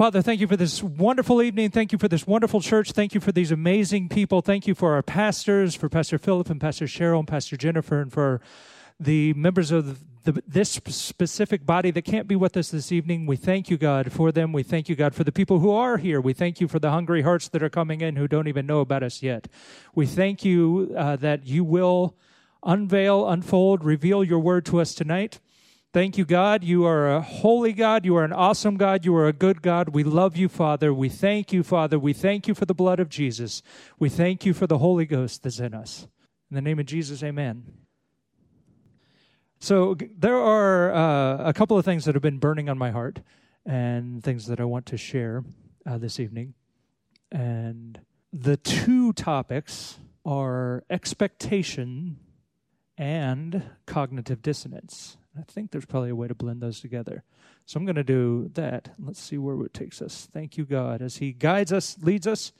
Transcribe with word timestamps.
Father, 0.00 0.22
thank 0.22 0.40
you 0.40 0.46
for 0.46 0.56
this 0.56 0.82
wonderful 0.82 1.42
evening. 1.42 1.70
Thank 1.70 1.92
you 1.92 1.98
for 1.98 2.08
this 2.08 2.26
wonderful 2.26 2.62
church. 2.62 2.92
Thank 2.92 3.14
you 3.14 3.20
for 3.20 3.32
these 3.32 3.52
amazing 3.52 4.08
people. 4.08 4.40
Thank 4.40 4.66
you 4.66 4.74
for 4.74 4.94
our 4.94 5.02
pastors, 5.02 5.74
for 5.74 5.90
Pastor 5.90 6.16
Philip 6.16 6.48
and 6.48 6.58
Pastor 6.58 6.86
Cheryl 6.86 7.18
and 7.18 7.28
Pastor 7.28 7.54
Jennifer, 7.58 8.00
and 8.00 8.10
for 8.10 8.40
the 8.98 9.34
members 9.34 9.70
of 9.70 10.02
the, 10.24 10.42
this 10.48 10.70
specific 10.88 11.66
body 11.66 11.90
that 11.90 12.06
can't 12.06 12.26
be 12.26 12.34
with 12.34 12.56
us 12.56 12.70
this 12.70 12.90
evening. 12.90 13.26
We 13.26 13.36
thank 13.36 13.68
you, 13.68 13.76
God, 13.76 14.10
for 14.10 14.32
them. 14.32 14.54
We 14.54 14.62
thank 14.62 14.88
you, 14.88 14.96
God, 14.96 15.14
for 15.14 15.22
the 15.22 15.32
people 15.32 15.58
who 15.58 15.70
are 15.70 15.98
here. 15.98 16.18
We 16.18 16.32
thank 16.32 16.62
you 16.62 16.66
for 16.66 16.78
the 16.78 16.92
hungry 16.92 17.20
hearts 17.20 17.48
that 17.48 17.62
are 17.62 17.68
coming 17.68 18.00
in 18.00 18.16
who 18.16 18.26
don't 18.26 18.48
even 18.48 18.64
know 18.64 18.80
about 18.80 19.02
us 19.02 19.22
yet. 19.22 19.48
We 19.94 20.06
thank 20.06 20.46
you 20.46 20.94
uh, 20.96 21.16
that 21.16 21.46
you 21.46 21.62
will 21.62 22.16
unveil, 22.62 23.28
unfold, 23.28 23.84
reveal 23.84 24.24
your 24.24 24.38
word 24.38 24.64
to 24.64 24.80
us 24.80 24.94
tonight. 24.94 25.40
Thank 25.92 26.16
you, 26.16 26.24
God. 26.24 26.62
You 26.62 26.84
are 26.86 27.16
a 27.16 27.20
holy 27.20 27.72
God. 27.72 28.04
You 28.04 28.14
are 28.16 28.22
an 28.22 28.32
awesome 28.32 28.76
God. 28.76 29.04
You 29.04 29.16
are 29.16 29.26
a 29.26 29.32
good 29.32 29.60
God. 29.60 29.88
We 29.88 30.04
love 30.04 30.36
you, 30.36 30.48
Father. 30.48 30.94
We 30.94 31.08
thank 31.08 31.52
you, 31.52 31.64
Father. 31.64 31.98
We 31.98 32.12
thank 32.12 32.46
you 32.46 32.54
for 32.54 32.64
the 32.64 32.74
blood 32.74 33.00
of 33.00 33.08
Jesus. 33.08 33.60
We 33.98 34.08
thank 34.08 34.46
you 34.46 34.54
for 34.54 34.68
the 34.68 34.78
Holy 34.78 35.04
Ghost 35.04 35.42
that's 35.42 35.58
in 35.58 35.74
us. 35.74 36.06
In 36.48 36.54
the 36.54 36.60
name 36.60 36.78
of 36.78 36.86
Jesus, 36.86 37.24
amen. 37.24 37.64
So, 39.58 39.96
there 40.16 40.38
are 40.38 40.94
uh, 40.94 41.48
a 41.48 41.52
couple 41.52 41.76
of 41.76 41.84
things 41.84 42.04
that 42.04 42.14
have 42.14 42.22
been 42.22 42.38
burning 42.38 42.68
on 42.68 42.78
my 42.78 42.92
heart 42.92 43.20
and 43.66 44.22
things 44.22 44.46
that 44.46 44.60
I 44.60 44.64
want 44.64 44.86
to 44.86 44.96
share 44.96 45.42
uh, 45.84 45.98
this 45.98 46.20
evening. 46.20 46.54
And 47.32 48.00
the 48.32 48.56
two 48.56 49.12
topics 49.12 49.98
are 50.24 50.84
expectation 50.88 52.20
and 52.96 53.70
cognitive 53.86 54.40
dissonance. 54.40 55.16
I 55.40 55.50
think 55.50 55.70
there's 55.70 55.86
probably 55.86 56.10
a 56.10 56.14
way 56.14 56.28
to 56.28 56.34
blend 56.34 56.60
those 56.60 56.80
together. 56.80 57.24
So 57.64 57.78
I'm 57.78 57.86
going 57.86 57.96
to 57.96 58.04
do 58.04 58.50
that. 58.54 58.90
Let's 58.98 59.20
see 59.20 59.38
where 59.38 59.64
it 59.64 59.72
takes 59.72 60.02
us. 60.02 60.28
Thank 60.32 60.58
you, 60.58 60.64
God, 60.64 61.00
as 61.00 61.16
He 61.16 61.32
guides 61.32 61.72
us, 61.72 61.96
leads 62.02 62.26
us. 62.26 62.52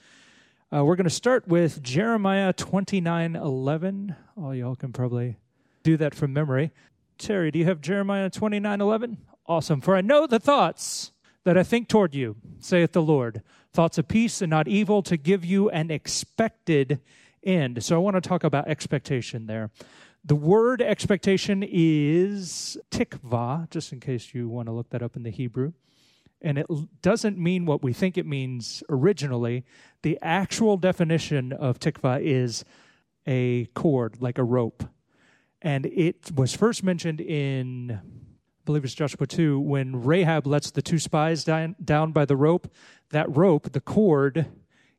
Uh, 0.74 0.84
we're 0.84 0.96
going 0.96 1.04
to 1.04 1.10
start 1.10 1.46
with 1.46 1.82
Jeremiah 1.82 2.52
29 2.52 3.36
11. 3.36 4.16
All 4.40 4.54
y'all 4.54 4.76
can 4.76 4.92
probably 4.92 5.36
do 5.82 5.96
that 5.98 6.14
from 6.14 6.32
memory. 6.32 6.70
Terry, 7.18 7.50
do 7.50 7.58
you 7.58 7.66
have 7.66 7.80
Jeremiah 7.80 8.30
29 8.30 8.80
11? 8.80 9.18
Awesome. 9.46 9.80
For 9.80 9.94
I 9.94 10.00
know 10.00 10.26
the 10.26 10.38
thoughts 10.38 11.12
that 11.44 11.58
I 11.58 11.62
think 11.62 11.88
toward 11.88 12.14
you, 12.14 12.36
saith 12.60 12.92
the 12.92 13.02
Lord, 13.02 13.42
thoughts 13.72 13.98
of 13.98 14.08
peace 14.08 14.40
and 14.40 14.50
not 14.50 14.68
evil, 14.68 15.02
to 15.02 15.16
give 15.16 15.44
you 15.44 15.68
an 15.70 15.90
expected 15.90 17.00
end. 17.42 17.82
So 17.82 17.96
I 17.96 17.98
want 17.98 18.14
to 18.14 18.26
talk 18.26 18.44
about 18.44 18.68
expectation 18.68 19.46
there. 19.46 19.70
The 20.24 20.34
word 20.36 20.82
expectation 20.82 21.64
is 21.66 22.76
tikva, 22.90 23.70
just 23.70 23.92
in 23.92 24.00
case 24.00 24.34
you 24.34 24.48
want 24.48 24.68
to 24.68 24.72
look 24.72 24.90
that 24.90 25.02
up 25.02 25.16
in 25.16 25.22
the 25.22 25.30
Hebrew. 25.30 25.72
And 26.42 26.58
it 26.58 26.66
doesn't 27.02 27.38
mean 27.38 27.66
what 27.66 27.82
we 27.82 27.92
think 27.92 28.16
it 28.18 28.26
means 28.26 28.82
originally. 28.88 29.64
The 30.02 30.18
actual 30.22 30.76
definition 30.76 31.52
of 31.52 31.78
tikva 31.78 32.20
is 32.22 32.64
a 33.26 33.66
cord, 33.74 34.20
like 34.20 34.38
a 34.38 34.44
rope. 34.44 34.84
And 35.62 35.86
it 35.86 36.30
was 36.34 36.54
first 36.54 36.82
mentioned 36.82 37.20
in, 37.20 37.92
I 37.92 38.64
believe 38.64 38.84
it's 38.84 38.94
Joshua 38.94 39.26
2, 39.26 39.60
when 39.60 40.02
Rahab 40.02 40.46
lets 40.46 40.70
the 40.70 40.82
two 40.82 40.98
spies 40.98 41.44
down, 41.44 41.76
down 41.82 42.12
by 42.12 42.24
the 42.24 42.36
rope. 42.36 42.72
That 43.10 43.34
rope, 43.34 43.72
the 43.72 43.80
cord, 43.80 44.46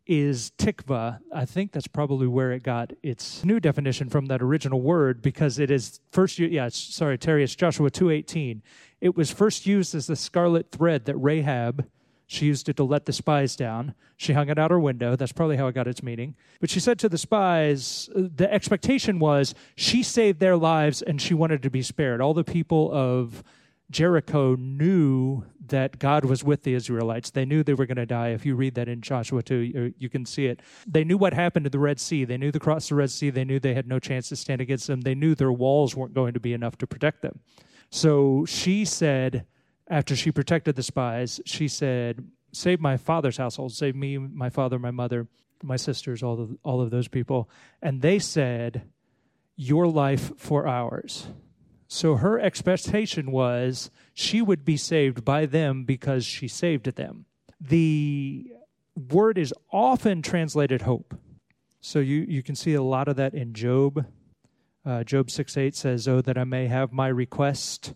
is 0.06 0.52
tikva. 0.58 1.20
I 1.34 1.46
think 1.46 1.72
that's 1.72 1.88
probably 1.88 2.28
where 2.28 2.52
it 2.52 2.64
got 2.64 2.94
its 3.04 3.44
new 3.46 3.60
definition 3.60 4.10
from 4.10 4.26
that 4.28 4.42
original 4.42 4.82
word 4.82 5.22
because 5.22 5.60
it 5.60 5.72
is 5.72 6.00
first 6.12 6.40
yeah, 6.40 6.70
sorry, 6.70 7.18
Terry, 7.18 7.44
it's 7.44 7.56
Joshua 7.56 7.90
2:18. 7.90 8.62
It 9.00 9.16
was 9.16 9.32
first 9.32 9.66
used 9.66 9.96
as 9.96 10.08
the 10.08 10.16
scarlet 10.16 10.72
thread 10.72 11.06
that 11.06 11.16
Rahab 11.16 11.88
she 12.32 12.46
used 12.46 12.70
it 12.70 12.78
to 12.78 12.86
let 12.86 13.08
the 13.08 13.12
spies 13.12 13.58
down. 13.58 13.94
She 14.16 14.32
hung 14.32 14.48
it 14.48 14.58
out 14.58 14.72
her 14.72 14.80
window. 14.80 15.18
That's 15.18 15.34
probably 15.34 15.58
how 15.58 15.68
it 15.68 15.76
got 15.76 15.86
its 15.86 16.02
meaning. 16.02 16.36
But 16.62 16.70
she 16.70 16.80
said 16.80 16.98
to 17.00 17.10
the 17.10 17.18
spies, 17.18 18.10
uh, 18.16 18.22
the 18.34 18.50
expectation 18.50 19.20
was 19.20 19.54
she 19.76 20.02
saved 20.02 20.40
their 20.40 20.56
lives 20.56 21.02
and 21.02 21.22
she 21.22 21.34
wanted 21.34 21.62
to 21.64 21.70
be 21.70 21.82
spared. 21.82 22.22
All 22.22 22.34
the 22.34 22.46
people 22.46 22.90
of 22.94 23.44
Jericho 23.92 24.56
knew 24.56 25.44
that 25.68 26.00
God 26.00 26.26
was 26.26 26.44
with 26.44 26.64
the 26.64 26.74
Israelites. 26.74 27.30
They 27.30 27.46
knew 27.46 27.64
they 27.64 27.74
were 27.74 27.86
going 27.86 27.98
to 27.98 28.06
die. 28.06 28.30
If 28.30 28.46
you 28.46 28.56
read 28.56 28.76
that 28.76 28.88
in 28.88 29.02
Joshua 29.02 29.44
2, 29.44 29.94
you 29.98 30.10
can 30.10 30.26
see 30.26 30.48
it. 30.48 30.62
They 30.88 31.04
knew 31.04 31.18
what 31.18 31.34
happened 31.34 31.66
to 31.66 31.70
the 31.70 31.80
Red 31.80 32.00
Sea. 32.00 32.26
They 32.26 32.38
knew 32.38 32.52
the 32.52 32.60
cross 32.60 32.86
of 32.86 32.90
the 32.90 32.96
Red 32.96 33.12
Sea. 33.12 33.30
They 33.30 33.46
knew 33.46 33.60
they 33.60 33.74
had 33.74 33.88
no 33.88 34.00
chance 34.00 34.30
to 34.30 34.36
stand 34.36 34.62
against 34.62 34.88
them. 34.88 35.02
They 35.02 35.16
knew 35.16 35.36
their 35.36 35.52
walls 35.52 35.96
weren't 35.96 36.14
going 36.14 36.34
to 36.34 36.40
be 36.40 36.54
enough 36.54 36.78
to 36.80 36.88
protect 36.88 37.22
them. 37.22 37.40
So 37.90 38.46
she 38.46 38.86
said, 38.86 39.46
after 39.90 40.16
she 40.16 40.32
protected 40.32 40.76
the 40.76 40.84
spies, 40.84 41.42
she 41.46 41.68
said, 41.68 42.26
Save 42.54 42.80
my 42.82 42.98
father's 42.98 43.38
household, 43.38 43.74
save 43.74 43.96
me, 43.96 44.18
my 44.18 44.50
father, 44.50 44.80
my 44.80 44.92
mother, 44.92 45.28
my 45.64 45.76
sisters, 45.78 46.24
all 46.24 46.42
of, 46.42 46.58
all 46.64 46.82
of 46.82 46.90
those 46.90 47.08
people. 47.08 47.50
And 47.82 48.02
they 48.02 48.20
said, 48.20 48.84
Your 49.56 49.88
life 49.88 50.32
for 50.38 50.68
ours. 50.68 51.28
So 51.94 52.16
her 52.16 52.40
expectation 52.40 53.34
was 53.34 53.92
she 54.14 54.42
would 54.42 54.64
be 54.64 54.78
saved 54.78 55.26
by 55.26 55.46
them 55.46 55.84
because 55.84 56.26
she 56.26 56.48
saved 56.48 56.86
them. 56.86 57.26
The 57.60 58.50
word 58.96 59.38
is 59.38 59.54
often 59.74 60.22
translated 60.22 60.84
hope. 60.84 61.14
So 61.82 62.00
you, 62.00 62.26
you 62.30 62.44
can 62.44 62.56
see 62.56 62.76
a 62.76 62.82
lot 62.82 63.10
of 63.10 63.18
that 63.18 63.34
in 63.34 63.54
Job. 63.54 64.06
Uh, 64.86 65.04
Job 65.04 65.30
6 65.30 65.58
8 65.58 65.76
says, 65.76 66.08
Oh, 66.08 66.22
that 66.22 66.38
I 66.38 66.46
may 66.46 66.68
have 66.68 66.94
my 66.94 67.10
request, 67.10 67.94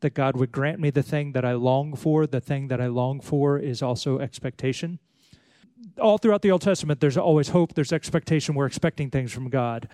that 0.00 0.12
God 0.12 0.36
would 0.36 0.52
grant 0.52 0.78
me 0.78 0.90
the 0.90 1.02
thing 1.02 1.32
that 1.32 1.46
I 1.46 1.54
long 1.54 1.96
for. 1.96 2.26
The 2.26 2.42
thing 2.42 2.68
that 2.68 2.82
I 2.82 2.88
long 2.88 3.18
for 3.18 3.58
is 3.58 3.80
also 3.80 4.18
expectation. 4.18 4.98
All 5.98 6.18
throughout 6.18 6.42
the 6.42 6.50
Old 6.50 6.60
Testament, 6.60 7.00
there's 7.00 7.16
always 7.16 7.48
hope, 7.48 7.72
there's 7.72 7.94
expectation. 7.94 8.54
We're 8.54 8.66
expecting 8.66 9.08
things 9.08 9.32
from 9.32 9.48
God 9.48 9.88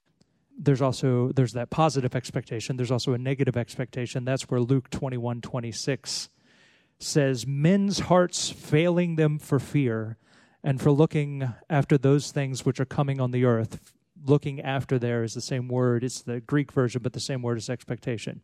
there's 0.58 0.82
also 0.82 1.32
there's 1.32 1.52
that 1.52 1.70
positive 1.70 2.14
expectation 2.14 2.76
there's 2.76 2.90
also 2.90 3.12
a 3.12 3.18
negative 3.18 3.56
expectation. 3.56 4.24
That's 4.24 4.48
where 4.50 4.60
luke 4.60 4.90
21 4.90 5.40
26 5.40 6.28
says 6.98 7.46
men's 7.46 8.00
hearts 8.00 8.50
failing 8.50 9.16
them 9.16 9.38
for 9.38 9.58
fear 9.58 10.16
and 10.62 10.80
for 10.80 10.90
looking 10.90 11.52
after 11.68 11.98
those 11.98 12.30
things 12.30 12.64
which 12.64 12.80
are 12.80 12.86
coming 12.86 13.20
on 13.20 13.30
the 13.30 13.44
earth. 13.44 13.92
Looking 14.26 14.60
after 14.62 14.98
there 14.98 15.22
is 15.22 15.34
the 15.34 15.40
same 15.40 15.68
word 15.68 16.04
it's 16.04 16.22
the 16.22 16.40
greek 16.40 16.72
version 16.72 17.02
but 17.02 17.12
the 17.12 17.20
same 17.20 17.42
word 17.42 17.58
as 17.58 17.68
expectation. 17.68 18.42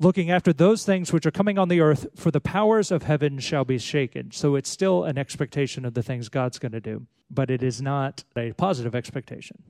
Looking 0.00 0.30
after 0.30 0.52
those 0.52 0.84
things 0.84 1.12
which 1.12 1.26
are 1.26 1.32
coming 1.32 1.58
on 1.58 1.68
the 1.68 1.80
earth 1.80 2.06
for 2.14 2.30
the 2.30 2.40
powers 2.40 2.92
of 2.92 3.02
heaven 3.02 3.40
shall 3.40 3.64
be 3.64 3.78
shaken. 3.78 4.30
So 4.30 4.54
it's 4.54 4.70
still 4.70 5.02
an 5.02 5.18
expectation 5.18 5.84
of 5.84 5.94
the 5.94 6.04
things 6.04 6.28
god's 6.28 6.58
going 6.58 6.72
to 6.72 6.80
do 6.80 7.06
but 7.30 7.50
it 7.50 7.62
is 7.62 7.82
not 7.82 8.24
a 8.36 8.52
positive 8.52 8.94
expectation 8.94 9.62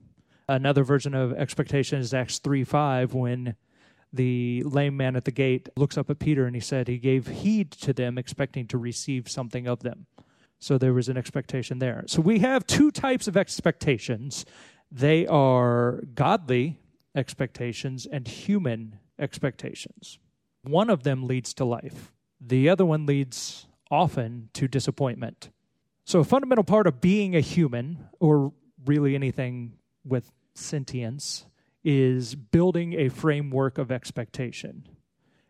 Another 0.49 0.83
version 0.83 1.13
of 1.13 1.31
expectation 1.33 1.99
is 1.99 2.11
Acts 2.11 2.39
3 2.39 2.63
5, 2.63 3.13
when 3.13 3.55
the 4.11 4.63
lame 4.65 4.97
man 4.97 5.15
at 5.15 5.25
the 5.25 5.31
gate 5.31 5.69
looks 5.77 5.95
up 5.95 6.09
at 6.09 6.17
Peter 6.17 6.47
and 6.47 6.55
he 6.55 6.59
said, 6.59 6.87
He 6.87 6.97
gave 6.97 7.27
heed 7.27 7.69
to 7.73 7.93
them, 7.93 8.17
expecting 8.17 8.65
to 8.69 8.79
receive 8.79 9.29
something 9.29 9.67
of 9.67 9.81
them. 9.81 10.07
So 10.57 10.79
there 10.79 10.91
was 10.91 11.07
an 11.07 11.17
expectation 11.17 11.77
there. 11.77 12.03
So 12.07 12.19
we 12.19 12.39
have 12.39 12.65
two 12.65 12.89
types 12.89 13.27
of 13.27 13.37
expectations 13.37 14.43
they 14.91 15.27
are 15.27 16.01
godly 16.15 16.79
expectations 17.15 18.07
and 18.11 18.27
human 18.27 18.97
expectations. 19.19 20.17
One 20.63 20.89
of 20.89 21.03
them 21.03 21.27
leads 21.27 21.53
to 21.53 21.63
life, 21.63 22.11
the 22.41 22.69
other 22.69 22.87
one 22.87 23.05
leads 23.05 23.67
often 23.91 24.49
to 24.53 24.67
disappointment. 24.67 25.51
So, 26.05 26.21
a 26.21 26.23
fundamental 26.23 26.63
part 26.63 26.87
of 26.87 27.01
being 27.01 27.35
a 27.35 27.39
human, 27.39 28.07
or 28.19 28.51
really 28.83 29.13
anything 29.13 29.73
with 30.03 30.31
sentience 30.59 31.45
is 31.83 32.35
building 32.35 32.93
a 32.93 33.09
framework 33.09 33.77
of 33.77 33.91
expectation. 33.91 34.87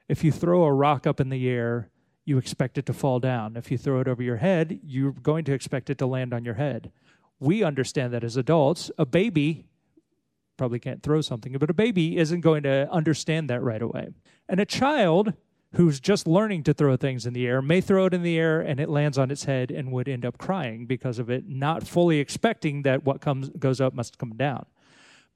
If 0.07 0.23
you 0.23 0.31
throw 0.31 0.63
a 0.63 0.73
rock 0.73 1.07
up 1.07 1.19
in 1.19 1.29
the 1.29 1.49
air, 1.49 1.89
you 2.25 2.37
expect 2.37 2.77
it 2.77 2.85
to 2.85 2.93
fall 2.93 3.19
down. 3.19 3.57
If 3.57 3.71
you 3.71 3.77
throw 3.77 3.99
it 3.99 4.07
over 4.07 4.21
your 4.21 4.37
head, 4.37 4.79
you're 4.83 5.11
going 5.11 5.45
to 5.45 5.53
expect 5.53 5.89
it 5.89 5.97
to 5.97 6.05
land 6.05 6.33
on 6.33 6.45
your 6.45 6.53
head. 6.55 6.91
We 7.39 7.63
understand 7.63 8.13
that 8.13 8.23
as 8.23 8.37
adults. 8.37 8.91
A 8.97 9.05
baby 9.05 9.65
probably 10.57 10.79
can't 10.79 11.01
throw 11.01 11.21
something, 11.21 11.53
but 11.53 11.69
a 11.69 11.73
baby 11.73 12.17
isn't 12.17 12.41
going 12.41 12.63
to 12.63 12.87
understand 12.91 13.49
that 13.49 13.63
right 13.63 13.81
away. 13.81 14.09
And 14.47 14.59
a 14.59 14.65
child 14.65 15.33
who's 15.73 15.99
just 15.99 16.27
learning 16.27 16.63
to 16.63 16.73
throw 16.73 16.97
things 16.97 17.25
in 17.25 17.33
the 17.33 17.47
air 17.47 17.61
may 17.61 17.79
throw 17.79 18.05
it 18.05 18.13
in 18.13 18.23
the 18.23 18.37
air 18.37 18.59
and 18.59 18.79
it 18.79 18.89
lands 18.89 19.17
on 19.17 19.31
its 19.31 19.45
head 19.45 19.71
and 19.71 19.91
would 19.91 20.09
end 20.09 20.25
up 20.25 20.37
crying 20.37 20.85
because 20.85 21.19
of 21.19 21.29
it 21.29 21.47
not 21.47 21.87
fully 21.87 22.19
expecting 22.19 22.81
that 22.81 23.05
what 23.05 23.21
comes 23.21 23.49
goes 23.49 23.79
up 23.79 23.93
must 23.93 24.17
come 24.17 24.35
down 24.35 24.65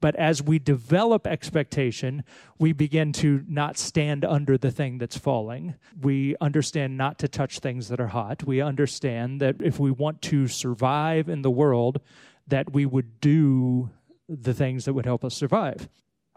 but 0.04 0.16
as 0.16 0.42
we 0.42 0.58
develop 0.58 1.26
expectation, 1.26 2.24
we 2.58 2.74
begin 2.74 3.10
to 3.10 3.42
not 3.48 3.78
stand 3.78 4.22
under 4.22 4.58
the 4.58 4.70
thing 4.70 4.98
that's 4.98 5.16
falling. 5.16 5.76
We 5.98 6.36
understand 6.42 6.98
not 6.98 7.18
to 7.20 7.26
touch 7.26 7.60
things 7.60 7.88
that 7.88 7.98
are 7.98 8.08
hot. 8.08 8.44
We 8.44 8.60
understand 8.60 9.40
that 9.40 9.62
if 9.62 9.80
we 9.80 9.90
want 9.90 10.20
to 10.24 10.46
survive 10.46 11.30
in 11.30 11.40
the 11.40 11.50
world, 11.50 12.02
that 12.46 12.74
we 12.74 12.84
would 12.84 13.18
do 13.22 13.88
the 14.28 14.52
things 14.52 14.84
that 14.84 14.92
would 14.92 15.06
help 15.06 15.24
us 15.24 15.34
survive. 15.34 15.88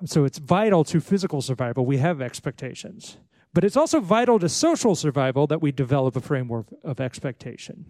So 0.06 0.24
it's 0.24 0.38
vital 0.38 0.86
to 0.86 1.02
physical 1.02 1.42
survival. 1.42 1.86
We 1.86 1.98
have 1.98 2.22
expectations. 2.22 3.18
But 3.54 3.66
it's 3.66 3.76
also 3.76 4.00
vital 4.00 4.40
to 4.40 4.48
social 4.48 4.96
survival 4.96 5.46
that 5.48 5.62
we 5.62 5.74
develop 5.74 6.16
a 6.16 6.22
framework 6.22 6.68
of 6.86 7.02
expectation. 7.02 7.84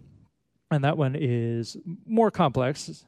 And 0.72 0.82
that 0.82 0.98
one 0.98 1.14
is 1.16 1.76
more 2.04 2.32
complex 2.32 3.04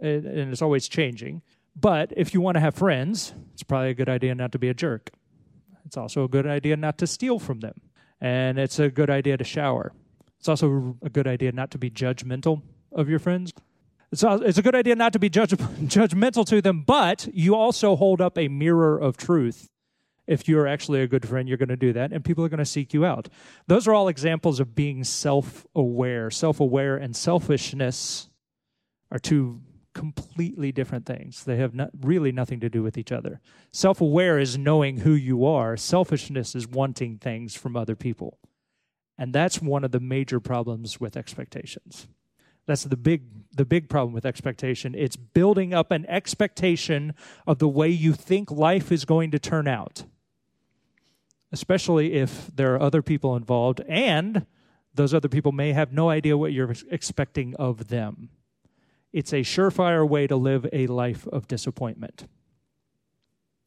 and 0.00 0.52
it's 0.52 0.62
always 0.62 0.86
changing. 0.88 1.42
But 1.78 2.12
if 2.16 2.32
you 2.32 2.40
want 2.40 2.54
to 2.54 2.60
have 2.60 2.74
friends, 2.74 3.34
it's 3.52 3.62
probably 3.62 3.90
a 3.90 3.94
good 3.94 4.08
idea 4.08 4.34
not 4.34 4.52
to 4.52 4.58
be 4.58 4.68
a 4.68 4.74
jerk. 4.74 5.10
It's 5.84 5.96
also 5.96 6.24
a 6.24 6.28
good 6.28 6.46
idea 6.46 6.76
not 6.76 6.98
to 6.98 7.06
steal 7.06 7.38
from 7.38 7.60
them. 7.60 7.80
And 8.20 8.58
it's 8.58 8.78
a 8.78 8.88
good 8.88 9.10
idea 9.10 9.36
to 9.36 9.44
shower. 9.44 9.92
It's 10.38 10.48
also 10.48 10.96
a 11.02 11.10
good 11.10 11.26
idea 11.26 11.52
not 11.52 11.70
to 11.72 11.78
be 11.78 11.90
judgmental 11.90 12.62
of 12.92 13.08
your 13.08 13.18
friends. 13.18 13.52
It's, 14.10 14.24
it's 14.24 14.58
a 14.58 14.62
good 14.62 14.74
idea 14.74 14.96
not 14.96 15.12
to 15.12 15.18
be 15.18 15.28
judge, 15.28 15.50
judgmental 15.50 16.46
to 16.46 16.62
them, 16.62 16.82
but 16.82 17.28
you 17.32 17.54
also 17.54 17.94
hold 17.94 18.20
up 18.20 18.38
a 18.38 18.48
mirror 18.48 18.98
of 18.98 19.16
truth. 19.16 19.68
If 20.26 20.48
you're 20.48 20.66
actually 20.66 21.02
a 21.02 21.06
good 21.06 21.28
friend, 21.28 21.48
you're 21.48 21.58
going 21.58 21.68
to 21.68 21.76
do 21.76 21.92
that, 21.92 22.12
and 22.12 22.24
people 22.24 22.44
are 22.44 22.48
going 22.48 22.58
to 22.58 22.64
seek 22.64 22.92
you 22.92 23.04
out. 23.04 23.28
Those 23.68 23.86
are 23.86 23.94
all 23.94 24.08
examples 24.08 24.58
of 24.58 24.74
being 24.74 25.04
self 25.04 25.66
aware. 25.74 26.30
Self 26.30 26.58
aware 26.58 26.96
and 26.96 27.14
selfishness 27.14 28.28
are 29.12 29.20
two 29.20 29.60
completely 29.96 30.70
different 30.72 31.06
things. 31.06 31.42
They 31.42 31.56
have 31.56 31.72
really 32.02 32.30
nothing 32.30 32.60
to 32.60 32.68
do 32.68 32.82
with 32.82 32.98
each 32.98 33.10
other. 33.10 33.40
Self 33.72 34.02
aware 34.02 34.38
is 34.38 34.58
knowing 34.58 34.98
who 34.98 35.12
you 35.12 35.46
are, 35.46 35.74
selfishness 35.74 36.54
is 36.54 36.68
wanting 36.68 37.16
things 37.16 37.56
from 37.56 37.76
other 37.76 37.96
people. 37.96 38.38
And 39.16 39.32
that's 39.32 39.62
one 39.62 39.84
of 39.84 39.92
the 39.92 40.00
major 40.00 40.38
problems 40.38 41.00
with 41.00 41.16
expectations. 41.16 42.08
That's 42.66 42.84
the 42.84 42.96
big 42.98 43.22
the 43.56 43.64
big 43.64 43.88
problem 43.88 44.12
with 44.12 44.26
expectation. 44.26 44.94
It's 44.94 45.16
building 45.16 45.72
up 45.72 45.90
an 45.90 46.04
expectation 46.06 47.14
of 47.46 47.58
the 47.58 47.68
way 47.68 47.88
you 47.88 48.12
think 48.12 48.50
life 48.50 48.92
is 48.92 49.06
going 49.06 49.30
to 49.30 49.38
turn 49.38 49.66
out. 49.66 50.04
Especially 51.50 52.12
if 52.12 52.50
there 52.54 52.74
are 52.74 52.82
other 52.82 53.00
people 53.00 53.34
involved 53.34 53.80
and 53.88 54.44
those 54.92 55.14
other 55.14 55.28
people 55.28 55.52
may 55.52 55.72
have 55.72 55.90
no 55.90 56.10
idea 56.10 56.36
what 56.36 56.52
you're 56.52 56.74
expecting 56.90 57.54
of 57.56 57.88
them. 57.88 58.28
It's 59.16 59.32
a 59.32 59.36
surefire 59.36 60.06
way 60.06 60.26
to 60.26 60.36
live 60.36 60.66
a 60.74 60.88
life 60.88 61.26
of 61.28 61.48
disappointment. 61.48 62.28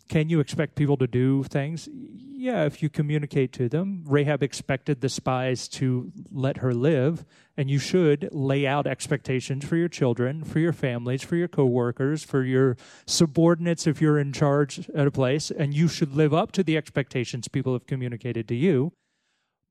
Can 0.07 0.29
you 0.29 0.41
expect 0.41 0.75
people 0.75 0.95
to 0.97 1.07
do 1.07 1.41
things? 1.41 1.89
Yeah, 1.91 2.65
if 2.65 2.83
you 2.83 2.89
communicate 2.91 3.51
to 3.53 3.67
them. 3.67 4.03
Rahab 4.05 4.43
expected 4.43 5.01
the 5.01 5.09
spies 5.09 5.67
to 5.69 6.11
let 6.31 6.57
her 6.57 6.71
live, 6.71 7.25
and 7.57 7.67
you 7.67 7.79
should 7.79 8.29
lay 8.31 8.67
out 8.67 8.85
expectations 8.85 9.65
for 9.65 9.75
your 9.75 9.87
children, 9.87 10.43
for 10.43 10.59
your 10.59 10.71
families, 10.71 11.23
for 11.23 11.35
your 11.35 11.47
coworkers, 11.47 12.23
for 12.23 12.43
your 12.43 12.77
subordinates 13.07 13.87
if 13.87 13.99
you're 13.99 14.19
in 14.19 14.31
charge 14.31 14.87
at 14.93 15.07
a 15.07 15.11
place, 15.11 15.49
and 15.49 15.73
you 15.73 15.87
should 15.87 16.13
live 16.15 16.31
up 16.31 16.51
to 16.51 16.63
the 16.63 16.77
expectations 16.77 17.47
people 17.47 17.73
have 17.73 17.87
communicated 17.87 18.47
to 18.49 18.55
you. 18.55 18.93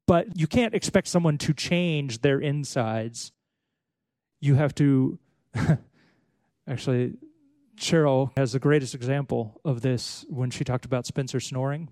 But 0.09 0.37
you 0.37 0.49
can't 0.49 0.75
expect 0.75 1.07
someone 1.07 1.39
to 1.39 1.55
change 1.55 2.23
their 2.23 2.41
insides. 2.41 3.31
You 4.41 4.57
have 4.57 4.75
to 4.75 5.21
actually 6.69 7.15
Cheryl 7.77 8.31
has 8.37 8.53
the 8.53 8.59
greatest 8.59 8.95
example 8.95 9.61
of 9.65 9.83
this 9.83 10.25
when 10.29 10.51
she 10.51 10.65
talked 10.65 10.85
about 10.85 11.07
Spencer 11.07 11.41
snoring. 11.41 11.89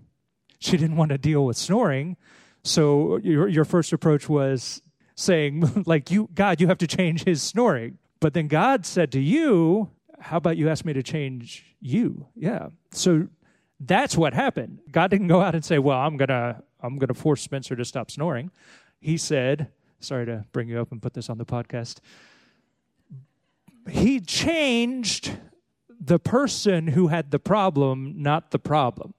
She 0.59 0.77
didn't 0.77 0.97
want 0.97 1.09
to 1.09 1.17
deal 1.17 1.45
with 1.45 1.57
snoring, 1.57 2.17
so 2.63 3.17
your 3.17 3.47
your 3.47 3.65
first 3.65 3.93
approach 3.93 4.27
was 4.27 4.81
saying 5.15 5.83
like 5.85 6.11
you 6.11 6.29
God, 6.33 6.59
you 6.59 6.67
have 6.67 6.77
to 6.79 6.87
change 6.87 7.23
his 7.23 7.41
snoring. 7.41 7.97
But 8.19 8.33
then 8.33 8.47
God 8.47 8.85
said 8.85 9.11
to 9.11 9.19
you, 9.19 9.91
how 10.19 10.37
about 10.37 10.57
you 10.57 10.69
ask 10.69 10.83
me 10.83 10.93
to 10.93 11.03
change 11.03 11.75
you? 11.79 12.27
Yeah. 12.35 12.69
So 12.91 13.27
that's 13.79 14.17
what 14.17 14.33
happened. 14.33 14.79
God 14.91 15.11
didn't 15.11 15.27
go 15.27 15.41
out 15.41 15.53
and 15.53 15.63
say, 15.63 15.77
"Well, 15.77 15.99
I'm 15.99 16.17
going 16.17 16.29
to 16.29 16.63
I'm 16.81 16.97
going 16.97 17.09
to 17.09 17.13
force 17.13 17.41
Spencer 17.41 17.75
to 17.75 17.85
stop 17.85 18.09
snoring." 18.09 18.51
He 18.99 19.17
said, 19.17 19.67
sorry 19.99 20.25
to 20.25 20.45
bring 20.51 20.69
you 20.69 20.79
up 20.79 20.91
and 20.91 21.01
put 21.01 21.13
this 21.13 21.29
on 21.29 21.37
the 21.37 21.45
podcast. 21.45 21.99
He 23.89 24.19
changed 24.19 25.37
the 25.99 26.19
person 26.19 26.87
who 26.87 27.07
had 27.07 27.31
the 27.31 27.39
problem, 27.39 28.15
not 28.17 28.51
the 28.51 28.59
problem. 28.59 29.13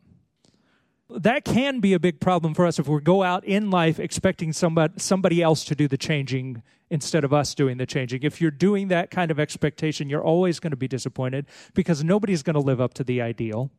That 1.11 1.45
can 1.45 1.81
be 1.81 1.95
a 1.95 1.99
big 1.99 2.21
problem 2.21 2.55
for 2.55 2.67
us 2.67 2.79
if 2.79 2.87
we 2.87 3.01
go 3.01 3.23
out 3.23 3.45
in 3.45 3.71
life 3.71 3.99
expecting 3.99 4.53
somebody, 4.53 4.95
somebody 4.99 5.43
else 5.43 5.65
to 5.65 5.75
do 5.75 5.89
the 5.89 5.97
changing 5.97 6.63
instead 6.91 7.25
of 7.25 7.33
us 7.33 7.55
doing 7.55 7.79
the 7.79 7.87
changing. 7.87 8.23
If 8.23 8.41
you're 8.41 8.51
doing 8.51 8.89
that 8.89 9.11
kind 9.11 9.31
of 9.31 9.41
expectation, 9.41 10.09
you're 10.09 10.25
always 10.25 10.61
going 10.61 10.71
to 10.71 10.77
be 10.77 10.89
disappointed 10.89 11.47
because 11.75 12.05
nobody's 12.05 12.43
going 12.43 12.55
to 12.55 12.61
live 12.61 12.81
up 12.81 12.95
to 12.95 13.05
the 13.05 13.23
ideal. 13.23 13.71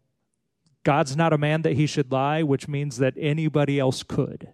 God's 0.83 1.15
not 1.15 1.33
a 1.33 1.38
man 1.38 1.62
that 1.63 1.74
he 1.74 1.86
should 1.86 2.12
lie, 2.12 2.41
which 2.41 2.68
means 2.68 2.97
that 2.97 3.13
anybody 3.18 3.80
else 3.80 4.01
could. 4.01 4.50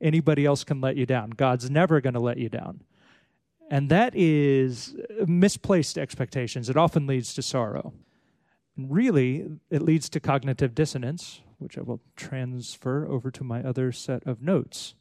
Anybody 0.00 0.46
else 0.46 0.64
can 0.64 0.80
let 0.80 0.96
you 0.96 1.04
down. 1.04 1.30
God's 1.30 1.68
never 1.68 2.00
going 2.00 2.14
to 2.14 2.20
let 2.20 2.38
you 2.38 2.48
down. 2.48 2.82
And 3.70 3.90
that 3.90 4.14
is 4.16 4.96
misplaced 5.26 5.98
expectations. 5.98 6.70
It 6.70 6.76
often 6.76 7.06
leads 7.06 7.34
to 7.34 7.42
sorrow. 7.42 7.92
Really, 8.76 9.46
it 9.70 9.82
leads 9.82 10.08
to 10.10 10.20
cognitive 10.20 10.74
dissonance, 10.74 11.42
which 11.58 11.76
I 11.76 11.82
will 11.82 12.00
transfer 12.16 13.06
over 13.06 13.30
to 13.30 13.44
my 13.44 13.62
other 13.62 13.92
set 13.92 14.26
of 14.26 14.40
notes. 14.40 14.94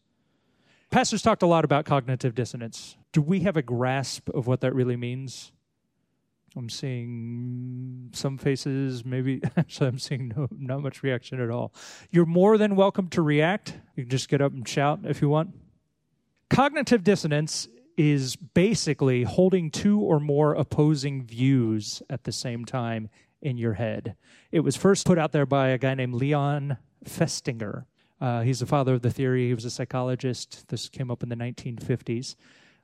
Pastors 0.89 1.21
talked 1.21 1.43
a 1.43 1.47
lot 1.47 1.65
about 1.65 1.85
cognitive 1.85 2.33
dissonance. 2.33 2.97
Do 3.11 3.21
we 3.21 3.41
have 3.41 3.57
a 3.57 3.61
grasp 3.61 4.29
of 4.29 4.47
what 4.47 4.61
that 4.61 4.73
really 4.73 4.95
means? 4.95 5.51
I'm 6.55 6.69
seeing 6.69 8.09
some 8.13 8.37
faces, 8.37 9.05
maybe 9.05 9.41
actually, 9.57 9.89
I'm 9.89 9.99
seeing 9.99 10.33
no, 10.35 10.47
not 10.51 10.81
much 10.81 11.03
reaction 11.03 11.39
at 11.39 11.51
all. 11.51 11.73
You're 12.09 12.25
more 12.25 12.57
than 12.57 12.75
welcome 12.75 13.09
to 13.09 13.21
react. 13.21 13.75
You 13.95 14.03
can 14.03 14.09
just 14.09 14.27
get 14.27 14.41
up 14.41 14.53
and 14.53 14.67
shout 14.67 15.01
if 15.03 15.21
you 15.21 15.29
want. 15.29 15.53
Cognitive 16.49 17.03
dissonance 17.03 17.67
is 17.97 18.35
basically 18.35 19.23
holding 19.23 19.71
two 19.71 19.99
or 19.99 20.19
more 20.19 20.53
opposing 20.53 21.23
views 21.23 22.03
at 22.09 22.23
the 22.23 22.31
same 22.31 22.63
time 22.63 23.09
in 23.41 23.57
your 23.57 23.73
head. 23.73 24.15
It 24.51 24.59
was 24.59 24.75
first 24.75 25.05
put 25.05 25.17
out 25.17 25.31
there 25.31 25.47
by 25.47 25.69
a 25.69 25.77
guy 25.77 25.95
named 25.95 26.13
Leon 26.13 26.77
Festinger. 27.03 27.85
Uh, 28.21 28.41
he's 28.41 28.59
the 28.59 28.65
father 28.65 28.93
of 28.93 29.01
the 29.01 29.09
theory. 29.09 29.47
He 29.47 29.53
was 29.53 29.65
a 29.65 29.69
psychologist. 29.69 30.67
This 30.69 30.89
came 30.89 31.09
up 31.09 31.23
in 31.23 31.29
the 31.29 31.35
1950s. 31.35 32.35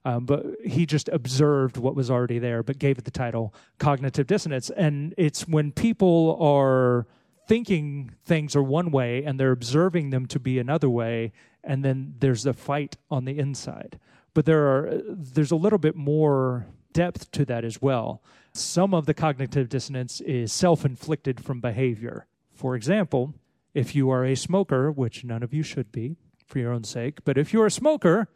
Um, 0.06 0.26
but 0.26 0.46
he 0.66 0.86
just 0.86 1.08
observed 1.10 1.78
what 1.78 1.96
was 1.96 2.12
already 2.12 2.38
there, 2.40 2.62
but 2.62 2.78
gave 2.78 2.98
it 2.98 3.06
the 3.06 3.12
title 3.12 3.54
cognitive 3.78 4.28
dissonance. 4.28 4.70
And 4.72 5.14
it's 5.18 5.48
when 5.48 5.72
people 5.72 6.38
are 6.42 7.08
thinking 7.48 8.12
things 8.26 8.56
are 8.56 8.64
one 8.64 8.92
way 8.92 9.24
and 9.24 9.40
they're 9.40 9.52
observing 9.52 10.10
them 10.10 10.26
to 10.28 10.40
be 10.40 10.60
another 10.60 10.90
way, 10.90 11.32
and 11.64 11.86
then 11.86 12.16
there's 12.20 12.46
a 12.46 12.54
fight 12.54 12.98
on 13.10 13.26
the 13.26 13.38
inside 13.40 14.00
but 14.34 14.46
there 14.46 14.68
are 14.68 15.02
there's 15.08 15.52
a 15.52 15.56
little 15.56 15.80
bit 15.80 15.96
more 15.96 16.66
depth 16.92 17.32
to 17.32 17.46
that 17.46 17.66
as 17.66 17.82
well. 17.82 18.22
Some 18.54 18.94
of 18.94 19.06
the 19.06 19.14
cognitive 19.14 19.70
dissonance 19.70 20.22
is 20.22 20.54
self-inflicted 20.54 21.44
from 21.44 21.60
behavior. 21.60 22.28
For 22.54 22.76
example, 22.76 23.34
if 23.74 23.96
you 23.96 24.12
are 24.12 24.24
a 24.24 24.36
smoker, 24.36 24.92
which 24.92 25.24
none 25.24 25.42
of 25.42 25.54
you 25.54 25.64
should 25.64 25.92
be 25.92 26.18
for 26.46 26.60
your 26.60 26.72
own 26.72 26.84
sake, 26.84 27.24
but 27.26 27.38
if 27.38 27.52
you're 27.52 27.66
a 27.66 27.72
smoker, 27.72 28.28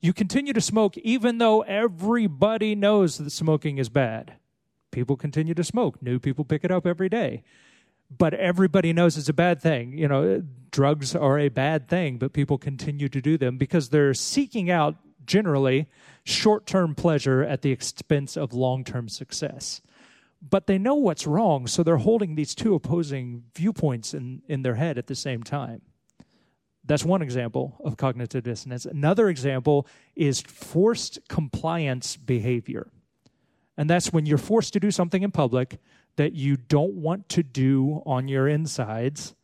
you 0.00 0.12
continue 0.12 0.52
to 0.52 0.60
smoke 0.60 0.96
even 0.98 1.38
though 1.38 1.60
everybody 1.62 2.74
knows 2.74 3.18
that 3.18 3.30
smoking 3.30 3.78
is 3.78 3.88
bad. 3.88 4.34
People 4.90 5.16
continue 5.16 5.54
to 5.54 5.62
smoke. 5.62 6.02
New 6.02 6.18
people 6.18 6.44
pick 6.44 6.64
it 6.64 6.70
up 6.72 6.86
every 6.86 7.08
day. 7.08 7.44
But 8.10 8.34
everybody 8.34 8.92
knows 8.92 9.16
it's 9.16 9.28
a 9.28 9.32
bad 9.32 9.62
thing. 9.62 9.96
You 9.96 10.08
know, 10.08 10.42
drugs 10.72 11.14
are 11.14 11.38
a 11.38 11.48
bad 11.48 11.88
thing, 11.88 12.18
but 12.18 12.32
people 12.32 12.58
continue 12.58 13.08
to 13.08 13.20
do 13.20 13.38
them 13.38 13.56
because 13.56 13.90
they're 13.90 14.14
seeking 14.14 14.68
out 14.68 14.96
generally 15.24 15.86
short 16.24 16.66
term 16.66 16.94
pleasure 16.94 17.42
at 17.42 17.62
the 17.62 17.70
expense 17.70 18.36
of 18.36 18.52
long 18.52 18.84
term 18.84 19.08
success. 19.08 19.80
But 20.42 20.66
they 20.66 20.78
know 20.78 20.94
what's 20.94 21.26
wrong, 21.26 21.66
so 21.66 21.82
they're 21.82 21.98
holding 21.98 22.34
these 22.34 22.54
two 22.54 22.74
opposing 22.74 23.44
viewpoints 23.54 24.14
in, 24.14 24.42
in 24.48 24.62
their 24.62 24.76
head 24.76 24.96
at 24.96 25.06
the 25.06 25.14
same 25.14 25.42
time. 25.42 25.82
That's 26.84 27.04
one 27.04 27.20
example 27.20 27.76
of 27.84 27.98
cognitive 27.98 28.44
dissonance. 28.44 28.86
Another 28.86 29.28
example 29.28 29.86
is 30.16 30.40
forced 30.40 31.20
compliance 31.28 32.16
behavior. 32.16 32.90
And 33.76 33.88
that's 33.88 34.12
when 34.12 34.26
you're 34.26 34.38
forced 34.38 34.72
to 34.72 34.80
do 34.80 34.90
something 34.90 35.22
in 35.22 35.30
public 35.30 35.78
that 36.16 36.32
you 36.32 36.56
don't 36.56 36.94
want 36.94 37.28
to 37.30 37.42
do 37.42 38.02
on 38.06 38.28
your 38.28 38.48
insides. 38.48 39.34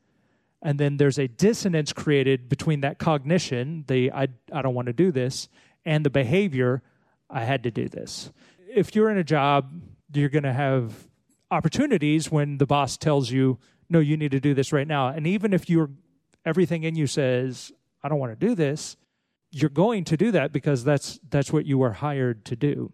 And 0.62 0.80
then 0.80 0.96
there's 0.96 1.18
a 1.18 1.28
dissonance 1.28 1.92
created 1.92 2.48
between 2.48 2.80
that 2.80 2.98
cognition, 2.98 3.84
the 3.86 4.10
I, 4.12 4.28
I 4.52 4.62
don't 4.62 4.74
want 4.74 4.86
to 4.86 4.92
do 4.92 5.12
this, 5.12 5.48
and 5.84 6.04
the 6.04 6.10
behavior, 6.10 6.82
I 7.30 7.44
had 7.44 7.62
to 7.64 7.70
do 7.70 7.88
this. 7.88 8.30
If 8.74 8.94
you're 8.94 9.10
in 9.10 9.18
a 9.18 9.24
job, 9.24 9.80
you're 10.12 10.28
going 10.28 10.42
to 10.44 10.52
have 10.52 11.08
opportunities 11.50 12.30
when 12.30 12.58
the 12.58 12.66
boss 12.66 12.96
tells 12.96 13.30
you, 13.30 13.58
no, 13.88 14.00
you 14.00 14.16
need 14.16 14.32
to 14.32 14.40
do 14.40 14.54
this 14.54 14.72
right 14.72 14.86
now. 14.86 15.08
And 15.08 15.26
even 15.26 15.52
if 15.52 15.70
you're 15.70 15.90
everything 16.44 16.82
in 16.84 16.96
you 16.96 17.06
says, 17.06 17.72
I 18.02 18.08
don't 18.08 18.18
want 18.18 18.38
to 18.38 18.46
do 18.46 18.54
this, 18.54 18.96
you're 19.50 19.70
going 19.70 20.04
to 20.04 20.16
do 20.16 20.32
that 20.32 20.52
because 20.52 20.84
that's 20.84 21.20
that's 21.28 21.52
what 21.52 21.66
you 21.66 21.78
were 21.78 21.92
hired 21.92 22.44
to 22.46 22.56
do. 22.56 22.92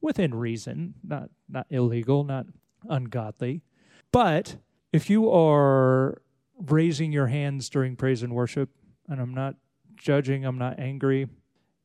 Within 0.00 0.34
reason, 0.34 0.94
not 1.02 1.30
not 1.48 1.66
illegal, 1.70 2.24
not 2.24 2.46
ungodly. 2.88 3.62
But 4.12 4.56
if 4.92 5.08
you 5.08 5.30
are 5.30 6.20
raising 6.68 7.12
your 7.12 7.26
hands 7.26 7.68
during 7.68 7.96
praise 7.96 8.22
and 8.22 8.34
worship, 8.34 8.70
and 9.08 9.20
I'm 9.20 9.34
not 9.34 9.56
judging, 9.96 10.44
I'm 10.44 10.58
not 10.58 10.78
angry. 10.78 11.28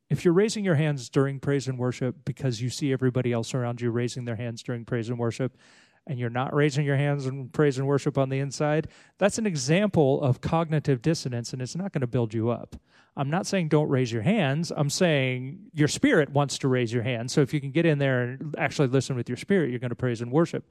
If 0.08 0.24
you're 0.24 0.34
raising 0.34 0.64
your 0.64 0.76
hands 0.76 1.08
during 1.08 1.40
praise 1.40 1.66
and 1.66 1.78
worship 1.78 2.16
because 2.24 2.60
you 2.60 2.70
see 2.70 2.92
everybody 2.92 3.32
else 3.32 3.54
around 3.54 3.80
you 3.80 3.90
raising 3.90 4.24
their 4.24 4.36
hands 4.36 4.62
during 4.62 4.84
praise 4.84 5.08
and 5.08 5.18
worship, 5.18 5.56
and 6.06 6.18
you're 6.18 6.30
not 6.30 6.54
raising 6.54 6.84
your 6.84 6.96
hands 6.96 7.26
in 7.26 7.48
praise 7.48 7.78
and 7.78 7.86
worship 7.86 8.16
on 8.16 8.28
the 8.28 8.38
inside, 8.38 8.88
that's 9.18 9.38
an 9.38 9.46
example 9.46 10.22
of 10.22 10.40
cognitive 10.40 11.02
dissonance 11.02 11.52
and 11.52 11.60
it's 11.60 11.74
not 11.74 11.92
going 11.92 12.00
to 12.00 12.06
build 12.06 12.32
you 12.32 12.50
up. 12.50 12.76
I'm 13.16 13.30
not 13.30 13.46
saying 13.46 13.68
don't 13.68 13.88
raise 13.88 14.12
your 14.12 14.22
hands. 14.22 14.70
I'm 14.76 14.90
saying 14.90 15.70
your 15.72 15.88
spirit 15.88 16.30
wants 16.30 16.58
to 16.58 16.68
raise 16.68 16.92
your 16.92 17.02
hands. 17.02 17.32
So 17.32 17.40
if 17.40 17.54
you 17.54 17.60
can 17.60 17.70
get 17.70 17.86
in 17.86 17.98
there 17.98 18.22
and 18.22 18.54
actually 18.58 18.88
listen 18.88 19.16
with 19.16 19.28
your 19.28 19.38
spirit, 19.38 19.70
you're 19.70 19.78
going 19.78 19.90
to 19.90 19.96
praise 19.96 20.20
and 20.20 20.30
worship. 20.30 20.68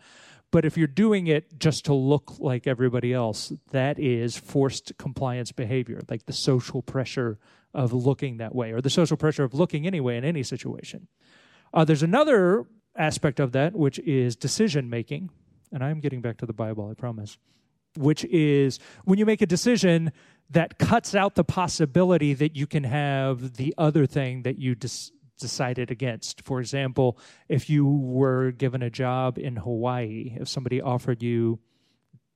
But 0.52 0.64
if 0.64 0.78
you're 0.78 0.88
doing 0.88 1.28
it 1.28 1.60
just 1.60 1.86
to 1.86 1.94
look 1.94 2.40
like 2.40 2.68
everybody 2.68 3.14
else, 3.14 3.52
that 3.72 4.00
is 4.00 4.38
forced 4.38 4.98
compliance 4.98 5.52
behavior, 5.52 6.02
like 6.08 6.28
the 6.28 6.34
social 6.34 6.84
pressure 6.84 7.40
of 7.74 7.92
looking 7.92 8.38
that 8.38 8.54
way 8.54 8.72
or 8.72 8.80
the 8.80 8.92
social 8.92 9.18
pressure 9.18 9.44
of 9.44 9.54
looking 9.54 9.88
anyway 9.88 10.16
in 10.16 10.24
any 10.24 10.44
situation. 10.44 11.08
Uh, 11.74 11.84
there's 11.84 12.04
another 12.04 12.66
aspect 12.96 13.40
of 13.40 13.52
that, 13.54 13.76
which 13.76 14.00
is 14.00 14.36
decision 14.36 14.90
making. 14.90 15.30
And 15.72 15.84
I'm 15.84 16.00
getting 16.00 16.22
back 16.22 16.38
to 16.38 16.46
the 16.46 16.54
Bible, 16.54 16.90
I 16.90 16.94
promise. 16.94 17.38
Which 17.98 18.26
is 18.26 18.80
when 19.06 19.20
you 19.20 19.26
make 19.26 19.42
a 19.42 19.46
decision 19.46 20.12
that 20.50 20.78
cuts 20.78 21.16
out 21.16 21.36
the 21.36 21.44
possibility 21.44 22.34
that 22.34 22.56
you 22.56 22.68
can 22.68 22.84
have 22.84 23.56
the 23.56 23.74
other 23.78 24.06
thing 24.06 24.44
that 24.44 24.60
you 24.60 24.76
des- 24.76 25.12
decided 25.40 25.92
against. 25.92 26.46
For 26.46 26.60
example, 26.60 27.18
if 27.50 27.70
you 27.70 27.86
were 27.86 28.52
given 28.52 28.82
a 28.82 28.90
job 28.90 29.38
in 29.38 29.56
Hawaii, 29.56 30.36
if 30.40 30.48
somebody 30.48 30.82
offered 30.82 31.22
you 31.22 31.60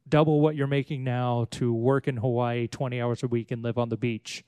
double 0.08 0.42
what 0.42 0.56
you're 0.56 0.68
making 0.68 1.04
now 1.04 1.46
to 1.52 1.72
work 1.72 2.08
in 2.08 2.18
Hawaii 2.18 2.68
20 2.68 3.00
hours 3.00 3.22
a 3.22 3.28
week 3.28 3.52
and 3.52 3.62
live 3.62 3.78
on 3.78 3.90
the 3.90 3.98
beach, 3.98 4.44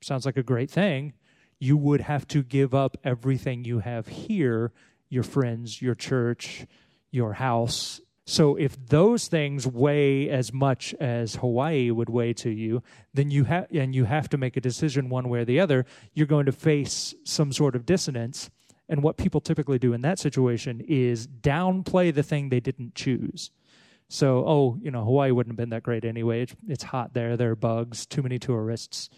sounds 0.00 0.24
like 0.24 0.36
a 0.36 0.42
great 0.42 0.70
thing. 0.70 1.12
You 1.58 1.76
would 1.76 2.02
have 2.02 2.26
to 2.28 2.42
give 2.42 2.74
up 2.74 2.96
everything 3.04 3.64
you 3.64 3.80
have 3.80 4.06
here 4.06 4.72
your 5.10 5.24
friends, 5.24 5.82
your 5.82 5.94
church, 5.94 6.66
your 7.10 7.34
house. 7.34 8.00
So 8.24 8.54
if 8.54 8.76
those 8.86 9.26
things 9.26 9.66
weigh 9.66 10.30
as 10.30 10.52
much 10.52 10.94
as 11.00 11.34
Hawaii 11.34 11.90
would 11.90 12.08
weigh 12.08 12.32
to 12.34 12.50
you, 12.50 12.82
then 13.12 13.30
you 13.30 13.44
have 13.44 13.66
and 13.72 13.94
you 13.94 14.04
have 14.04 14.28
to 14.30 14.38
make 14.38 14.56
a 14.56 14.60
decision 14.60 15.08
one 15.08 15.28
way 15.28 15.40
or 15.40 15.44
the 15.44 15.60
other, 15.60 15.84
you're 16.14 16.26
going 16.28 16.46
to 16.46 16.52
face 16.52 17.12
some 17.24 17.52
sort 17.52 17.74
of 17.74 17.84
dissonance. 17.84 18.48
And 18.88 19.02
what 19.02 19.16
people 19.16 19.40
typically 19.40 19.78
do 19.78 19.92
in 19.92 20.00
that 20.02 20.18
situation 20.18 20.80
is 20.80 21.26
downplay 21.26 22.14
the 22.14 22.22
thing 22.22 22.48
they 22.48 22.60
didn't 22.60 22.94
choose. 22.94 23.50
So, 24.08 24.44
oh, 24.46 24.78
you 24.80 24.90
know, 24.90 25.04
Hawaii 25.04 25.30
wouldn't 25.30 25.52
have 25.52 25.56
been 25.56 25.70
that 25.70 25.84
great 25.84 26.04
anyway. 26.04 26.42
It's, 26.42 26.56
it's 26.66 26.82
hot 26.84 27.14
there. 27.14 27.36
There 27.36 27.52
are 27.52 27.56
bugs, 27.56 28.06
too 28.06 28.22
many 28.22 28.40
tourists 28.40 29.08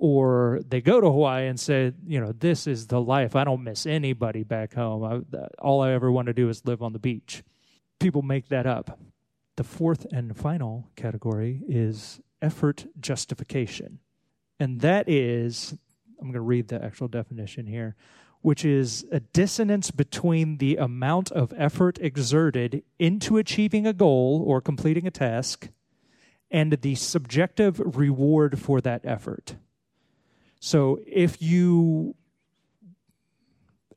or 0.00 0.62
they 0.66 0.80
go 0.80 0.98
to 0.98 1.08
Hawaii 1.08 1.46
and 1.46 1.60
say, 1.60 1.92
you 2.06 2.18
know, 2.18 2.32
this 2.32 2.66
is 2.66 2.86
the 2.86 2.98
life. 2.98 3.36
I 3.36 3.44
don't 3.44 3.62
miss 3.62 3.84
anybody 3.84 4.44
back 4.44 4.72
home. 4.72 5.04
I, 5.04 5.38
all 5.58 5.82
I 5.82 5.92
ever 5.92 6.10
want 6.10 6.26
to 6.28 6.32
do 6.32 6.48
is 6.48 6.64
live 6.64 6.82
on 6.82 6.94
the 6.94 6.98
beach. 6.98 7.42
People 7.98 8.22
make 8.22 8.48
that 8.48 8.66
up. 8.66 8.98
The 9.56 9.62
fourth 9.62 10.06
and 10.10 10.34
final 10.34 10.88
category 10.96 11.60
is 11.68 12.18
effort 12.40 12.86
justification. 12.98 13.98
And 14.58 14.80
that 14.80 15.06
is, 15.06 15.76
I'm 16.18 16.28
going 16.28 16.32
to 16.32 16.40
read 16.40 16.68
the 16.68 16.82
actual 16.82 17.08
definition 17.08 17.66
here, 17.66 17.94
which 18.40 18.64
is 18.64 19.04
a 19.12 19.20
dissonance 19.20 19.90
between 19.90 20.56
the 20.56 20.78
amount 20.78 21.30
of 21.32 21.52
effort 21.58 21.98
exerted 22.00 22.84
into 22.98 23.36
achieving 23.36 23.86
a 23.86 23.92
goal 23.92 24.42
or 24.46 24.62
completing 24.62 25.06
a 25.06 25.10
task 25.10 25.68
and 26.50 26.72
the 26.72 26.94
subjective 26.94 27.82
reward 27.98 28.58
for 28.58 28.80
that 28.80 29.02
effort. 29.04 29.56
So 30.60 31.00
if 31.06 31.40
you 31.40 32.14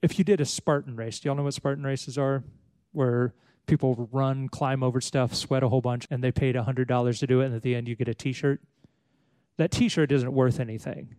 if 0.01 0.17
you 0.17 0.25
did 0.25 0.41
a 0.41 0.45
Spartan 0.45 0.95
race, 0.95 1.19
do 1.19 1.29
y'all 1.29 1.35
know 1.35 1.43
what 1.43 1.53
Spartan 1.53 1.85
races 1.85 2.17
are? 2.17 2.43
Where 2.91 3.33
people 3.67 4.09
run, 4.11 4.49
climb 4.49 4.83
over 4.83 4.99
stuff, 4.99 5.33
sweat 5.33 5.63
a 5.63 5.69
whole 5.69 5.81
bunch, 5.81 6.07
and 6.09 6.21
they 6.21 6.31
paid 6.31 6.55
$100 6.55 7.19
to 7.19 7.27
do 7.27 7.39
it, 7.39 7.45
and 7.45 7.55
at 7.55 7.61
the 7.61 7.73
end 7.75 7.87
you 7.87 7.95
get 7.95 8.09
a 8.09 8.13
t 8.13 8.33
shirt. 8.33 8.61
That 9.57 9.71
t 9.71 9.87
shirt 9.87 10.11
isn't 10.11 10.33
worth 10.33 10.59
anything 10.59 11.15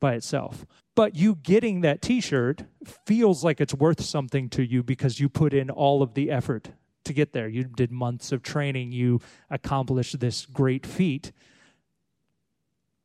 by 0.00 0.14
itself. 0.14 0.66
But 0.94 1.14
you 1.14 1.36
getting 1.36 1.82
that 1.82 2.02
t 2.02 2.20
shirt 2.20 2.64
feels 3.06 3.44
like 3.44 3.60
it's 3.60 3.74
worth 3.74 4.02
something 4.02 4.48
to 4.50 4.62
you 4.62 4.82
because 4.82 5.20
you 5.20 5.28
put 5.28 5.54
in 5.54 5.70
all 5.70 6.02
of 6.02 6.14
the 6.14 6.30
effort 6.30 6.70
to 7.04 7.12
get 7.12 7.32
there. 7.32 7.48
You 7.48 7.64
did 7.64 7.90
months 7.90 8.32
of 8.32 8.42
training, 8.42 8.92
you 8.92 9.20
accomplished 9.50 10.20
this 10.20 10.46
great 10.46 10.86
feat 10.86 11.32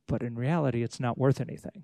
but 0.08 0.22
in 0.22 0.36
reality, 0.36 0.84
it's 0.84 1.00
not 1.00 1.18
worth 1.18 1.42
anything. 1.42 1.84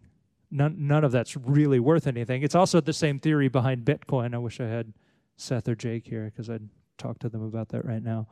None, 0.50 0.75
none 0.88 1.04
of 1.04 1.12
that's 1.12 1.38
really 1.38 1.80
worth 1.80 2.08
anything. 2.08 2.44
It's 2.44 2.56
also 2.56 2.82
the 2.82 2.94
same 2.94 3.20
theory 3.20 3.48
behind 3.48 3.86
Bitcoin. 3.86 4.34
I 4.34 4.38
wish 4.38 4.60
I 4.60 4.66
had 4.66 4.94
Seth 5.38 5.68
or 5.68 5.75
Jake 5.75 6.08
here 6.08 6.25
because 6.25 6.50
I'd 6.50 6.68
talk 6.98 7.20
to 7.20 7.30
them 7.30 7.42
about 7.42 7.70
that 7.70 7.86
right 7.86 8.04
now. 8.04 8.28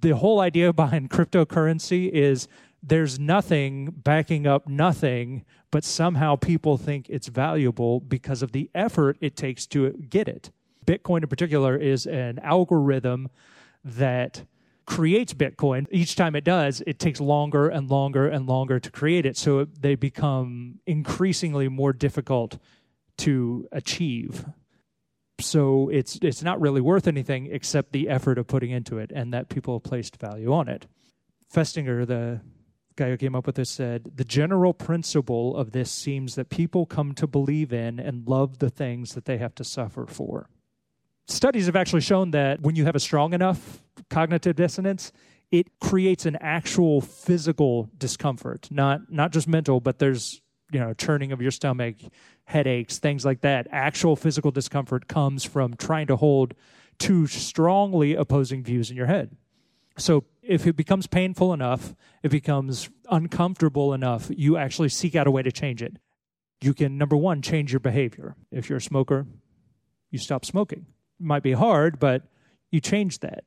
The 0.00 0.16
whole 0.16 0.40
idea 0.40 0.72
behind 0.72 1.10
cryptocurrency 1.10 2.08
is 2.08 2.46
there's 2.82 3.18
nothing 3.18 3.86
backing 3.86 4.46
up 4.46 4.68
nothing, 4.68 5.44
but 5.70 5.84
somehow 5.84 6.36
people 6.36 6.78
think 6.78 7.06
it's 7.08 7.28
valuable 7.28 8.00
because 8.00 8.42
of 8.42 8.52
the 8.52 8.70
effort 8.74 9.18
it 9.20 9.36
takes 9.36 9.66
to 9.68 9.90
get 9.92 10.28
it. 10.28 10.50
Bitcoin, 10.86 11.22
in 11.22 11.28
particular, 11.28 11.76
is 11.76 12.06
an 12.06 12.38
algorithm 12.38 13.28
that 13.84 14.44
creates 14.90 15.32
Bitcoin, 15.32 15.86
each 15.92 16.16
time 16.16 16.34
it 16.34 16.42
does, 16.42 16.82
it 16.84 16.98
takes 16.98 17.20
longer 17.20 17.68
and 17.68 17.88
longer 17.88 18.26
and 18.26 18.48
longer 18.48 18.80
to 18.80 18.90
create 18.90 19.24
it. 19.24 19.36
So 19.36 19.64
they 19.64 19.94
become 19.94 20.80
increasingly 20.84 21.68
more 21.68 21.92
difficult 21.92 22.58
to 23.18 23.68
achieve. 23.70 24.44
So 25.38 25.88
it's 25.90 26.18
it's 26.22 26.42
not 26.42 26.60
really 26.60 26.80
worth 26.80 27.06
anything 27.06 27.46
except 27.52 27.92
the 27.92 28.08
effort 28.08 28.36
of 28.36 28.48
putting 28.48 28.72
into 28.72 28.98
it, 28.98 29.12
and 29.14 29.32
that 29.32 29.48
people 29.48 29.78
placed 29.78 30.16
value 30.16 30.52
on 30.52 30.68
it. 30.68 30.88
Festinger, 31.54 32.04
the 32.04 32.40
guy 32.96 33.10
who 33.10 33.16
came 33.16 33.36
up 33.36 33.46
with 33.46 33.54
this, 33.54 33.70
said 33.70 34.10
the 34.16 34.24
general 34.24 34.74
principle 34.74 35.56
of 35.56 35.70
this 35.70 35.90
seems 35.90 36.34
that 36.34 36.50
people 36.50 36.84
come 36.84 37.14
to 37.14 37.28
believe 37.28 37.72
in 37.72 38.00
and 38.00 38.26
love 38.26 38.58
the 38.58 38.70
things 38.70 39.14
that 39.14 39.24
they 39.24 39.38
have 39.38 39.54
to 39.54 39.64
suffer 39.64 40.04
for 40.04 40.50
studies 41.30 41.66
have 41.66 41.76
actually 41.76 42.00
shown 42.00 42.32
that 42.32 42.60
when 42.60 42.76
you 42.76 42.84
have 42.84 42.96
a 42.96 43.00
strong 43.00 43.32
enough 43.32 43.82
cognitive 44.08 44.56
dissonance, 44.56 45.12
it 45.50 45.80
creates 45.80 46.26
an 46.26 46.36
actual 46.40 47.00
physical 47.00 47.88
discomfort, 47.96 48.68
not 48.70 49.10
not 49.10 49.32
just 49.32 49.48
mental, 49.48 49.80
but 49.80 49.98
there's 49.98 50.40
you 50.70 50.78
know 50.78 50.94
churning 50.94 51.32
of 51.32 51.42
your 51.42 51.50
stomach, 51.50 51.96
headaches, 52.44 52.98
things 52.98 53.24
like 53.24 53.40
that. 53.40 53.66
Actual 53.70 54.16
physical 54.16 54.50
discomfort 54.50 55.08
comes 55.08 55.44
from 55.44 55.74
trying 55.74 56.06
to 56.06 56.16
hold 56.16 56.54
two 56.98 57.26
strongly 57.26 58.14
opposing 58.14 58.62
views 58.62 58.90
in 58.90 58.96
your 58.96 59.06
head. 59.06 59.36
So 59.96 60.24
if 60.42 60.66
it 60.66 60.76
becomes 60.76 61.06
painful 61.06 61.52
enough, 61.52 61.94
it 62.22 62.30
becomes 62.30 62.88
uncomfortable 63.10 63.92
enough, 63.92 64.30
you 64.30 64.56
actually 64.56 64.88
seek 64.88 65.16
out 65.16 65.26
a 65.26 65.30
way 65.30 65.42
to 65.42 65.52
change 65.52 65.82
it. 65.82 65.96
You 66.62 66.74
can 66.74 66.98
number 66.98 67.16
1 67.16 67.42
change 67.42 67.72
your 67.72 67.80
behavior. 67.80 68.36
If 68.50 68.68
you're 68.68 68.78
a 68.78 68.82
smoker, 68.82 69.26
you 70.10 70.18
stop 70.18 70.44
smoking 70.44 70.86
might 71.20 71.42
be 71.42 71.52
hard, 71.52 71.98
but 71.98 72.22
you 72.70 72.80
change 72.80 73.20
that 73.20 73.44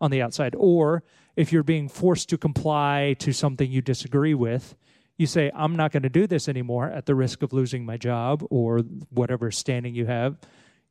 on 0.00 0.10
the 0.10 0.22
outside. 0.22 0.54
Or 0.56 1.02
if 1.36 1.52
you're 1.52 1.62
being 1.62 1.88
forced 1.88 2.28
to 2.30 2.38
comply 2.38 3.16
to 3.20 3.32
something 3.32 3.70
you 3.70 3.80
disagree 3.80 4.34
with, 4.34 4.76
you 5.16 5.26
say, 5.26 5.50
I'm 5.54 5.76
not 5.76 5.92
going 5.92 6.02
to 6.02 6.08
do 6.08 6.26
this 6.26 6.48
anymore 6.48 6.90
at 6.90 7.06
the 7.06 7.14
risk 7.14 7.42
of 7.42 7.52
losing 7.52 7.86
my 7.86 7.96
job 7.96 8.44
or 8.50 8.80
whatever 9.10 9.50
standing 9.50 9.94
you 9.94 10.06
have. 10.06 10.38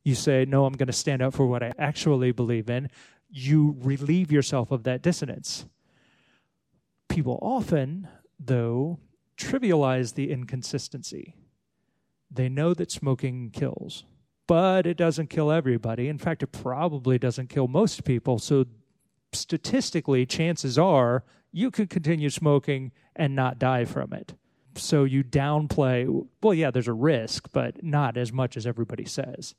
You 0.03 0.15
say, 0.15 0.45
No, 0.45 0.65
I'm 0.65 0.73
going 0.73 0.87
to 0.87 0.93
stand 0.93 1.21
up 1.21 1.33
for 1.33 1.45
what 1.45 1.63
I 1.63 1.73
actually 1.77 2.31
believe 2.31 2.69
in. 2.69 2.89
You 3.29 3.75
relieve 3.79 4.31
yourself 4.31 4.71
of 4.71 4.83
that 4.83 5.01
dissonance. 5.01 5.65
People 7.09 7.39
often, 7.41 8.07
though, 8.39 8.99
trivialize 9.37 10.15
the 10.15 10.31
inconsistency. 10.31 11.35
They 12.31 12.49
know 12.49 12.73
that 12.73 12.91
smoking 12.91 13.51
kills 13.51 14.03
but 14.47 14.85
it 14.85 14.97
doesn't 14.97 15.29
kill 15.29 15.51
everybody. 15.51 16.07
In 16.07 16.17
fact, 16.17 16.43
it 16.43 16.47
probably 16.47 17.17
doesn't 17.17 17.49
kill 17.49 17.67
most 17.67 18.03
people. 18.03 18.39
So, 18.39 18.65
statistically, 19.31 20.25
chances 20.25 20.77
are 20.77 21.23
you 21.51 21.71
could 21.71 21.89
continue 21.89 22.29
smoking 22.29 22.91
and 23.15 23.35
not 23.35 23.59
die 23.59 23.85
from 23.85 24.13
it. 24.13 24.35
So, 24.75 25.03
you 25.03 25.23
downplay, 25.23 26.27
well, 26.41 26.53
yeah, 26.53 26.71
there's 26.71 26.87
a 26.87 26.93
risk, 26.93 27.49
but 27.51 27.83
not 27.83 28.17
as 28.17 28.33
much 28.33 28.57
as 28.57 28.65
everybody 28.67 29.05
says. 29.05 29.55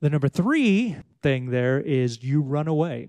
The 0.00 0.10
number 0.10 0.28
three 0.28 0.96
thing 1.22 1.50
there 1.50 1.80
is 1.80 2.24
you 2.24 2.42
run 2.42 2.66
away. 2.66 3.08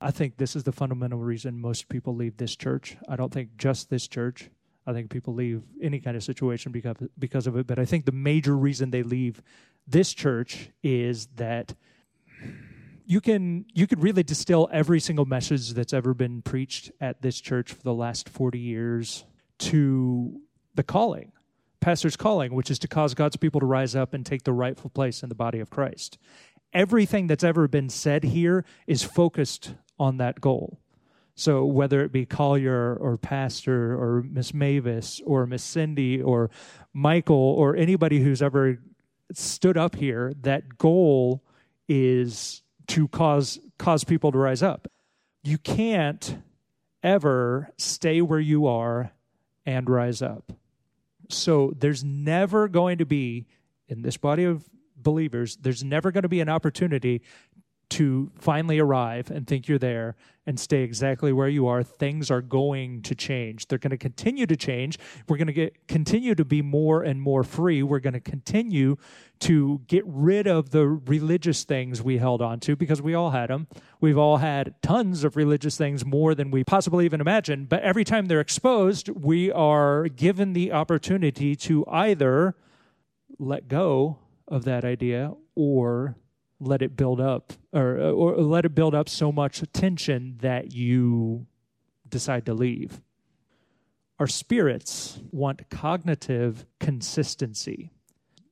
I 0.00 0.10
think 0.10 0.36
this 0.36 0.56
is 0.56 0.64
the 0.64 0.72
fundamental 0.72 1.18
reason 1.18 1.60
most 1.60 1.88
people 1.88 2.14
leave 2.14 2.36
this 2.36 2.56
church. 2.56 2.96
I 3.08 3.16
don't 3.16 3.32
think 3.32 3.56
just 3.56 3.90
this 3.90 4.08
church. 4.08 4.50
I 4.86 4.92
think 4.92 5.10
people 5.10 5.34
leave 5.34 5.62
any 5.82 6.00
kind 6.00 6.16
of 6.16 6.22
situation 6.22 6.72
because 6.72 6.96
because 7.18 7.46
of 7.46 7.56
it. 7.56 7.66
But 7.66 7.78
I 7.78 7.84
think 7.84 8.04
the 8.04 8.12
major 8.12 8.56
reason 8.56 8.90
they 8.90 9.02
leave 9.02 9.42
this 9.86 10.12
church 10.12 10.70
is 10.82 11.26
that 11.36 11.74
you 13.06 13.20
can 13.20 13.64
you 13.72 13.86
could 13.86 14.02
really 14.02 14.22
distill 14.22 14.68
every 14.72 15.00
single 15.00 15.24
message 15.24 15.70
that's 15.70 15.92
ever 15.92 16.12
been 16.12 16.42
preached 16.42 16.90
at 17.00 17.22
this 17.22 17.40
church 17.40 17.72
for 17.72 17.82
the 17.82 17.94
last 17.94 18.28
40 18.28 18.58
years 18.58 19.24
to 19.58 20.40
the 20.74 20.82
calling 20.82 21.32
pastor's 21.80 22.16
calling 22.16 22.52
which 22.52 22.70
is 22.70 22.78
to 22.80 22.88
cause 22.88 23.14
god's 23.14 23.36
people 23.36 23.60
to 23.60 23.66
rise 23.66 23.94
up 23.94 24.12
and 24.12 24.26
take 24.26 24.42
the 24.42 24.52
rightful 24.52 24.90
place 24.90 25.22
in 25.22 25.28
the 25.28 25.34
body 25.34 25.60
of 25.60 25.70
christ 25.70 26.18
everything 26.72 27.28
that's 27.28 27.44
ever 27.44 27.68
been 27.68 27.88
said 27.88 28.24
here 28.24 28.64
is 28.86 29.04
focused 29.04 29.74
on 29.98 30.16
that 30.16 30.40
goal 30.40 30.80
so 31.36 31.64
whether 31.64 32.02
it 32.02 32.10
be 32.10 32.26
collier 32.26 32.96
or 32.96 33.16
pastor 33.16 33.92
or 33.94 34.24
miss 34.28 34.52
mavis 34.52 35.20
or 35.24 35.46
miss 35.46 35.62
cindy 35.62 36.20
or 36.20 36.50
michael 36.92 37.36
or 37.36 37.76
anybody 37.76 38.20
who's 38.20 38.42
ever 38.42 38.78
stood 39.32 39.76
up 39.76 39.94
here 39.94 40.32
that 40.42 40.76
goal 40.78 41.42
is 41.88 42.62
to 42.88 43.08
cause 43.08 43.58
cause 43.78 44.04
people 44.04 44.32
to 44.32 44.38
rise 44.38 44.62
up. 44.62 44.88
You 45.42 45.58
can't 45.58 46.38
ever 47.02 47.70
stay 47.76 48.20
where 48.20 48.40
you 48.40 48.66
are 48.66 49.12
and 49.64 49.88
rise 49.88 50.22
up. 50.22 50.52
So 51.28 51.72
there's 51.76 52.04
never 52.04 52.68
going 52.68 52.98
to 52.98 53.06
be 53.06 53.46
in 53.88 54.02
this 54.02 54.16
body 54.16 54.44
of 54.44 54.64
believers, 54.96 55.56
there's 55.56 55.84
never 55.84 56.10
going 56.10 56.22
to 56.22 56.28
be 56.28 56.40
an 56.40 56.48
opportunity 56.48 57.22
to 57.88 58.30
finally 58.38 58.78
arrive 58.78 59.30
and 59.30 59.46
think 59.46 59.68
you're 59.68 59.78
there 59.78 60.16
and 60.46 60.58
stay 60.58 60.82
exactly 60.82 61.32
where 61.32 61.48
you 61.48 61.66
are, 61.66 61.82
things 61.82 62.30
are 62.30 62.40
going 62.40 63.02
to 63.02 63.14
change. 63.14 63.66
They're 63.66 63.78
going 63.78 63.90
to 63.90 63.96
continue 63.96 64.46
to 64.46 64.56
change. 64.56 64.98
We're 65.28 65.36
going 65.36 65.48
to 65.48 65.52
get 65.52 65.88
continue 65.88 66.34
to 66.34 66.44
be 66.44 66.62
more 66.62 67.02
and 67.02 67.20
more 67.20 67.42
free. 67.42 67.82
We're 67.82 68.00
going 68.00 68.14
to 68.14 68.20
continue 68.20 68.96
to 69.40 69.82
get 69.86 70.04
rid 70.06 70.46
of 70.46 70.70
the 70.70 70.86
religious 70.86 71.64
things 71.64 72.02
we 72.02 72.18
held 72.18 72.42
on 72.42 72.60
to 72.60 72.76
because 72.76 73.02
we 73.02 73.14
all 73.14 73.30
had 73.30 73.50
them. 73.50 73.66
We've 74.00 74.18
all 74.18 74.38
had 74.38 74.74
tons 74.82 75.24
of 75.24 75.36
religious 75.36 75.76
things 75.76 76.04
more 76.04 76.34
than 76.34 76.50
we 76.50 76.64
possibly 76.64 77.04
even 77.04 77.20
imagined, 77.20 77.68
but 77.68 77.82
every 77.82 78.04
time 78.04 78.26
they're 78.26 78.40
exposed, 78.40 79.08
we 79.08 79.50
are 79.50 80.08
given 80.08 80.52
the 80.52 80.72
opportunity 80.72 81.56
to 81.56 81.84
either 81.88 82.56
let 83.38 83.68
go 83.68 84.18
of 84.48 84.64
that 84.64 84.84
idea 84.84 85.32
or 85.54 86.16
let 86.60 86.82
it 86.82 86.96
build 86.96 87.20
up 87.20 87.52
or 87.72 87.98
or 87.98 88.36
let 88.36 88.64
it 88.64 88.74
build 88.74 88.94
up 88.94 89.08
so 89.08 89.30
much 89.30 89.62
tension 89.72 90.36
that 90.40 90.72
you 90.72 91.46
decide 92.08 92.46
to 92.46 92.54
leave. 92.54 93.00
Our 94.18 94.26
spirits 94.26 95.20
want 95.30 95.68
cognitive 95.68 96.64
consistency. 96.80 97.90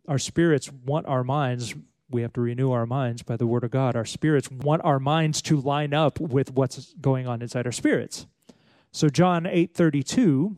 Our 0.07 0.19
spirits 0.19 0.71
want 0.71 1.07
our 1.07 1.25
minds 1.25 1.75
we 2.11 2.23
have 2.23 2.35
to 2.35 2.41
renew 2.41 2.71
our 2.71 2.87
minds 2.87 3.23
by 3.23 3.37
the 3.37 3.47
word 3.47 3.65
of 3.65 3.71
God. 3.71 3.97
Our 3.97 4.05
spirits 4.05 4.51
want 4.51 4.83
our 4.85 5.01
minds 5.01 5.41
to 5.43 5.61
line 5.61 5.95
up 5.95 6.21
with 6.21 6.53
what's 6.53 6.95
going 7.01 7.27
on 7.27 7.43
inside 7.43 7.67
our 7.67 7.73
spirits. 7.73 8.27
So 8.93 9.09
John 9.09 9.47
8:32 9.47 10.55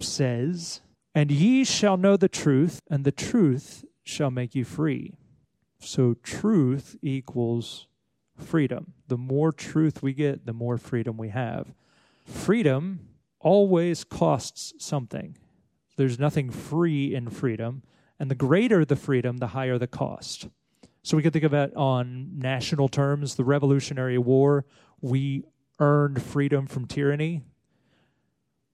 says, 0.00 0.82
"And 1.14 1.30
ye 1.30 1.64
shall 1.64 1.96
know 1.96 2.16
the 2.16 2.28
truth, 2.28 2.80
and 2.90 3.04
the 3.04 3.12
truth 3.12 3.84
shall 4.02 4.30
make 4.30 4.54
you 4.54 4.64
free." 4.64 5.14
So 5.80 6.14
truth 6.22 6.96
equals 7.02 7.86
freedom. 8.36 8.92
The 9.08 9.16
more 9.16 9.52
truth 9.52 10.02
we 10.02 10.12
get, 10.12 10.46
the 10.46 10.52
more 10.52 10.78
freedom 10.78 11.16
we 11.16 11.30
have. 11.30 11.72
Freedom 12.26 13.08
always 13.40 14.04
costs 14.04 14.74
something. 14.78 15.36
There's 15.96 16.18
nothing 16.18 16.50
free 16.50 17.14
in 17.14 17.30
freedom. 17.30 17.82
And 18.18 18.30
the 18.30 18.34
greater 18.34 18.84
the 18.84 18.96
freedom, 18.96 19.38
the 19.38 19.48
higher 19.48 19.78
the 19.78 19.86
cost. 19.86 20.48
So 21.02 21.16
we 21.16 21.22
could 21.22 21.32
think 21.32 21.46
of 21.46 21.54
it 21.54 21.74
on 21.74 22.38
national 22.38 22.88
terms 22.88 23.34
the 23.34 23.44
Revolutionary 23.44 24.18
War, 24.18 24.66
we 25.00 25.44
earned 25.78 26.22
freedom 26.22 26.66
from 26.66 26.86
tyranny. 26.86 27.42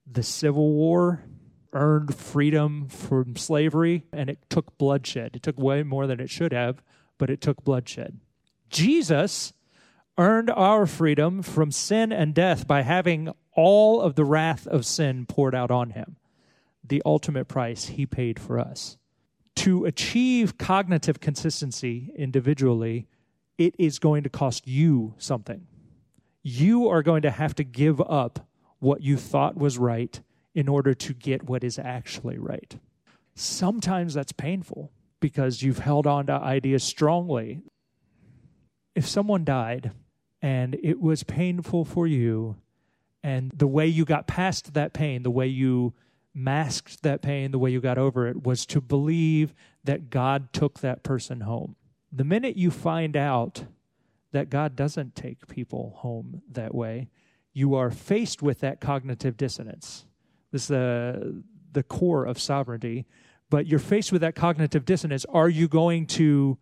The 0.05 0.23
Civil 0.23 0.73
War 0.73 1.23
earned 1.71 2.13
freedom 2.13 2.89
from 2.89 3.37
slavery, 3.37 4.03
and 4.11 4.29
it 4.29 4.49
took 4.49 4.77
bloodshed. 4.77 5.35
It 5.35 5.43
took 5.43 5.57
way 5.57 5.83
more 5.83 6.05
than 6.07 6.19
it 6.19 6.29
should 6.29 6.51
have 6.51 6.81
but 7.17 7.29
it 7.29 7.41
took 7.41 7.63
bloodshed. 7.63 8.19
Jesus 8.69 9.53
earned 10.17 10.49
our 10.49 10.85
freedom 10.85 11.41
from 11.41 11.71
sin 11.71 12.11
and 12.11 12.33
death 12.33 12.67
by 12.67 12.81
having 12.81 13.31
all 13.53 14.01
of 14.01 14.15
the 14.15 14.25
wrath 14.25 14.67
of 14.67 14.85
sin 14.85 15.25
poured 15.25 15.55
out 15.55 15.71
on 15.71 15.91
him, 15.91 16.17
the 16.83 17.01
ultimate 17.05 17.45
price 17.45 17.85
he 17.85 18.05
paid 18.05 18.39
for 18.39 18.59
us. 18.59 18.97
To 19.57 19.85
achieve 19.85 20.57
cognitive 20.57 21.19
consistency 21.19 22.11
individually, 22.15 23.07
it 23.57 23.75
is 23.79 23.99
going 23.99 24.23
to 24.23 24.29
cost 24.29 24.67
you 24.67 25.15
something. 25.17 25.65
You 26.43 26.87
are 26.89 27.03
going 27.03 27.23
to 27.23 27.31
have 27.31 27.55
to 27.55 27.63
give 27.63 27.99
up 28.01 28.47
what 28.79 29.01
you 29.01 29.17
thought 29.17 29.57
was 29.57 29.77
right 29.77 30.19
in 30.53 30.67
order 30.67 30.93
to 30.93 31.13
get 31.13 31.49
what 31.49 31.63
is 31.63 31.79
actually 31.79 32.37
right. 32.37 32.77
Sometimes 33.35 34.13
that's 34.13 34.31
painful 34.31 34.91
because 35.19 35.61
you've 35.61 35.79
held 35.79 36.07
on 36.07 36.27
to 36.27 36.33
ideas 36.33 36.83
strongly. 36.83 37.61
If 38.95 39.07
someone 39.07 39.43
died 39.43 39.91
and 40.41 40.77
it 40.83 40.99
was 40.99 41.23
painful 41.23 41.85
for 41.85 42.07
you, 42.07 42.57
and 43.23 43.51
the 43.55 43.67
way 43.67 43.87
you 43.87 44.05
got 44.05 44.27
past 44.27 44.73
that 44.73 44.93
pain, 44.93 45.23
the 45.23 45.31
way 45.31 45.47
you 45.47 45.93
masked 46.33 47.03
that 47.03 47.21
pain, 47.21 47.51
the 47.51 47.59
way 47.59 47.71
you 47.71 47.81
got 47.81 47.97
over 47.97 48.27
it, 48.27 48.43
was 48.43 48.65
to 48.67 48.79
believe 48.79 49.53
that 49.83 50.09
God 50.09 50.53
took 50.53 50.79
that 50.79 51.03
person 51.03 51.41
home. 51.41 51.75
The 52.11 52.23
minute 52.23 52.55
you 52.55 52.71
find 52.71 53.17
out 53.17 53.65
that 54.31 54.49
God 54.49 54.75
doesn't 54.75 55.15
take 55.15 55.47
people 55.47 55.95
home 55.97 56.41
that 56.51 56.75
way, 56.75 57.09
you 57.53 57.73
are 57.73 57.89
faced 57.89 58.41
with 58.43 58.59
that 58.59 58.79
cognitive 58.79 59.35
dissonance. 59.35 60.05
This 60.51 60.63
is 60.63 60.67
the, 60.67 61.43
the 61.73 61.83
core 61.83 62.23
of 62.23 62.39
sovereignty 62.39 63.05
but 63.49 63.67
you're 63.67 63.79
faced 63.79 64.11
with 64.11 64.21
that 64.21 64.35
cognitive 64.35 64.85
dissonance. 64.85 65.25
Are 65.25 65.49
you 65.49 65.67
going 65.67 66.05
to 66.07 66.57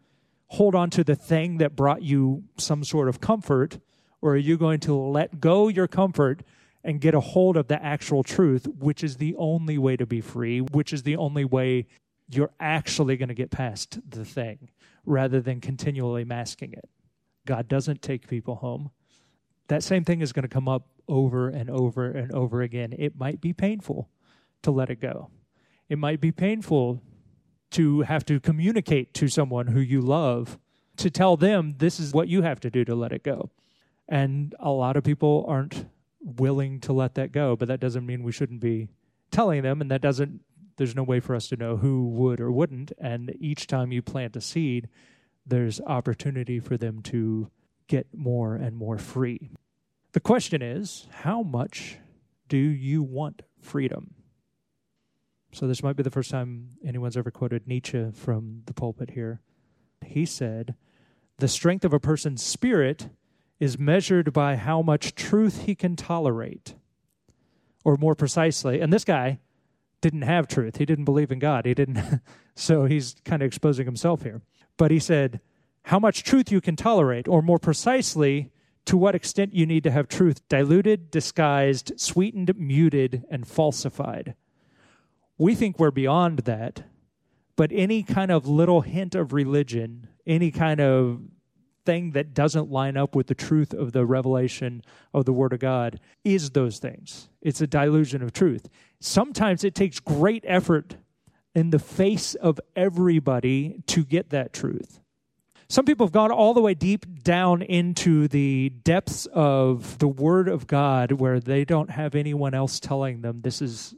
hold 0.47 0.75
on 0.75 0.89
to 0.91 1.03
the 1.03 1.15
thing 1.15 1.57
that 1.57 1.75
brought 1.75 2.01
you 2.01 2.43
some 2.57 2.83
sort 2.83 3.09
of 3.09 3.19
comfort, 3.19 3.79
or 4.21 4.33
are 4.33 4.37
you 4.37 4.57
going 4.57 4.79
to 4.81 4.95
let 4.95 5.39
go 5.39 5.67
your 5.67 5.87
comfort 5.87 6.43
and 6.83 7.01
get 7.01 7.15
a 7.15 7.19
hold 7.19 7.57
of 7.57 7.67
the 7.67 7.83
actual 7.83 8.23
truth, 8.23 8.67
which 8.67 9.03
is 9.03 9.17
the 9.17 9.35
only 9.37 9.77
way 9.77 9.97
to 9.97 10.05
be 10.05 10.21
free, 10.21 10.59
which 10.59 10.93
is 10.93 11.03
the 11.03 11.17
only 11.17 11.43
way 11.43 11.87
you're 12.29 12.51
actually 12.59 13.17
going 13.17 13.29
to 13.29 13.35
get 13.35 13.51
past 13.51 13.99
the 14.07 14.25
thing 14.25 14.69
rather 15.05 15.41
than 15.41 15.59
continually 15.59 16.23
masking 16.23 16.73
it? 16.73 16.87
God 17.45 17.67
doesn't 17.67 18.01
take 18.01 18.27
people 18.27 18.55
home. 18.55 18.91
That 19.67 19.83
same 19.83 20.03
thing 20.03 20.21
is 20.21 20.31
going 20.31 20.43
to 20.43 20.49
come 20.49 20.67
up 20.67 20.87
over 21.07 21.49
and 21.49 21.69
over 21.69 22.09
and 22.09 22.31
over 22.31 22.61
again. 22.61 22.93
It 22.97 23.17
might 23.17 23.41
be 23.41 23.53
painful 23.53 24.09
to 24.61 24.71
let 24.71 24.89
it 24.89 25.01
go. 25.01 25.29
It 25.89 25.97
might 25.97 26.19
be 26.19 26.31
painful 26.31 27.01
to 27.71 28.01
have 28.01 28.25
to 28.25 28.39
communicate 28.39 29.13
to 29.15 29.27
someone 29.27 29.67
who 29.67 29.79
you 29.79 30.01
love 30.01 30.57
to 30.97 31.09
tell 31.09 31.35
them 31.35 31.75
this 31.77 31.99
is 31.99 32.13
what 32.13 32.27
you 32.27 32.41
have 32.41 32.59
to 32.61 32.69
do 32.69 32.85
to 32.85 32.95
let 32.95 33.11
it 33.11 33.23
go. 33.23 33.49
And 34.07 34.55
a 34.59 34.71
lot 34.71 34.97
of 34.97 35.03
people 35.03 35.45
aren't 35.47 35.85
willing 36.21 36.79
to 36.81 36.93
let 36.93 37.15
that 37.15 37.31
go, 37.31 37.55
but 37.55 37.67
that 37.67 37.79
doesn't 37.79 38.05
mean 38.05 38.23
we 38.23 38.31
shouldn't 38.31 38.61
be 38.61 38.87
telling 39.31 39.63
them, 39.63 39.81
and 39.81 39.91
that 39.91 40.01
doesn't, 40.01 40.41
there's 40.77 40.95
no 40.95 41.03
way 41.03 41.19
for 41.19 41.35
us 41.35 41.47
to 41.49 41.57
know 41.57 41.77
who 41.77 42.07
would 42.09 42.39
or 42.39 42.51
wouldn't. 42.51 42.91
And 42.97 43.35
each 43.39 43.67
time 43.67 43.91
you 43.91 44.01
plant 44.01 44.35
a 44.35 44.41
seed, 44.41 44.89
there's 45.45 45.81
opportunity 45.81 46.59
for 46.59 46.77
them 46.77 47.01
to 47.03 47.49
get 47.87 48.07
more 48.13 48.55
and 48.55 48.75
more 48.75 48.97
free. 48.97 49.51
The 50.13 50.19
question 50.19 50.61
is 50.61 51.07
how 51.11 51.43
much 51.43 51.97
do 52.47 52.57
you 52.57 53.03
want 53.03 53.41
freedom? 53.59 54.15
So 55.55 55.67
this 55.67 55.81
might 55.81 55.95
be 55.95 56.03
the 56.03 56.11
first 56.11 56.31
time 56.31 56.71
anyone's 56.83 57.15
ever 57.15 57.31
quoted 57.31 57.65
Nietzsche 57.65 58.11
from 58.11 58.63
the 58.65 58.73
pulpit 58.73 59.11
here. 59.11 59.39
He 60.05 60.25
said, 60.25 60.75
The 61.37 61.47
strength 61.47 61.85
of 61.85 61.93
a 61.93 61.99
person's 61.99 62.43
spirit 62.43 63.07
is 63.57 63.79
measured 63.79 64.33
by 64.33 64.57
how 64.57 64.81
much 64.81 65.15
truth 65.15 65.63
he 65.63 65.73
can 65.73 65.95
tolerate. 65.95 66.75
Or 67.85 67.95
more 67.95 68.15
precisely, 68.15 68.81
and 68.81 68.91
this 68.91 69.05
guy 69.05 69.39
didn't 70.01 70.23
have 70.23 70.49
truth. 70.49 70.75
He 70.75 70.85
didn't 70.85 71.05
believe 71.05 71.31
in 71.31 71.39
God. 71.39 71.65
He 71.65 71.73
didn't 71.73 72.03
so 72.55 72.83
he's 72.83 73.15
kind 73.23 73.41
of 73.41 73.47
exposing 73.47 73.85
himself 73.85 74.23
here. 74.23 74.41
But 74.75 74.91
he 74.91 74.99
said, 74.99 75.39
how 75.83 75.99
much 75.99 76.23
truth 76.23 76.51
you 76.51 76.59
can 76.59 76.75
tolerate, 76.75 77.29
or 77.29 77.41
more 77.41 77.59
precisely, 77.59 78.51
to 78.83 78.97
what 78.97 79.15
extent 79.15 79.53
you 79.53 79.65
need 79.65 79.85
to 79.85 79.91
have 79.91 80.09
truth 80.09 80.45
diluted, 80.49 81.11
disguised, 81.11 81.93
sweetened, 81.95 82.51
muted, 82.57 83.23
and 83.31 83.47
falsified 83.47 84.35
we 85.37 85.55
think 85.55 85.79
we're 85.79 85.91
beyond 85.91 86.39
that, 86.39 86.83
but 87.55 87.71
any 87.73 88.03
kind 88.03 88.31
of 88.31 88.47
little 88.47 88.81
hint 88.81 89.15
of 89.15 89.33
religion, 89.33 90.07
any 90.25 90.51
kind 90.51 90.81
of 90.81 91.21
thing 91.85 92.11
that 92.11 92.33
doesn't 92.33 92.71
line 92.71 92.97
up 92.97 93.15
with 93.15 93.27
the 93.27 93.35
truth 93.35 93.73
of 93.73 93.91
the 93.91 94.05
revelation 94.05 94.83
of 95.13 95.25
the 95.25 95.33
Word 95.33 95.53
of 95.53 95.59
God 95.59 95.99
is 96.23 96.49
those 96.51 96.79
things. 96.79 97.29
It's 97.41 97.61
a 97.61 97.67
dilution 97.67 98.23
of 98.23 98.33
truth. 98.33 98.67
Sometimes 98.99 99.63
it 99.63 99.75
takes 99.75 99.99
great 99.99 100.43
effort 100.47 100.97
in 101.53 101.69
the 101.69 101.79
face 101.79 102.35
of 102.35 102.59
everybody 102.75 103.81
to 103.87 104.03
get 104.03 104.31
that 104.31 104.51
truth. 104.51 104.99
Some 105.67 105.85
people 105.85 106.05
have 106.05 106.13
gone 106.13 106.31
all 106.31 106.53
the 106.53 106.61
way 106.61 106.73
deep 106.73 107.23
down 107.23 107.61
into 107.61 108.27
the 108.27 108.69
depths 108.83 109.25
of 109.27 109.97
the 109.97 110.07
Word 110.07 110.47
of 110.47 110.67
God 110.67 111.13
where 111.13 111.39
they 111.39 111.65
don't 111.65 111.89
have 111.89 112.13
anyone 112.13 112.53
else 112.53 112.79
telling 112.79 113.21
them 113.21 113.41
this 113.41 113.61
is 113.61 113.95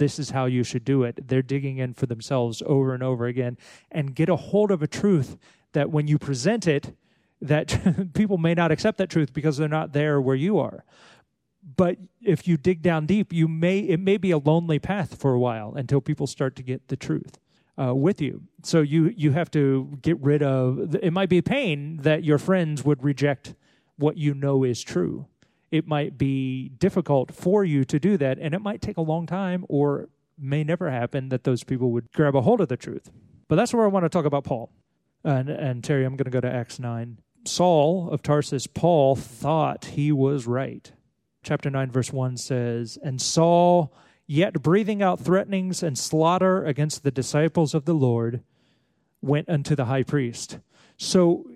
this 0.00 0.18
is 0.18 0.30
how 0.30 0.46
you 0.46 0.64
should 0.64 0.84
do 0.84 1.04
it. 1.04 1.28
They're 1.28 1.42
digging 1.42 1.76
in 1.76 1.92
for 1.92 2.06
themselves 2.06 2.62
over 2.64 2.94
and 2.94 3.02
over 3.02 3.26
again 3.26 3.58
and 3.92 4.14
get 4.14 4.30
a 4.30 4.34
hold 4.34 4.70
of 4.70 4.82
a 4.82 4.86
truth 4.86 5.36
that 5.72 5.90
when 5.90 6.08
you 6.08 6.18
present 6.18 6.66
it, 6.66 6.96
that 7.42 8.10
people 8.14 8.38
may 8.38 8.54
not 8.54 8.72
accept 8.72 8.96
that 8.98 9.10
truth 9.10 9.32
because 9.34 9.58
they're 9.58 9.68
not 9.68 9.92
there 9.92 10.18
where 10.18 10.34
you 10.34 10.58
are. 10.58 10.84
But 11.76 11.98
if 12.22 12.48
you 12.48 12.56
dig 12.56 12.80
down 12.80 13.04
deep, 13.04 13.30
you 13.30 13.46
may 13.46 13.80
it 13.80 14.00
may 14.00 14.16
be 14.16 14.30
a 14.30 14.38
lonely 14.38 14.78
path 14.78 15.20
for 15.20 15.34
a 15.34 15.38
while 15.38 15.74
until 15.76 16.00
people 16.00 16.26
start 16.26 16.56
to 16.56 16.62
get 16.62 16.88
the 16.88 16.96
truth 16.96 17.38
uh, 17.78 17.94
with 17.94 18.22
you. 18.22 18.44
So 18.62 18.80
you 18.80 19.12
you 19.14 19.32
have 19.32 19.50
to 19.50 19.98
get 20.00 20.18
rid 20.20 20.42
of. 20.42 20.96
It 21.02 21.12
might 21.12 21.28
be 21.28 21.42
pain 21.42 21.98
that 21.98 22.24
your 22.24 22.38
friends 22.38 22.82
would 22.84 23.04
reject 23.04 23.54
what 23.96 24.16
you 24.16 24.32
know 24.32 24.64
is 24.64 24.82
true. 24.82 25.26
It 25.70 25.86
might 25.86 26.18
be 26.18 26.68
difficult 26.68 27.32
for 27.34 27.64
you 27.64 27.84
to 27.84 27.98
do 27.98 28.16
that, 28.16 28.38
and 28.38 28.54
it 28.54 28.60
might 28.60 28.82
take 28.82 28.96
a 28.96 29.02
long 29.02 29.26
time, 29.26 29.64
or 29.68 30.08
may 30.38 30.64
never 30.64 30.90
happen 30.90 31.28
that 31.28 31.44
those 31.44 31.64
people 31.64 31.90
would 31.92 32.10
grab 32.12 32.34
a 32.34 32.40
hold 32.40 32.60
of 32.60 32.68
the 32.68 32.76
truth. 32.76 33.10
But 33.48 33.56
that's 33.56 33.72
where 33.72 33.84
I 33.84 33.88
want 33.88 34.04
to 34.04 34.08
talk 34.08 34.24
about 34.24 34.44
Paul. 34.44 34.70
And, 35.22 35.48
and 35.48 35.84
Terry, 35.84 36.04
I'm 36.04 36.16
going 36.16 36.24
to 36.24 36.30
go 36.30 36.40
to 36.40 36.52
Acts 36.52 36.78
9. 36.78 37.18
Saul 37.44 38.10
of 38.10 38.22
Tarsus, 38.22 38.66
Paul 38.66 39.16
thought 39.16 39.86
he 39.86 40.12
was 40.12 40.46
right. 40.46 40.90
Chapter 41.42 41.70
9, 41.70 41.90
verse 41.90 42.12
1 42.12 42.36
says, 42.36 42.98
And 43.02 43.20
Saul 43.20 43.92
yet 44.30 44.62
breathing 44.62 45.02
out 45.02 45.18
threatenings 45.18 45.82
and 45.82 45.98
slaughter 45.98 46.64
against 46.64 47.02
the 47.02 47.10
disciples 47.10 47.74
of 47.74 47.84
the 47.84 47.92
Lord, 47.92 48.44
went 49.20 49.48
unto 49.48 49.74
the 49.74 49.86
high 49.86 50.04
priest. 50.04 50.60
So 50.96 51.50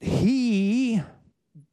he 0.00 1.00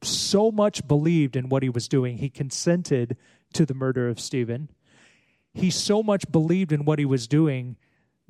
so 0.02 0.50
much 0.50 0.86
believed 0.86 1.36
in 1.36 1.48
what 1.48 1.62
he 1.62 1.68
was 1.68 1.88
doing, 1.88 2.18
he 2.18 2.28
consented 2.28 3.16
to 3.52 3.66
the 3.66 3.74
murder 3.74 4.08
of 4.08 4.20
Stephen. 4.20 4.70
He 5.52 5.70
so 5.70 6.02
much 6.02 6.30
believed 6.30 6.72
in 6.72 6.84
what 6.84 6.98
he 6.98 7.04
was 7.04 7.26
doing 7.26 7.76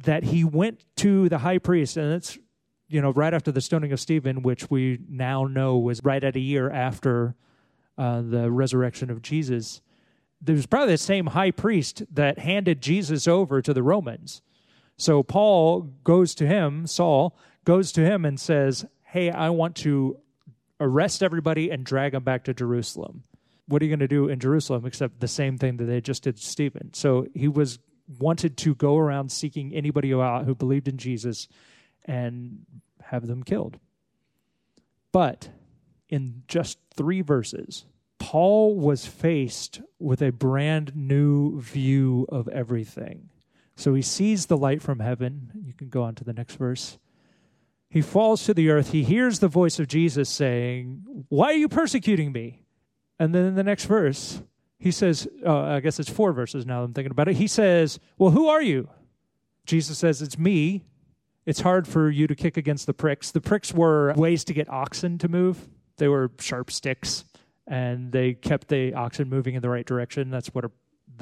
that 0.03 0.25
he 0.25 0.45
went 0.45 0.85
to 0.97 1.29
the 1.29 1.39
high 1.39 1.59
priest, 1.59 1.97
and 1.97 2.13
it's 2.13 2.39
you 2.89 3.01
know 3.01 3.13
right 3.13 3.33
after 3.33 3.53
the 3.53 3.61
stoning 3.61 3.93
of 3.93 4.01
Stephen, 4.01 4.43
which 4.43 4.71
we 4.71 4.99
now 5.09 5.45
know 5.45 5.79
was 5.79 6.03
right 6.03 6.23
at 6.23 6.37
a 6.37 6.41
year 6.41 6.71
after 6.71 7.35
uh, 7.97 8.21
the 8.23 8.51
resurrection 8.51 9.11
of 9.11 9.23
Jesus 9.23 9.81
there's 10.43 10.67
probably 10.67 10.95
the 10.95 10.99
same 10.99 11.29
high 11.29 11.53
priest 11.53 12.03
that 12.13 12.41
handed 12.41 12.83
Jesus 12.83 13.29
over 13.29 13.63
to 13.63 13.73
the 13.73 13.83
Romans. 13.83 14.43
So 14.97 15.23
Paul 15.23 15.83
goes 16.05 16.35
to 16.35 16.47
him, 16.47 16.87
Saul 16.87 17.37
goes 17.65 17.93
to 17.93 18.05
him 18.05 18.25
and 18.25 18.39
says, 18.39 18.85
Hey, 19.05 19.31
I 19.31 19.51
want 19.51 19.77
to 19.77 20.19
arrest 20.83 21.23
everybody 21.23 21.71
and 21.71 21.85
drag 21.85 22.13
them 22.13 22.25
back 22.25 22.45
to 22.45 22.55
Jerusalem. 22.55 23.23
What 23.69 23.81
are 23.81 23.85
you 23.85 23.91
going 23.91 24.01
to 24.01 24.09
do 24.09 24.29
in 24.29 24.41
Jerusalem 24.41 24.85
except 24.85 25.21
the 25.21 25.29
same 25.29 25.57
thing 25.57 25.77
that 25.77 25.85
they 25.85 26.01
just 26.01 26.25
did 26.25 26.37
to 26.37 26.43
Stephen? 26.43 26.93
So 26.93 27.27
he 27.35 27.49
was 27.49 27.79
wanted 28.19 28.57
to 28.59 28.75
go 28.75 28.99
around 28.99 29.31
seeking 29.31 29.73
anybody 29.73 30.13
out 30.13 30.45
who 30.45 30.55
believed 30.55 30.89
in 30.89 30.99
Jesus 30.99 31.49
and 32.05 32.67
have 33.05 33.27
them 33.27 33.45
killed. 33.45 33.79
But 35.13 35.49
in 36.09 36.43
just 36.49 36.79
three 36.95 37.21
verses, 37.21 37.85
Paul 38.19 38.77
was 38.77 39.07
faced 39.07 39.81
with 39.99 40.21
a 40.21 40.33
brand 40.33 40.95
new 40.97 41.61
view 41.61 42.27
of 42.29 42.49
everything. 42.49 43.31
So 43.77 43.95
he 43.95 44.03
sees 44.03 44.47
the 44.47 44.57
light 44.57 44.83
from 44.83 45.01
heaven. 45.01 45.51
You 45.65 45.73
can 45.73 45.89
go 45.89 46.03
on 46.03 46.15
to 46.17 46.25
the 46.25 46.33
next 46.33 46.57
verse. 46.57 46.99
He 47.93 48.01
falls 48.01 48.45
to 48.45 48.55
the 48.55 48.71
earth. 48.71 48.93
He 48.93 49.05
hears 49.05 49.41
the 49.41 49.49
voice 49.49 49.79
of 49.79 49.87
Jesus 49.87 50.31
saying, 50.31 51.27
Why 51.29 51.49
are 51.49 51.57
you 51.57 51.69
persecuting 51.69 52.33
me? 52.33 52.63
And 53.19 53.35
then 53.35 53.45
in 53.45 53.55
the 53.55 53.63
next 53.63 53.85
verse, 53.85 54.43
he 54.79 54.91
says, 54.91 55.29
uh, 55.45 55.61
I 55.65 55.81
guess 55.81 56.01
it's 56.01 56.09
four 56.09 56.33
verses 56.33 56.65
now 56.65 56.85
I'm 56.85 56.95
thinking 56.95 57.11
about 57.11 57.29
it. 57.29 57.37
He 57.37 57.47
says, 57.47 58.01
Well, 58.17 58.31
who 58.31 58.49
are 58.49 58.63
you? 58.63 58.89
Jesus 59.67 59.99
says, 59.99 60.23
It's 60.23 60.39
me. 60.39 60.87
It's 61.45 61.61
hard 61.61 61.87
for 61.87 62.09
you 62.09 62.27
to 62.29 62.35
kick 62.35 62.57
against 62.57 62.87
the 62.87 62.95
pricks. 62.95 63.31
The 63.31 63.43
pricks 63.43 63.75
were 63.75 64.15
ways 64.15 64.45
to 64.45 64.55
get 64.55 64.71
oxen 64.71 65.19
to 65.19 65.29
move, 65.29 65.69
they 65.99 66.09
were 66.09 66.31
sharp 66.41 66.71
sticks 66.71 67.27
and 67.67 68.11
they 68.11 68.33
kept 68.33 68.69
the 68.69 68.95
oxen 68.95 69.29
moving 69.29 69.55
in 69.55 69.61
the 69.61 69.69
right 69.69 69.87
direction. 69.87 70.31
That's 70.31 70.49
what 70.55 70.65
a, 70.65 70.71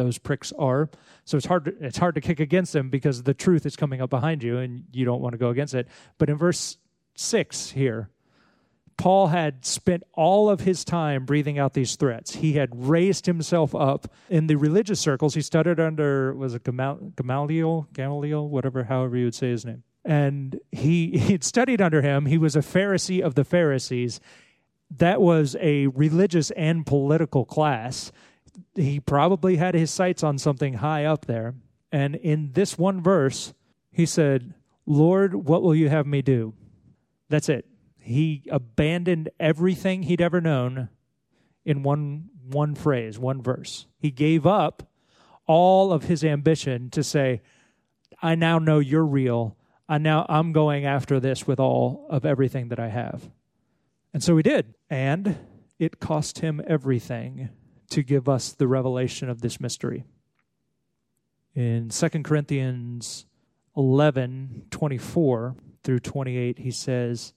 those 0.00 0.18
pricks 0.18 0.52
are. 0.58 0.88
So 1.24 1.36
it's 1.36 1.46
hard. 1.46 1.66
To, 1.66 1.74
it's 1.80 1.98
hard 1.98 2.14
to 2.14 2.20
kick 2.20 2.40
against 2.40 2.72
them 2.72 2.88
because 2.90 3.22
the 3.22 3.34
truth 3.34 3.66
is 3.66 3.76
coming 3.76 4.00
up 4.00 4.10
behind 4.10 4.42
you, 4.42 4.58
and 4.58 4.84
you 4.92 5.04
don't 5.04 5.20
want 5.20 5.34
to 5.34 5.38
go 5.38 5.50
against 5.50 5.74
it. 5.74 5.88
But 6.18 6.30
in 6.30 6.36
verse 6.36 6.78
six 7.14 7.70
here, 7.70 8.08
Paul 8.96 9.28
had 9.28 9.64
spent 9.64 10.02
all 10.14 10.48
of 10.48 10.60
his 10.60 10.84
time 10.84 11.24
breathing 11.24 11.58
out 11.58 11.74
these 11.74 11.96
threats. 11.96 12.34
He 12.36 12.54
had 12.54 12.70
raised 12.72 13.26
himself 13.26 13.74
up 13.74 14.12
in 14.28 14.46
the 14.46 14.56
religious 14.56 15.00
circles. 15.00 15.34
He 15.34 15.42
studied 15.42 15.78
under 15.78 16.34
was 16.34 16.54
it 16.54 16.64
Gamaliel, 16.64 17.88
Gamaliel, 17.92 18.48
whatever, 18.48 18.84
however 18.84 19.16
you 19.16 19.24
would 19.26 19.34
say 19.34 19.50
his 19.50 19.64
name. 19.64 19.82
And 20.04 20.58
he 20.72 21.18
he'd 21.18 21.44
studied 21.44 21.80
under 21.80 22.02
him. 22.02 22.26
He 22.26 22.38
was 22.38 22.56
a 22.56 22.60
Pharisee 22.60 23.20
of 23.20 23.34
the 23.34 23.44
Pharisees 23.44 24.20
that 24.96 25.20
was 25.20 25.56
a 25.60 25.86
religious 25.88 26.50
and 26.52 26.84
political 26.84 27.44
class. 27.44 28.10
He 28.74 29.00
probably 29.00 29.56
had 29.56 29.74
his 29.74 29.90
sights 29.90 30.22
on 30.22 30.38
something 30.38 30.74
high 30.74 31.04
up 31.04 31.26
there. 31.26 31.54
And 31.92 32.14
in 32.16 32.52
this 32.52 32.78
one 32.78 33.02
verse, 33.02 33.52
he 33.90 34.06
said, 34.06 34.54
Lord, 34.86 35.34
what 35.34 35.62
will 35.62 35.74
you 35.74 35.88
have 35.88 36.06
me 36.06 36.22
do? 36.22 36.54
That's 37.28 37.48
it. 37.48 37.66
He 37.98 38.42
abandoned 38.50 39.28
everything 39.38 40.04
he'd 40.04 40.20
ever 40.20 40.40
known 40.40 40.88
in 41.64 41.82
one 41.82 42.30
one 42.50 42.74
phrase, 42.74 43.18
one 43.18 43.42
verse. 43.42 43.86
He 43.98 44.10
gave 44.10 44.46
up 44.46 44.88
all 45.46 45.92
of 45.92 46.04
his 46.04 46.24
ambition 46.24 46.90
to 46.90 47.04
say, 47.04 47.42
I 48.22 48.34
now 48.34 48.58
know 48.58 48.78
you're 48.78 49.06
real. 49.06 49.56
I 49.88 49.98
now 49.98 50.26
I'm 50.28 50.52
going 50.52 50.84
after 50.84 51.20
this 51.20 51.46
with 51.46 51.60
all 51.60 52.06
of 52.10 52.24
everything 52.24 52.68
that 52.68 52.80
I 52.80 52.88
have. 52.88 53.30
And 54.12 54.22
so 54.22 54.36
he 54.36 54.42
did. 54.42 54.74
And 54.88 55.38
it 55.78 56.00
cost 56.00 56.40
him 56.40 56.60
everything 56.66 57.50
to 57.90 58.02
give 58.02 58.28
us 58.28 58.52
the 58.52 58.66
revelation 58.66 59.28
of 59.28 59.40
this 59.40 59.60
mystery. 59.60 60.04
In 61.54 61.88
2 61.88 62.08
Corinthians 62.22 63.26
11 63.76 64.66
24 64.70 65.56
through 65.82 66.00
28, 66.00 66.58
he 66.58 66.70
says, 66.70 67.32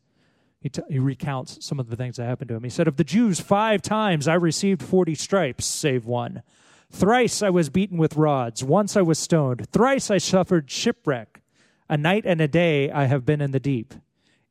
he, 0.60 0.70
t- 0.70 0.82
he 0.90 1.00
recounts 1.00 1.66
some 1.66 1.80
of 1.80 1.90
the 1.90 1.96
things 1.96 2.18
that 2.18 2.26
happened 2.26 2.48
to 2.48 2.56
him. 2.56 2.64
He 2.64 2.70
said, 2.70 2.88
Of 2.88 2.96
the 2.96 3.04
Jews, 3.04 3.40
five 3.40 3.82
times 3.82 4.28
I 4.28 4.36
received 4.36 4.82
40 4.82 5.16
stripes, 5.16 5.66
save 5.66 6.06
one. 6.06 6.42
Thrice 6.90 7.42
I 7.42 7.50
was 7.50 7.70
beaten 7.70 7.98
with 7.98 8.16
rods. 8.16 8.64
Once 8.64 8.96
I 8.96 9.02
was 9.02 9.20
stoned. 9.20 9.68
Thrice 9.72 10.10
I 10.10 10.20
suffered 10.20 10.72
shipwreck. 10.72 11.42
A 11.90 11.98
night 11.98 12.24
and 12.26 12.40
a 12.40 12.48
day 12.48 12.90
I 12.92 13.06
have 13.06 13.26
been 13.26 13.42
in 13.42 13.52
the 13.52 13.60
deep 13.60 13.94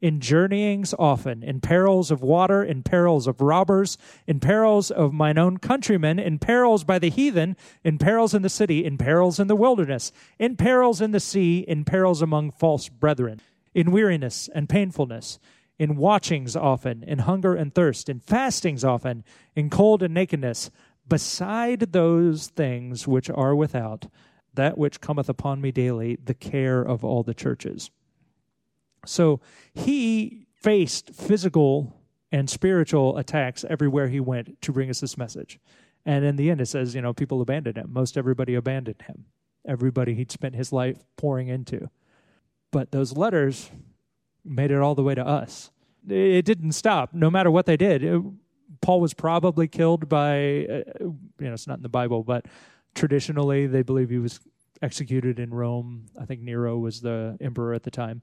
in 0.03 0.19
journeyings 0.19 0.93
often, 0.99 1.45
in 1.45 1.61
perils 1.61 2.11
of 2.11 2.23
water, 2.23 2.63
in 2.63 2.83
perils 2.83 3.29
of 3.29 3.41
robbers, 3.41 3.97
in 4.27 4.41
perils 4.41 4.91
of 4.91 5.13
mine 5.13 5.39
own 5.39 5.57
countrymen, 5.57 6.19
in 6.19 6.41
perils 6.41 6.83
by 6.83 6.99
the 6.99 7.09
heathen, 7.09 7.57
in 7.85 7.97
perils 7.99 8.35
in 8.35 8.43
the 8.43 8.49
city, 8.49 8.85
in 8.85 8.99
perils 8.99 9.39
in 9.39 9.47
the 9.47 9.55
wilderness, 9.55 10.11
in 10.41 10.57
perils 10.57 11.01
in 11.01 11.13
the 11.13 11.21
sea, 11.21 11.61
in 11.61 11.85
perils 11.85 12.21
among 12.21 12.51
false 12.51 12.89
brethren, 12.89 13.41
in 13.75 13.93
weariness 13.93 14.51
and 14.53 14.69
painfulness, 14.69 15.39
in 15.79 15.97
watchings 15.97 16.57
often, 16.57 17.05
in 17.05 17.21
hunger 17.21 17.55
and 17.55 17.73
thirst, 17.73 18.09
in 18.09 18.19
fastings 18.19 18.85
often, 18.85 19.23
in 19.55 19.71
cold 19.71 20.03
and 20.03 20.13
nakedness, 20.13 20.69
beside 21.09 21.93
those 21.93 22.49
things 22.49 23.07
which 23.07 23.31
are 23.31 23.55
without, 23.55 24.09
that 24.53 24.77
which 24.77 25.01
cometh 25.01 25.29
upon 25.29 25.61
me 25.61 25.71
daily, 25.71 26.19
the 26.23 26.35
care 26.35 26.83
of 26.83 27.05
all 27.05 27.23
the 27.23 27.35
churches. 27.35 27.93
So 29.07 29.41
he 29.75 30.47
faced 30.55 31.11
physical 31.15 32.03
and 32.31 32.49
spiritual 32.49 33.19
attacks 33.19 33.65
everywhere 33.69 34.09
he 34.09 34.21
went 34.21 34.61
to 34.63 34.73
bring 34.73 34.89
us 34.89 35.01
this 35.01 35.19
message. 35.19 35.59
And 36.05 36.25
in 36.25 36.37
the 36.37 36.51
end, 36.51 36.61
it 36.61 36.67
says, 36.67 36.95
you 36.95 37.03
know, 37.03 37.13
people 37.13 37.41
abandoned 37.41 37.77
him. 37.77 37.93
Most 37.93 38.17
everybody 38.17 38.55
abandoned 38.55 39.03
him. 39.03 39.27
Everybody 39.67 40.15
he'd 40.15 40.33
spent 40.33 40.57
his 40.57 40.73
life 40.73 41.05
pouring 41.17 41.49
into. 41.49 41.91
But 42.71 42.91
those 42.91 43.17
letters 43.17 43.71
made 44.45 44.71
it 44.71 44.79
all 44.79 44.95
the 44.95 45.03
way 45.03 45.15
to 45.15 45.25
us. 45.25 45.71
It 46.09 46.45
didn't 46.45 46.73
stop, 46.73 47.13
no 47.13 47.31
matter 47.31 47.51
what 47.51 47.67
they 47.67 47.77
did. 47.77 48.03
It, 48.03 48.21
Paul 48.81 49.01
was 49.01 49.15
probably 49.15 49.69
killed 49.69 50.09
by, 50.09 50.37
uh, 50.37 50.83
you 51.01 51.17
know, 51.39 51.53
it's 51.53 51.69
not 51.69 51.77
in 51.77 51.83
the 51.83 51.89
Bible, 51.89 52.25
but 52.25 52.47
traditionally 52.95 53.67
they 53.67 53.83
believe 53.83 54.11
he 54.11 54.19
was 54.19 54.41
executed 54.81 55.39
in 55.39 55.51
Rome. 55.55 56.07
I 56.21 56.25
think 56.25 56.41
Nero 56.41 56.79
was 56.79 57.03
the 57.03 57.37
emperor 57.41 57.75
at 57.75 57.85
the 57.85 57.91
time 57.91 58.23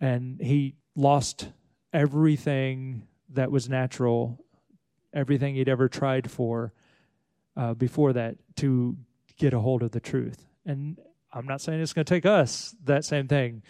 and 0.00 0.40
he 0.40 0.74
lost 0.94 1.48
everything 1.92 3.02
that 3.30 3.50
was 3.50 3.68
natural, 3.68 4.38
everything 5.12 5.54
he'd 5.54 5.68
ever 5.68 5.88
tried 5.88 6.30
for 6.30 6.72
uh, 7.56 7.74
before 7.74 8.12
that 8.12 8.36
to 8.56 8.96
get 9.36 9.52
a 9.52 9.60
hold 9.60 9.82
of 9.82 9.90
the 9.90 10.00
truth. 10.00 10.46
And 10.64 10.98
I'm 11.32 11.46
not 11.46 11.60
saying 11.60 11.80
it's 11.80 11.92
going 11.92 12.04
to 12.04 12.14
take 12.14 12.26
us 12.26 12.74
that 12.84 13.04
same 13.04 13.28
thing, 13.28 13.62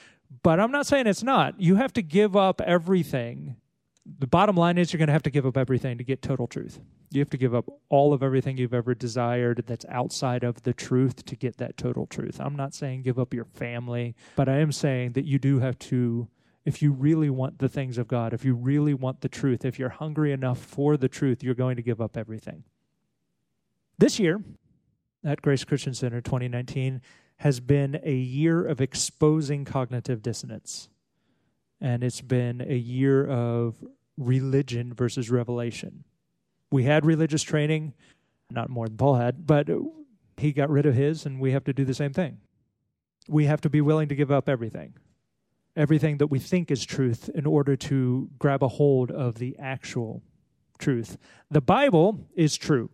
But 0.42 0.60
I'm 0.60 0.70
not 0.70 0.86
saying 0.86 1.06
it's 1.06 1.22
not. 1.22 1.60
You 1.60 1.76
have 1.76 1.92
to 1.94 2.02
give 2.02 2.36
up 2.36 2.60
everything. 2.60 3.56
The 4.18 4.26
bottom 4.26 4.56
line 4.56 4.78
is 4.78 4.92
you're 4.92 4.98
going 4.98 5.08
to 5.08 5.12
have 5.12 5.22
to 5.24 5.30
give 5.30 5.44
up 5.44 5.56
everything 5.56 5.98
to 5.98 6.04
get 6.04 6.22
total 6.22 6.46
truth. 6.46 6.80
You 7.10 7.20
have 7.20 7.30
to 7.30 7.36
give 7.36 7.54
up 7.54 7.66
all 7.88 8.12
of 8.12 8.22
everything 8.22 8.56
you've 8.56 8.74
ever 8.74 8.94
desired 8.94 9.64
that's 9.66 9.84
outside 9.88 10.44
of 10.44 10.62
the 10.62 10.72
truth 10.72 11.24
to 11.26 11.36
get 11.36 11.58
that 11.58 11.76
total 11.76 12.06
truth. 12.06 12.40
I'm 12.40 12.56
not 12.56 12.74
saying 12.74 13.02
give 13.02 13.18
up 13.18 13.34
your 13.34 13.44
family, 13.44 14.14
but 14.34 14.48
I 14.48 14.58
am 14.58 14.72
saying 14.72 15.12
that 15.12 15.24
you 15.24 15.38
do 15.38 15.58
have 15.60 15.78
to 15.80 16.28
if 16.68 16.82
you 16.82 16.92
really 16.92 17.30
want 17.30 17.60
the 17.60 17.68
things 17.68 17.96
of 17.96 18.08
God, 18.08 18.34
if 18.34 18.44
you 18.44 18.54
really 18.54 18.92
want 18.92 19.22
the 19.22 19.28
truth, 19.28 19.64
if 19.64 19.78
you're 19.78 19.88
hungry 19.88 20.32
enough 20.32 20.58
for 20.58 20.98
the 20.98 21.08
truth, 21.08 21.42
you're 21.42 21.54
going 21.54 21.76
to 21.76 21.82
give 21.82 21.98
up 21.98 22.14
everything. 22.14 22.62
This 23.96 24.18
year 24.18 24.42
at 25.24 25.40
Grace 25.40 25.64
Christian 25.64 25.94
Center 25.94 26.20
2019 26.20 27.00
has 27.38 27.58
been 27.60 27.98
a 28.02 28.14
year 28.14 28.66
of 28.66 28.82
exposing 28.82 29.64
cognitive 29.64 30.22
dissonance. 30.22 30.90
And 31.80 32.04
it's 32.04 32.20
been 32.20 32.60
a 32.60 32.76
year 32.76 33.26
of 33.26 33.76
religion 34.18 34.92
versus 34.92 35.30
revelation. 35.30 36.04
We 36.70 36.84
had 36.84 37.06
religious 37.06 37.42
training, 37.42 37.94
not 38.50 38.68
more 38.68 38.86
than 38.86 38.96
Paul 38.98 39.14
had, 39.14 39.46
but 39.46 39.68
he 40.36 40.52
got 40.52 40.68
rid 40.68 40.84
of 40.84 40.94
his, 40.94 41.24
and 41.24 41.40
we 41.40 41.52
have 41.52 41.64
to 41.64 41.72
do 41.72 41.84
the 41.84 41.94
same 41.94 42.12
thing. 42.12 42.38
We 43.28 43.46
have 43.46 43.60
to 43.62 43.70
be 43.70 43.80
willing 43.80 44.08
to 44.08 44.14
give 44.14 44.30
up 44.30 44.48
everything 44.48 44.94
everything 45.78 46.18
that 46.18 46.26
we 46.26 46.40
think 46.40 46.70
is 46.72 46.84
truth 46.84 47.30
in 47.34 47.46
order 47.46 47.76
to 47.76 48.28
grab 48.38 48.62
a 48.64 48.68
hold 48.68 49.12
of 49.12 49.36
the 49.36 49.56
actual 49.60 50.22
truth. 50.76 51.16
The 51.50 51.60
Bible 51.60 52.26
is 52.34 52.56
true. 52.56 52.90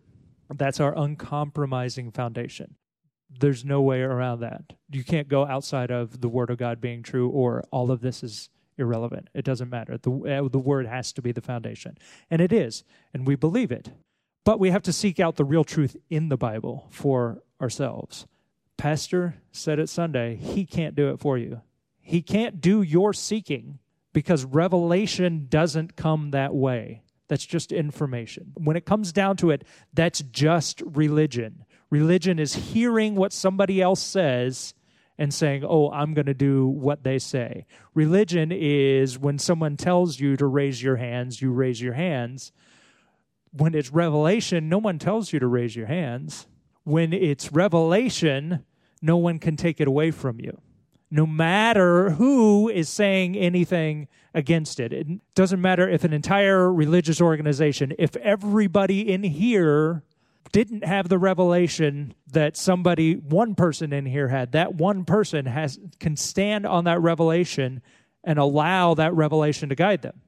That's 0.53 0.79
our 0.79 0.95
uncompromising 0.95 2.11
foundation. 2.11 2.75
There's 3.39 3.65
no 3.65 3.81
way 3.81 4.01
around 4.01 4.41
that. 4.41 4.73
You 4.91 5.03
can't 5.03 5.27
go 5.27 5.47
outside 5.47 5.89
of 5.89 6.21
the 6.21 6.29
Word 6.29 6.51
of 6.51 6.59
God 6.59 6.79
being 6.79 7.01
true, 7.01 7.27
or 7.29 7.63
all 7.71 7.89
of 7.89 8.01
this 8.01 8.23
is 8.23 8.49
irrelevant. 8.77 9.29
It 9.33 9.45
doesn't 9.45 9.69
matter. 9.69 9.97
The, 9.97 10.11
uh, 10.11 10.47
the 10.49 10.59
Word 10.59 10.87
has 10.87 11.13
to 11.13 11.21
be 11.21 11.31
the 11.31 11.41
foundation. 11.41 11.97
And 12.29 12.41
it 12.41 12.51
is, 12.51 12.83
and 13.13 13.25
we 13.27 13.35
believe 13.35 13.71
it. 13.71 13.91
But 14.43 14.59
we 14.59 14.69
have 14.69 14.83
to 14.83 14.93
seek 14.93 15.19
out 15.19 15.35
the 15.35 15.45
real 15.45 15.63
truth 15.63 15.97
in 16.09 16.29
the 16.29 16.37
Bible 16.37 16.87
for 16.91 17.41
ourselves. 17.59 18.27
Pastor 18.77 19.35
said 19.51 19.79
it 19.79 19.89
Sunday, 19.89 20.35
he 20.35 20.65
can't 20.65 20.95
do 20.95 21.09
it 21.09 21.19
for 21.19 21.37
you. 21.37 21.61
He 22.01 22.21
can't 22.21 22.61
do 22.61 22.81
your 22.81 23.13
seeking 23.13 23.79
because 24.13 24.45
revelation 24.45 25.47
doesn't 25.49 25.95
come 25.95 26.31
that 26.31 26.53
way. 26.53 27.01
That's 27.27 27.45
just 27.45 27.71
information. 27.71 28.53
When 28.55 28.77
it 28.77 28.85
comes 28.85 29.11
down 29.11 29.37
to 29.37 29.49
it, 29.49 29.63
that's 29.93 30.21
just 30.21 30.83
religion. 30.85 31.65
Religion 31.89 32.37
is 32.37 32.53
hearing 32.53 33.15
what 33.15 33.33
somebody 33.33 33.81
else 33.81 34.01
says 34.01 34.73
and 35.17 35.33
saying, 35.33 35.63
oh, 35.65 35.91
I'm 35.91 36.13
going 36.13 36.25
to 36.25 36.33
do 36.33 36.67
what 36.67 37.03
they 37.03 37.19
say. 37.19 37.65
Religion 37.93 38.51
is 38.51 39.17
when 39.17 39.39
someone 39.39 39.77
tells 39.77 40.19
you 40.19 40.35
to 40.37 40.45
raise 40.45 40.83
your 40.83 40.97
hands, 40.97 41.41
you 41.41 41.51
raise 41.51 41.81
your 41.81 41.93
hands. 41.93 42.51
When 43.51 43.73
it's 43.73 43.91
revelation, 43.91 44.67
no 44.67 44.77
one 44.77 44.99
tells 44.99 45.31
you 45.31 45.39
to 45.39 45.47
raise 45.47 45.75
your 45.75 45.87
hands. 45.87 46.47
When 46.83 47.13
it's 47.13 47.51
revelation, 47.51 48.65
no 49.01 49.17
one 49.17 49.39
can 49.39 49.55
take 49.55 49.79
it 49.79 49.87
away 49.87 50.11
from 50.11 50.39
you 50.39 50.61
no 51.11 51.25
matter 51.25 52.11
who 52.11 52.67
is 52.67 52.89
saying 52.89 53.37
anything 53.37 54.07
against 54.33 54.79
it. 54.79 54.91
It 54.91 55.07
doesn't 55.33 55.61
matter 55.61 55.87
if 55.87 56.03
an 56.03 56.13
entire 56.13 56.71
religious 56.71 57.21
organization, 57.21 57.93
if 57.97 58.15
everybody 58.17 59.09
in 59.09 59.23
here 59.23 60.03
didn't 60.51 60.83
have 60.83 61.09
the 61.09 61.17
revelation 61.17 62.13
that 62.27 62.55
somebody 62.55 63.13
one 63.13 63.55
person 63.55 63.91
in 63.91 64.05
here 64.05 64.27
had 64.27 64.51
that 64.53 64.75
one 64.75 65.05
person 65.05 65.45
has 65.45 65.79
can 65.99 66.15
stand 66.15 66.65
on 66.65 66.85
that 66.85 67.01
revelation 67.01 67.81
and 68.23 68.39
allow 68.39 68.93
that 68.93 69.13
revelation 69.13 69.69
to 69.69 69.75
guide 69.75 70.01
them 70.01 70.21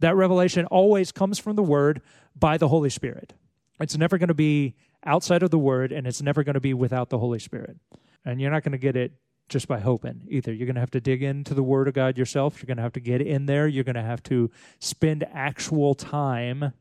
that 0.00 0.16
revelation 0.16 0.66
always 0.66 1.12
comes 1.12 1.38
from 1.38 1.56
the 1.56 1.62
word 1.62 2.00
by 2.34 2.56
the 2.56 2.68
holy 2.68 2.90
spirit 2.90 3.34
it's 3.80 3.96
never 3.96 4.18
going 4.18 4.28
to 4.28 4.34
be 4.34 4.74
outside 5.04 5.42
of 5.42 5.50
the 5.50 5.58
word 5.58 5.92
and 5.92 6.06
it's 6.06 6.22
never 6.22 6.42
going 6.42 6.54
to 6.54 6.60
be 6.60 6.74
without 6.74 7.10
the 7.10 7.18
holy 7.18 7.38
spirit 7.38 7.76
and 8.24 8.40
you're 8.40 8.50
not 8.50 8.62
going 8.62 8.72
to 8.72 8.78
get 8.78 8.96
it 8.96 9.12
just 9.48 9.68
by 9.68 9.78
hoping 9.78 10.22
either. 10.28 10.52
You're 10.52 10.66
going 10.66 10.74
to 10.74 10.80
have 10.80 10.90
to 10.92 11.00
dig 11.00 11.22
into 11.22 11.54
the 11.54 11.62
Word 11.62 11.88
of 11.88 11.94
God 11.94 12.18
yourself. 12.18 12.60
You're 12.60 12.66
going 12.66 12.78
to 12.78 12.82
have 12.82 12.94
to 12.94 13.00
get 13.00 13.20
in 13.20 13.46
there. 13.46 13.68
You're 13.68 13.84
going 13.84 13.94
to 13.94 14.02
have 14.02 14.22
to 14.24 14.50
spend 14.80 15.24
actual 15.32 15.94
time. 15.94 16.72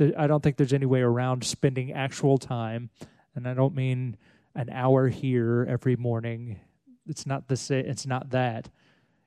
I 0.00 0.26
don't 0.26 0.42
think 0.42 0.56
there's 0.56 0.72
any 0.72 0.86
way 0.86 1.00
around 1.00 1.44
spending 1.44 1.92
actual 1.92 2.38
time. 2.38 2.90
And 3.34 3.48
I 3.48 3.54
don't 3.54 3.74
mean 3.74 4.16
an 4.54 4.68
hour 4.70 5.08
here 5.08 5.66
every 5.68 5.96
morning. 5.96 6.60
It's 7.06 7.26
not 7.26 7.48
the 7.48 7.56
sa- 7.56 7.74
it's 7.74 8.06
not 8.06 8.30
that. 8.30 8.68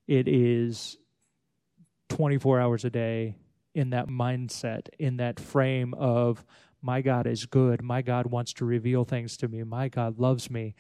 It 0.08 0.28
is 0.28 0.98
24 2.10 2.60
hours 2.60 2.86
a 2.86 2.90
day 2.90 3.36
in 3.74 3.90
that 3.90 4.08
mindset, 4.08 4.88
in 5.00 5.18
that 5.18 5.40
frame 5.40 5.94
of 5.96 6.46
my 6.82 7.02
God 7.02 7.26
is 7.26 7.48
good. 7.48 7.82
My 7.82 8.04
God 8.04 8.28
wants 8.28 8.54
to 8.54 8.66
reveal 8.66 9.06
things 9.06 9.38
to 9.38 9.48
me. 9.48 9.64
My 9.64 9.90
God 9.90 10.20
loves 10.20 10.52
me. 10.52 10.76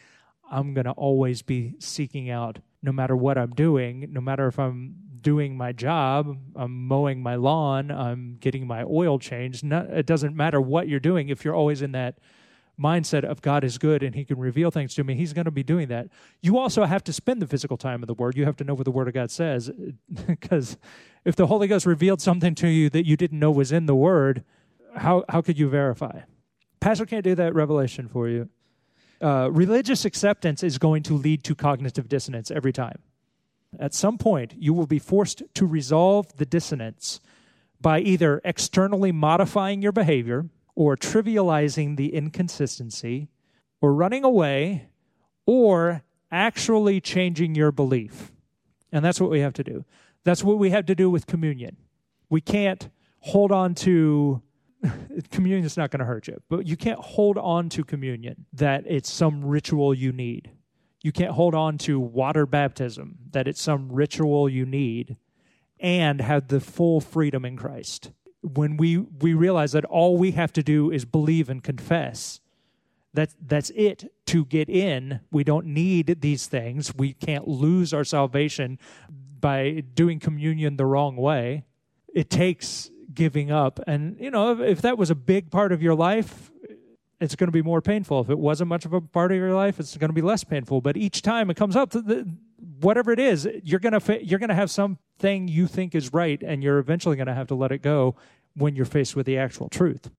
I'm 0.49 0.75
going 0.75 0.85
to 0.85 0.91
always 0.91 1.41
be 1.41 1.73
seeking 1.79 2.29
out, 2.29 2.59
no 2.85 2.91
matter 2.91 3.15
what 3.15 3.37
I'm 3.37 3.51
doing, 3.51 4.07
no 4.11 4.21
matter 4.21 4.47
if 4.47 4.59
I'm 4.59 4.95
doing 5.21 5.57
my 5.57 5.71
job, 5.71 6.37
I'm 6.55 6.87
mowing 6.87 7.21
my 7.23 7.35
lawn, 7.35 7.89
I'm 7.89 8.37
getting 8.39 8.67
my 8.67 8.83
oil 8.83 9.17
changed. 9.17 9.63
Not, 9.63 9.89
it 9.89 10.05
doesn't 10.05 10.35
matter 10.35 10.61
what 10.61 10.87
you're 10.87 10.99
doing. 10.99 11.29
If 11.29 11.43
you're 11.43 11.55
always 11.55 11.81
in 11.81 11.93
that 11.93 12.19
mindset 12.79 13.23
of 13.23 13.41
God 13.41 13.63
is 13.63 13.79
good 13.79 14.03
and 14.03 14.13
He 14.13 14.23
can 14.23 14.37
reveal 14.37 14.69
things 14.69 14.93
to 14.95 15.03
me, 15.03 15.15
He's 15.15 15.33
going 15.33 15.45
to 15.45 15.51
be 15.51 15.63
doing 15.63 15.87
that. 15.87 16.09
You 16.41 16.59
also 16.59 16.85
have 16.85 17.03
to 17.05 17.13
spend 17.13 17.41
the 17.41 17.47
physical 17.47 17.75
time 17.75 18.03
of 18.03 18.07
the 18.07 18.13
Word. 18.13 18.37
You 18.37 18.45
have 18.45 18.57
to 18.57 18.63
know 18.63 18.75
what 18.75 18.85
the 18.85 18.91
Word 18.91 19.07
of 19.07 19.13
God 19.13 19.31
says. 19.31 19.71
Because 20.27 20.77
if 21.25 21.35
the 21.35 21.47
Holy 21.47 21.67
Ghost 21.67 21.87
revealed 21.87 22.21
something 22.21 22.53
to 22.55 22.67
you 22.67 22.91
that 22.91 23.05
you 23.07 23.17
didn't 23.17 23.39
know 23.39 23.49
was 23.49 23.71
in 23.71 23.87
the 23.87 23.95
Word, 23.95 24.43
how, 24.95 25.25
how 25.27 25.41
could 25.41 25.57
you 25.57 25.69
verify? 25.69 26.21
Pastor 26.79 27.07
can't 27.07 27.23
do 27.23 27.33
that 27.33 27.55
revelation 27.55 28.07
for 28.07 28.29
you. 28.29 28.49
Uh, 29.25 29.49
religious 29.49 30.05
acceptance 30.05 30.61
is 30.61 30.77
going 30.77 31.01
to 31.01 31.15
lead 31.15 31.43
to 31.43 31.55
cognitive 31.55 32.07
dissonance 32.07 32.51
every 32.51 32.71
time. 32.71 32.99
At 33.79 33.95
some 33.95 34.19
point, 34.19 34.53
you 34.55 34.71
will 34.71 34.85
be 34.85 34.99
forced 34.99 35.41
to 35.55 35.65
resolve 35.65 36.37
the 36.37 36.45
dissonance 36.45 37.19
by 37.81 38.01
either 38.01 38.39
externally 38.45 39.11
modifying 39.11 39.81
your 39.81 39.91
behavior 39.91 40.45
or 40.75 40.95
trivializing 40.95 41.97
the 41.97 42.13
inconsistency 42.13 43.27
or 43.81 43.95
running 43.95 44.23
away 44.23 44.89
or 45.47 46.03
actually 46.31 47.01
changing 47.01 47.55
your 47.55 47.71
belief. 47.71 48.31
And 48.91 49.03
that's 49.03 49.19
what 49.19 49.31
we 49.31 49.39
have 49.39 49.53
to 49.53 49.63
do. 49.63 49.85
That's 50.23 50.43
what 50.43 50.59
we 50.59 50.69
have 50.69 50.85
to 50.85 50.93
do 50.93 51.09
with 51.09 51.25
communion. 51.25 51.77
We 52.29 52.41
can't 52.41 52.89
hold 53.21 53.51
on 53.51 53.73
to 53.73 54.43
communion 55.31 55.65
is 55.65 55.77
not 55.77 55.91
going 55.91 55.99
to 55.99 56.05
hurt 56.05 56.27
you, 56.27 56.41
but 56.49 56.65
you 56.65 56.77
can't 56.77 56.99
hold 56.99 57.37
on 57.37 57.69
to 57.69 57.83
communion 57.83 58.45
that 58.53 58.83
it's 58.87 59.11
some 59.11 59.43
ritual 59.43 59.93
you 59.93 60.11
need. 60.11 60.51
You 61.01 61.11
can't 61.11 61.31
hold 61.31 61.53
on 61.53 61.77
to 61.79 61.99
water 61.99 62.45
baptism 62.45 63.17
that 63.31 63.47
it's 63.47 63.61
some 63.61 63.91
ritual 63.91 64.49
you 64.49 64.65
need 64.65 65.17
and 65.79 66.21
have 66.21 66.47
the 66.47 66.59
full 66.59 66.99
freedom 66.99 67.45
in 67.45 67.57
Christ. 67.57 68.11
When 68.41 68.77
we, 68.77 68.97
we 68.97 69.33
realize 69.33 69.71
that 69.73 69.85
all 69.85 70.17
we 70.17 70.31
have 70.31 70.53
to 70.53 70.63
do 70.63 70.91
is 70.91 71.05
believe 71.05 71.49
and 71.49 71.63
confess, 71.63 72.39
that, 73.13 73.33
that's 73.45 73.71
it 73.71 74.11
to 74.27 74.45
get 74.45 74.69
in. 74.69 75.21
We 75.31 75.43
don't 75.43 75.67
need 75.67 76.21
these 76.21 76.47
things. 76.47 76.93
We 76.95 77.13
can't 77.13 77.47
lose 77.47 77.93
our 77.93 78.03
salvation 78.03 78.79
by 79.39 79.83
doing 79.93 80.19
communion 80.19 80.77
the 80.77 80.85
wrong 80.85 81.15
way. 81.15 81.65
It 82.13 82.29
takes 82.29 82.89
giving 83.15 83.51
up. 83.51 83.79
And, 83.87 84.17
you 84.19 84.29
know, 84.29 84.51
if, 84.51 84.59
if 84.59 84.81
that 84.81 84.97
was 84.97 85.09
a 85.09 85.15
big 85.15 85.49
part 85.49 85.71
of 85.71 85.81
your 85.81 85.95
life, 85.95 86.51
it's 87.19 87.35
going 87.35 87.47
to 87.47 87.51
be 87.51 87.61
more 87.61 87.81
painful. 87.81 88.21
If 88.21 88.29
it 88.29 88.37
wasn't 88.37 88.69
much 88.69 88.85
of 88.85 88.93
a 88.93 89.01
part 89.01 89.31
of 89.31 89.37
your 89.37 89.53
life, 89.53 89.79
it's 89.79 89.95
going 89.97 90.09
to 90.09 90.13
be 90.13 90.21
less 90.21 90.43
painful. 90.43 90.81
But 90.81 90.97
each 90.97 91.21
time 91.21 91.49
it 91.49 91.55
comes 91.55 91.75
up, 91.75 91.91
the, 91.91 92.29
whatever 92.79 93.11
it 93.11 93.19
is, 93.19 93.47
you're 93.63 93.79
going 93.79 93.99
to 93.99 94.25
you're 94.25 94.39
going 94.39 94.49
to 94.49 94.55
have 94.55 94.69
something 94.69 95.47
you 95.47 95.67
think 95.67 95.95
is 95.95 96.13
right, 96.13 96.41
and 96.43 96.63
you're 96.63 96.79
eventually 96.79 97.15
going 97.15 97.27
to 97.27 97.33
have 97.33 97.47
to 97.47 97.55
let 97.55 97.71
it 97.71 97.81
go 97.81 98.15
when 98.55 98.75
you're 98.75 98.85
faced 98.85 99.15
with 99.15 99.25
the 99.25 99.37
actual 99.37 99.69
truth. 99.69 100.09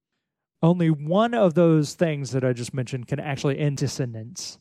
Only 0.62 0.90
one 0.90 1.35
of 1.35 1.54
those 1.54 1.94
things 1.94 2.30
that 2.30 2.44
I 2.44 2.52
just 2.52 2.72
mentioned 2.72 3.09
can 3.09 3.20
actually 3.20 3.59
end 3.59 3.76
dissonance, 3.76 4.59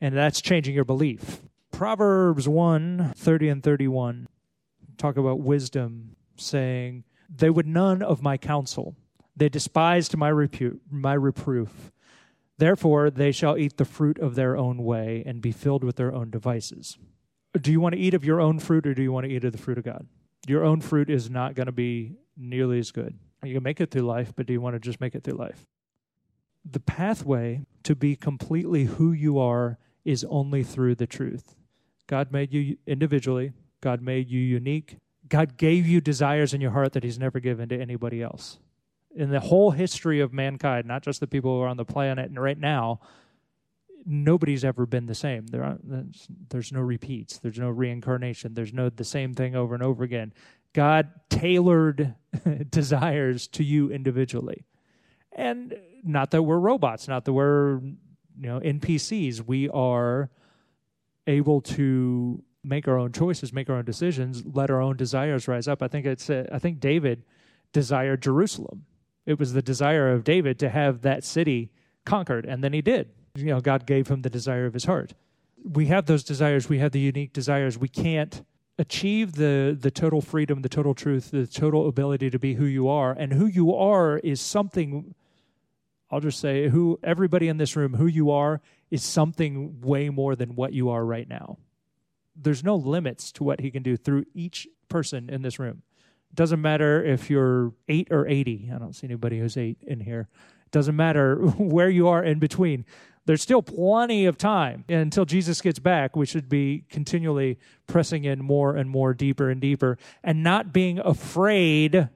and 0.00 0.16
that's 0.16 0.40
changing 0.40 0.74
your 0.74 0.84
belief. 0.84 1.40
Proverbs 1.70 2.48
1 2.48 3.12
30 3.16 3.48
and 3.48 3.62
31 3.62 4.28
talk 4.96 5.16
about 5.16 5.40
wisdom, 5.40 6.16
saying, 6.36 7.04
they 7.28 7.50
would 7.50 7.66
none 7.66 8.02
of 8.02 8.22
my 8.22 8.36
counsel. 8.36 8.96
They 9.36 9.48
despised 9.48 10.16
my, 10.16 10.28
repute, 10.28 10.80
my 10.90 11.14
reproof. 11.14 11.92
Therefore, 12.58 13.10
they 13.10 13.32
shall 13.32 13.58
eat 13.58 13.76
the 13.76 13.84
fruit 13.84 14.18
of 14.18 14.34
their 14.34 14.56
own 14.56 14.84
way 14.84 15.22
and 15.26 15.42
be 15.42 15.52
filled 15.52 15.84
with 15.84 15.96
their 15.96 16.14
own 16.14 16.30
devices. 16.30 16.96
Do 17.60 17.70
you 17.70 17.80
want 17.80 17.94
to 17.94 18.00
eat 18.00 18.14
of 18.14 18.24
your 18.24 18.40
own 18.40 18.58
fruit 18.58 18.86
or 18.86 18.94
do 18.94 19.02
you 19.02 19.12
want 19.12 19.26
to 19.26 19.32
eat 19.32 19.44
of 19.44 19.52
the 19.52 19.58
fruit 19.58 19.78
of 19.78 19.84
God? 19.84 20.06
Your 20.46 20.64
own 20.64 20.80
fruit 20.80 21.10
is 21.10 21.28
not 21.28 21.54
going 21.54 21.66
to 21.66 21.72
be 21.72 22.12
nearly 22.36 22.78
as 22.78 22.90
good. 22.90 23.18
You 23.42 23.54
can 23.54 23.62
make 23.62 23.80
it 23.80 23.90
through 23.90 24.02
life, 24.02 24.32
but 24.34 24.46
do 24.46 24.52
you 24.52 24.60
want 24.60 24.74
to 24.74 24.80
just 24.80 25.00
make 25.00 25.14
it 25.14 25.24
through 25.24 25.34
life? 25.34 25.66
The 26.64 26.80
pathway 26.80 27.62
to 27.84 27.94
be 27.94 28.16
completely 28.16 28.84
who 28.84 29.12
you 29.12 29.38
are 29.38 29.78
is 30.04 30.24
only 30.28 30.62
through 30.62 30.94
the 30.96 31.06
truth. 31.06 31.54
God 32.06 32.32
made 32.32 32.52
you 32.52 32.76
individually, 32.86 33.52
God 33.80 34.00
made 34.00 34.30
you 34.30 34.40
unique. 34.40 34.98
God 35.28 35.56
gave 35.56 35.86
you 35.86 36.00
desires 36.00 36.54
in 36.54 36.60
your 36.60 36.70
heart 36.72 36.92
that 36.92 37.04
He's 37.04 37.18
never 37.18 37.40
given 37.40 37.68
to 37.68 37.80
anybody 37.80 38.22
else. 38.22 38.58
In 39.14 39.30
the 39.30 39.40
whole 39.40 39.70
history 39.70 40.20
of 40.20 40.32
mankind, 40.32 40.86
not 40.86 41.02
just 41.02 41.20
the 41.20 41.26
people 41.26 41.56
who 41.56 41.62
are 41.62 41.68
on 41.68 41.76
the 41.76 41.84
planet 41.84 42.28
and 42.28 42.40
right 42.40 42.58
now, 42.58 43.00
nobody's 44.04 44.64
ever 44.64 44.86
been 44.86 45.06
the 45.06 45.14
same. 45.14 45.46
There 45.48 45.64
are, 45.64 45.78
there's, 45.82 46.28
there's 46.50 46.72
no 46.72 46.80
repeats. 46.80 47.38
There's 47.38 47.58
no 47.58 47.70
reincarnation. 47.70 48.54
There's 48.54 48.72
no 48.72 48.88
the 48.88 49.04
same 49.04 49.34
thing 49.34 49.56
over 49.56 49.74
and 49.74 49.82
over 49.82 50.04
again. 50.04 50.32
God 50.72 51.10
tailored 51.28 52.14
desires 52.70 53.48
to 53.48 53.64
you 53.64 53.90
individually. 53.90 54.64
And 55.32 55.74
not 56.04 56.30
that 56.30 56.42
we're 56.42 56.58
robots, 56.58 57.08
not 57.08 57.24
that 57.24 57.32
we're 57.32 57.80
you 57.80 58.48
know 58.48 58.60
NPCs. 58.60 59.42
We 59.46 59.68
are 59.70 60.30
able 61.26 61.60
to 61.62 62.42
make 62.66 62.88
our 62.88 62.98
own 62.98 63.12
choices, 63.12 63.52
make 63.52 63.70
our 63.70 63.76
own 63.76 63.84
decisions, 63.84 64.42
let 64.44 64.70
our 64.70 64.82
own 64.82 64.96
desires 64.96 65.46
rise 65.48 65.68
up. 65.68 65.82
I 65.82 65.88
think 65.88 66.04
it's 66.04 66.28
uh, 66.28 66.46
I 66.52 66.58
think 66.58 66.80
David 66.80 67.22
desired 67.72 68.22
Jerusalem. 68.22 68.84
It 69.24 69.38
was 69.38 69.52
the 69.52 69.62
desire 69.62 70.12
of 70.12 70.24
David 70.24 70.58
to 70.60 70.68
have 70.68 71.02
that 71.02 71.24
city 71.24 71.70
conquered, 72.04 72.44
and 72.44 72.62
then 72.62 72.72
he 72.72 72.82
did. 72.82 73.10
You 73.34 73.46
know, 73.46 73.60
God 73.60 73.86
gave 73.86 74.08
him 74.08 74.22
the 74.22 74.30
desire 74.30 74.66
of 74.66 74.74
his 74.74 74.84
heart. 74.84 75.14
We 75.62 75.86
have 75.86 76.06
those 76.06 76.24
desires. 76.24 76.68
We 76.68 76.78
have 76.78 76.92
the 76.92 77.00
unique 77.00 77.32
desires. 77.32 77.78
We 77.78 77.88
can't 77.88 78.42
achieve 78.78 79.32
the 79.32 79.76
the 79.78 79.90
total 79.90 80.20
freedom, 80.20 80.62
the 80.62 80.68
total 80.68 80.94
truth, 80.94 81.30
the 81.30 81.46
total 81.46 81.88
ability 81.88 82.30
to 82.30 82.38
be 82.38 82.54
who 82.54 82.66
you 82.66 82.88
are, 82.88 83.12
and 83.12 83.32
who 83.32 83.46
you 83.46 83.74
are 83.74 84.18
is 84.18 84.40
something. 84.40 85.14
I'll 86.08 86.20
just 86.20 86.38
say, 86.38 86.68
who 86.68 87.00
everybody 87.02 87.48
in 87.48 87.56
this 87.56 87.74
room, 87.74 87.94
who 87.94 88.06
you 88.06 88.30
are 88.30 88.60
is 88.90 89.02
something 89.02 89.80
way 89.80 90.08
more 90.08 90.36
than 90.36 90.54
what 90.54 90.72
you 90.72 90.90
are 90.90 91.04
right 91.04 91.28
now. 91.28 91.58
There's 92.40 92.62
no 92.62 92.76
limits 92.76 93.32
to 93.32 93.44
what 93.44 93.60
he 93.60 93.70
can 93.70 93.82
do 93.82 93.96
through 93.96 94.26
each 94.34 94.68
person 94.88 95.30
in 95.30 95.42
this 95.42 95.58
room. 95.58 95.82
It 96.30 96.36
doesn't 96.36 96.60
matter 96.60 97.04
if 97.04 97.30
you're 97.30 97.72
eight 97.88 98.08
or 98.10 98.26
80. 98.26 98.70
I 98.74 98.78
don't 98.78 98.94
see 98.94 99.06
anybody 99.06 99.38
who's 99.38 99.56
eight 99.56 99.78
in 99.86 100.00
here. 100.00 100.28
It 100.66 100.70
doesn't 100.70 100.96
matter 100.96 101.36
where 101.58 101.88
you 101.88 102.08
are 102.08 102.22
in 102.22 102.38
between 102.38 102.84
there's 103.26 103.42
still 103.42 103.60
plenty 103.60 104.24
of 104.26 104.38
time 104.38 104.84
and 104.88 105.00
until 105.00 105.24
Jesus 105.24 105.60
gets 105.60 105.80
back. 105.80 106.16
We 106.16 106.26
should 106.26 106.48
be 106.48 106.84
continually 106.88 107.58
pressing 107.86 108.24
in 108.24 108.42
more 108.42 108.76
and 108.76 108.88
more, 108.88 109.14
deeper 109.14 109.50
and 109.50 109.60
deeper, 109.60 109.98
and 110.22 110.42
not 110.42 110.72
being 110.72 111.00
afraid 111.00 112.08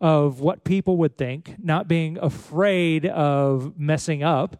of 0.00 0.40
what 0.40 0.64
people 0.64 0.96
would 0.98 1.18
think, 1.18 1.56
not 1.58 1.88
being 1.88 2.16
afraid 2.16 3.06
of 3.06 3.76
messing 3.78 4.22
up. 4.22 4.56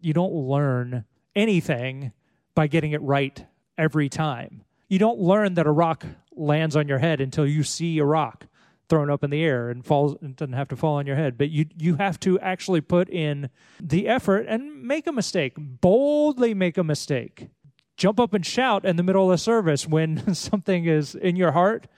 You 0.00 0.14
don't 0.14 0.32
learn 0.32 1.04
anything 1.36 2.12
by 2.54 2.66
getting 2.66 2.92
it 2.92 3.02
right 3.02 3.46
every 3.78 4.08
time. 4.08 4.62
You 4.88 4.98
don't 4.98 5.18
learn 5.18 5.54
that 5.54 5.66
a 5.66 5.70
rock 5.70 6.06
lands 6.32 6.76
on 6.76 6.88
your 6.88 6.98
head 6.98 7.20
until 7.20 7.46
you 7.46 7.62
see 7.62 7.98
a 7.98 8.04
rock 8.04 8.46
thrown 8.88 9.10
up 9.10 9.24
in 9.24 9.30
the 9.30 9.42
air 9.42 9.68
and 9.68 9.84
falls 9.84 10.14
it 10.22 10.36
doesn't 10.36 10.52
have 10.52 10.68
to 10.68 10.76
fall 10.76 10.96
on 10.96 11.06
your 11.06 11.16
head. 11.16 11.36
But 11.36 11.50
you 11.50 11.66
you 11.76 11.96
have 11.96 12.20
to 12.20 12.38
actually 12.40 12.80
put 12.80 13.08
in 13.08 13.50
the 13.80 14.06
effort 14.08 14.46
and 14.48 14.82
make 14.82 15.06
a 15.06 15.12
mistake. 15.12 15.54
Boldly 15.56 16.54
make 16.54 16.78
a 16.78 16.84
mistake. 16.84 17.48
Jump 17.96 18.20
up 18.20 18.34
and 18.34 18.44
shout 18.44 18.84
in 18.84 18.96
the 18.96 19.02
middle 19.02 19.24
of 19.24 19.30
the 19.30 19.38
service 19.38 19.86
when 19.86 20.34
something 20.34 20.84
is 20.84 21.14
in 21.14 21.36
your 21.36 21.52
heart 21.52 21.88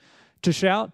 to 0.41 0.53
shout 0.53 0.93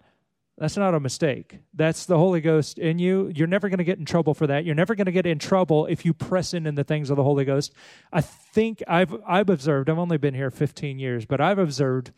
that's 0.58 0.76
not 0.76 0.94
a 0.94 1.00
mistake 1.00 1.58
that's 1.74 2.06
the 2.06 2.16
holy 2.16 2.40
ghost 2.40 2.78
in 2.78 2.98
you 2.98 3.30
you're 3.34 3.46
never 3.46 3.68
going 3.68 3.78
to 3.78 3.84
get 3.84 3.98
in 3.98 4.04
trouble 4.04 4.34
for 4.34 4.46
that 4.46 4.64
you're 4.64 4.74
never 4.74 4.94
going 4.94 5.06
to 5.06 5.12
get 5.12 5.26
in 5.26 5.38
trouble 5.38 5.86
if 5.86 6.04
you 6.04 6.14
press 6.14 6.54
in 6.54 6.66
in 6.66 6.74
the 6.74 6.84
things 6.84 7.10
of 7.10 7.16
the 7.16 7.24
holy 7.24 7.44
ghost 7.44 7.72
i 8.12 8.20
think 8.20 8.82
i've 8.88 9.14
i've 9.26 9.50
observed 9.50 9.90
i've 9.90 9.98
only 9.98 10.18
been 10.18 10.34
here 10.34 10.50
15 10.50 10.98
years 10.98 11.26
but 11.26 11.40
i've 11.40 11.58
observed 11.58 12.12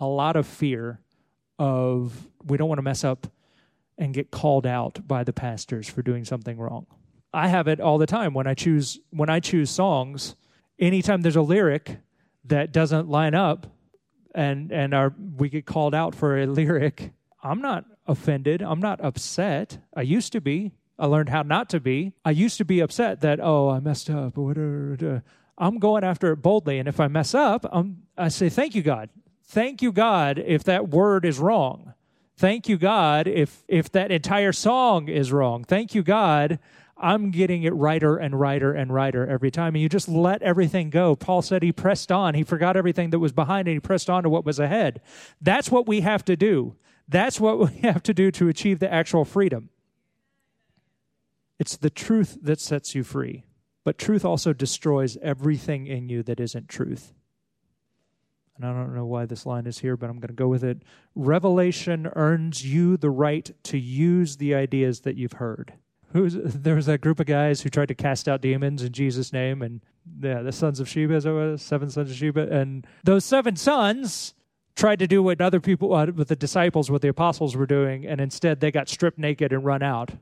a 0.00 0.06
lot 0.06 0.36
of 0.36 0.46
fear 0.46 1.00
of 1.58 2.26
we 2.44 2.56
don't 2.56 2.68
want 2.68 2.78
to 2.78 2.82
mess 2.82 3.04
up 3.04 3.28
and 3.98 4.12
get 4.12 4.32
called 4.32 4.66
out 4.66 5.06
by 5.06 5.22
the 5.22 5.32
pastors 5.32 5.88
for 5.88 6.02
doing 6.02 6.24
something 6.24 6.58
wrong. 6.58 6.86
I 7.32 7.46
have 7.46 7.68
it 7.68 7.80
all 7.80 7.98
the 7.98 8.06
time 8.06 8.34
when 8.34 8.46
I 8.48 8.54
choose 8.54 8.98
when 9.10 9.30
I 9.30 9.38
choose 9.38 9.70
songs. 9.70 10.34
Anytime 10.78 11.22
there's 11.22 11.36
a 11.36 11.42
lyric 11.42 11.98
that 12.44 12.72
doesn't 12.72 13.08
line 13.08 13.34
up, 13.34 13.66
and 14.34 14.72
and 14.72 14.92
our 14.92 15.14
we 15.36 15.48
get 15.48 15.66
called 15.66 15.94
out 15.94 16.14
for 16.14 16.36
a 16.36 16.46
lyric, 16.60 17.12
I'm 17.42 17.60
not 17.60 17.84
offended. 18.06 18.62
I'm 18.62 18.80
not 18.80 19.00
upset. 19.04 19.78
I 19.94 20.02
used 20.02 20.32
to 20.32 20.40
be. 20.40 20.72
I 20.98 21.06
learned 21.06 21.30
how 21.30 21.42
not 21.42 21.68
to 21.70 21.80
be. 21.80 22.12
I 22.24 22.30
used 22.30 22.58
to 22.58 22.64
be 22.64 22.80
upset 22.80 23.20
that 23.22 23.40
oh 23.42 23.70
I 23.70 23.80
messed 23.80 24.08
up. 24.08 24.36
I'm 24.36 25.78
going 25.78 26.04
after 26.04 26.32
it 26.32 26.36
boldly, 26.36 26.78
and 26.78 26.88
if 26.88 27.00
I 27.00 27.08
mess 27.08 27.34
up, 27.34 27.66
I'm, 27.72 28.02
I 28.16 28.28
say 28.28 28.48
thank 28.48 28.74
you 28.74 28.82
God. 28.82 29.10
Thank 29.44 29.82
you, 29.82 29.92
God, 29.92 30.38
if 30.38 30.64
that 30.64 30.88
word 30.88 31.24
is 31.24 31.38
wrong. 31.38 31.94
Thank 32.36 32.68
you, 32.68 32.78
God, 32.78 33.26
if 33.26 33.64
if 33.68 33.90
that 33.92 34.12
entire 34.12 34.52
song 34.52 35.08
is 35.08 35.32
wrong. 35.32 35.64
Thank 35.64 35.94
you, 35.94 36.02
God. 36.02 36.58
I'm 36.96 37.32
getting 37.32 37.64
it 37.64 37.74
righter 37.74 38.16
and 38.16 38.38
righter 38.38 38.72
and 38.72 38.94
righter 38.94 39.26
every 39.26 39.50
time. 39.50 39.74
And 39.74 39.82
you 39.82 39.88
just 39.88 40.08
let 40.08 40.40
everything 40.40 40.88
go. 40.88 41.16
Paul 41.16 41.42
said 41.42 41.64
he 41.64 41.72
pressed 41.72 42.12
on. 42.12 42.34
He 42.34 42.44
forgot 42.44 42.76
everything 42.76 43.10
that 43.10 43.18
was 43.18 43.32
behind 43.32 43.66
and 43.66 43.74
he 43.74 43.80
pressed 43.80 44.08
on 44.08 44.22
to 44.22 44.28
what 44.28 44.44
was 44.44 44.60
ahead. 44.60 45.00
That's 45.40 45.68
what 45.68 45.88
we 45.88 46.02
have 46.02 46.24
to 46.26 46.36
do. 46.36 46.76
That's 47.08 47.40
what 47.40 47.58
we 47.58 47.66
have 47.82 48.02
to 48.04 48.14
do 48.14 48.30
to 48.32 48.48
achieve 48.48 48.78
the 48.78 48.92
actual 48.92 49.24
freedom. 49.24 49.70
It's 51.58 51.76
the 51.76 51.90
truth 51.90 52.38
that 52.42 52.60
sets 52.60 52.94
you 52.94 53.04
free. 53.04 53.44
But 53.84 53.98
truth 53.98 54.24
also 54.24 54.52
destroys 54.52 55.16
everything 55.22 55.86
in 55.86 56.08
you 56.08 56.22
that 56.22 56.38
isn't 56.38 56.68
truth 56.68 57.12
and 58.56 58.66
I 58.66 58.72
don't 58.72 58.94
know 58.94 59.06
why 59.06 59.26
this 59.26 59.46
line 59.46 59.66
is 59.66 59.78
here, 59.78 59.96
but 59.96 60.10
I'm 60.10 60.18
going 60.18 60.28
to 60.28 60.34
go 60.34 60.48
with 60.48 60.62
it. 60.62 60.82
Revelation 61.14 62.08
earns 62.14 62.64
you 62.64 62.96
the 62.96 63.10
right 63.10 63.50
to 63.64 63.78
use 63.78 64.36
the 64.36 64.54
ideas 64.54 65.00
that 65.00 65.16
you've 65.16 65.32
heard. 65.32 65.74
Who's, 66.12 66.34
there 66.34 66.74
was 66.74 66.86
that 66.86 67.00
group 67.00 67.20
of 67.20 67.26
guys 67.26 67.62
who 67.62 67.70
tried 67.70 67.88
to 67.88 67.94
cast 67.94 68.28
out 68.28 68.42
demons 68.42 68.82
in 68.82 68.92
Jesus' 68.92 69.32
name, 69.32 69.62
and 69.62 69.80
yeah, 70.20 70.42
the 70.42 70.52
sons 70.52 70.78
of 70.78 70.88
Sheba, 70.88 71.58
seven 71.58 71.90
sons 71.90 72.10
of 72.10 72.16
Sheba, 72.16 72.52
and 72.52 72.86
those 73.02 73.24
seven 73.24 73.56
sons 73.56 74.34
tried 74.74 74.98
to 74.98 75.06
do 75.06 75.22
what 75.22 75.40
other 75.40 75.60
people, 75.60 75.94
uh, 75.94 76.06
with 76.06 76.28
the 76.28 76.36
disciples, 76.36 76.90
what 76.90 77.02
the 77.02 77.08
apostles 77.08 77.56
were 77.56 77.66
doing, 77.66 78.06
and 78.06 78.20
instead 78.20 78.60
they 78.60 78.70
got 78.70 78.88
stripped 78.88 79.18
naked 79.18 79.52
and 79.52 79.64
run 79.64 79.82
out 79.82 80.12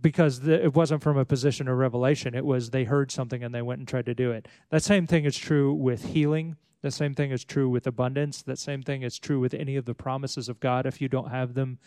because 0.00 0.40
the, 0.40 0.62
it 0.62 0.74
wasn't 0.74 1.02
from 1.02 1.16
a 1.16 1.24
position 1.24 1.68
of 1.68 1.78
revelation. 1.78 2.34
It 2.34 2.44
was 2.44 2.70
they 2.70 2.84
heard 2.84 3.10
something 3.10 3.42
and 3.42 3.54
they 3.54 3.62
went 3.62 3.78
and 3.78 3.88
tried 3.88 4.06
to 4.06 4.14
do 4.14 4.32
it. 4.32 4.46
That 4.70 4.82
same 4.82 5.06
thing 5.06 5.24
is 5.24 5.36
true 5.36 5.72
with 5.72 6.12
healing. 6.12 6.56
The 6.82 6.90
same 6.90 7.14
thing 7.14 7.30
is 7.30 7.44
true 7.44 7.70
with 7.70 7.86
abundance. 7.86 8.42
That 8.42 8.58
same 8.58 8.82
thing 8.82 9.02
is 9.02 9.18
true 9.18 9.40
with 9.40 9.54
any 9.54 9.76
of 9.76 9.86
the 9.86 9.94
promises 9.94 10.50
of 10.50 10.60
God. 10.60 10.84
If 10.84 11.00
you 11.00 11.08
don't 11.08 11.30
have 11.30 11.54
them 11.54 11.78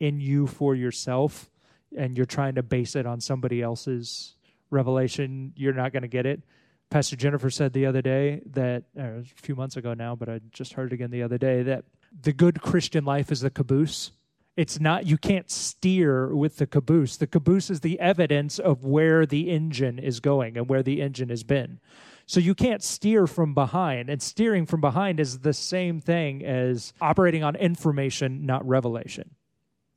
in 0.00 0.20
you 0.20 0.46
for 0.46 0.74
yourself 0.74 1.50
and 1.96 2.16
you're 2.16 2.24
trying 2.24 2.54
to 2.54 2.62
base 2.62 2.96
it 2.96 3.04
on 3.04 3.20
somebody 3.20 3.60
else's 3.60 4.36
revelation, 4.70 5.52
you're 5.56 5.74
not 5.74 5.92
going 5.92 6.02
to 6.02 6.08
get 6.08 6.24
it. 6.24 6.42
Pastor 6.90 7.16
Jennifer 7.16 7.50
said 7.50 7.72
the 7.72 7.86
other 7.86 8.02
day 8.02 8.40
that, 8.46 8.84
uh, 8.98 9.02
a 9.02 9.24
few 9.24 9.56
months 9.56 9.76
ago 9.76 9.94
now, 9.94 10.14
but 10.14 10.28
I 10.28 10.40
just 10.50 10.74
heard 10.74 10.92
it 10.92 10.94
again 10.94 11.10
the 11.10 11.22
other 11.22 11.38
day, 11.38 11.62
that 11.64 11.84
the 12.22 12.32
good 12.32 12.62
Christian 12.62 13.04
life 13.04 13.32
is 13.32 13.40
the 13.40 13.50
caboose. 13.50 14.12
It's 14.56 14.80
not, 14.80 15.04
you 15.04 15.18
can't 15.18 15.50
steer 15.50 16.34
with 16.34 16.56
the 16.56 16.66
caboose. 16.66 17.16
The 17.16 17.26
caboose 17.26 17.68
is 17.68 17.80
the 17.80 18.00
evidence 18.00 18.58
of 18.58 18.84
where 18.84 19.26
the 19.26 19.50
engine 19.50 19.98
is 19.98 20.20
going 20.20 20.56
and 20.56 20.68
where 20.68 20.82
the 20.82 21.02
engine 21.02 21.28
has 21.28 21.42
been. 21.42 21.80
So 22.24 22.40
you 22.40 22.54
can't 22.54 22.82
steer 22.82 23.26
from 23.26 23.52
behind. 23.52 24.08
And 24.08 24.22
steering 24.22 24.64
from 24.64 24.80
behind 24.80 25.20
is 25.20 25.40
the 25.40 25.52
same 25.52 26.00
thing 26.00 26.44
as 26.44 26.94
operating 27.00 27.44
on 27.44 27.54
information, 27.56 28.46
not 28.46 28.66
revelation. 28.66 29.34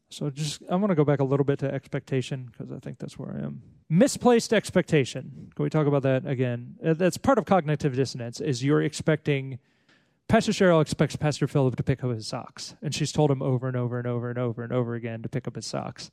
So 0.10 0.30
just 0.30 0.62
I'm 0.69 0.82
going 0.82 0.89
to 0.89 0.95
go 0.95 1.06
back 1.06 1.19
a 1.19 1.23
little 1.23 1.45
bit 1.45 1.60
to 1.60 1.73
expectation 1.73 2.52
because 2.52 2.71
I 2.71 2.80
think 2.80 2.97
that's 2.97 3.17
where 3.17 3.34
I 3.34 3.45
am. 3.45 3.62
Misplaced 3.89 4.54
expectation. 4.54 5.52
Can 5.56 5.63
we 5.63 5.69
talk 5.69 5.88
about 5.88 6.04
that 6.04 6.28
again? 6.28 6.75
Uh, 6.84 6.93
that's 6.93 7.17
part 7.17 7.39
of 7.39 7.45
cognitive 7.45 7.95
dissonance 7.95 8.39
is 8.39 8.63
you're 8.63 8.84
expecting 8.84 9.58
Pastor 10.28 10.52
Cheryl 10.52 10.80
expects 10.80 11.15
Pastor 11.15 11.47
Philip 11.47 11.75
to 11.75 11.82
pick 11.82 12.04
up 12.04 12.12
his 12.12 12.28
socks, 12.28 12.75
and 12.84 12.93
she's 12.93 13.12
told 13.12 13.32
him 13.32 13.41
over 13.41 13.67
and 13.67 13.75
over 13.75 13.97
and 13.97 14.08
over 14.08 14.30
and 14.30 14.38
over 14.38 14.62
and 14.62 14.71
over 14.71 14.93
again 14.93 15.23
to 15.23 15.30
pick 15.30 15.47
up 15.47 15.56
his 15.56 15.65
socks. 15.65 16.12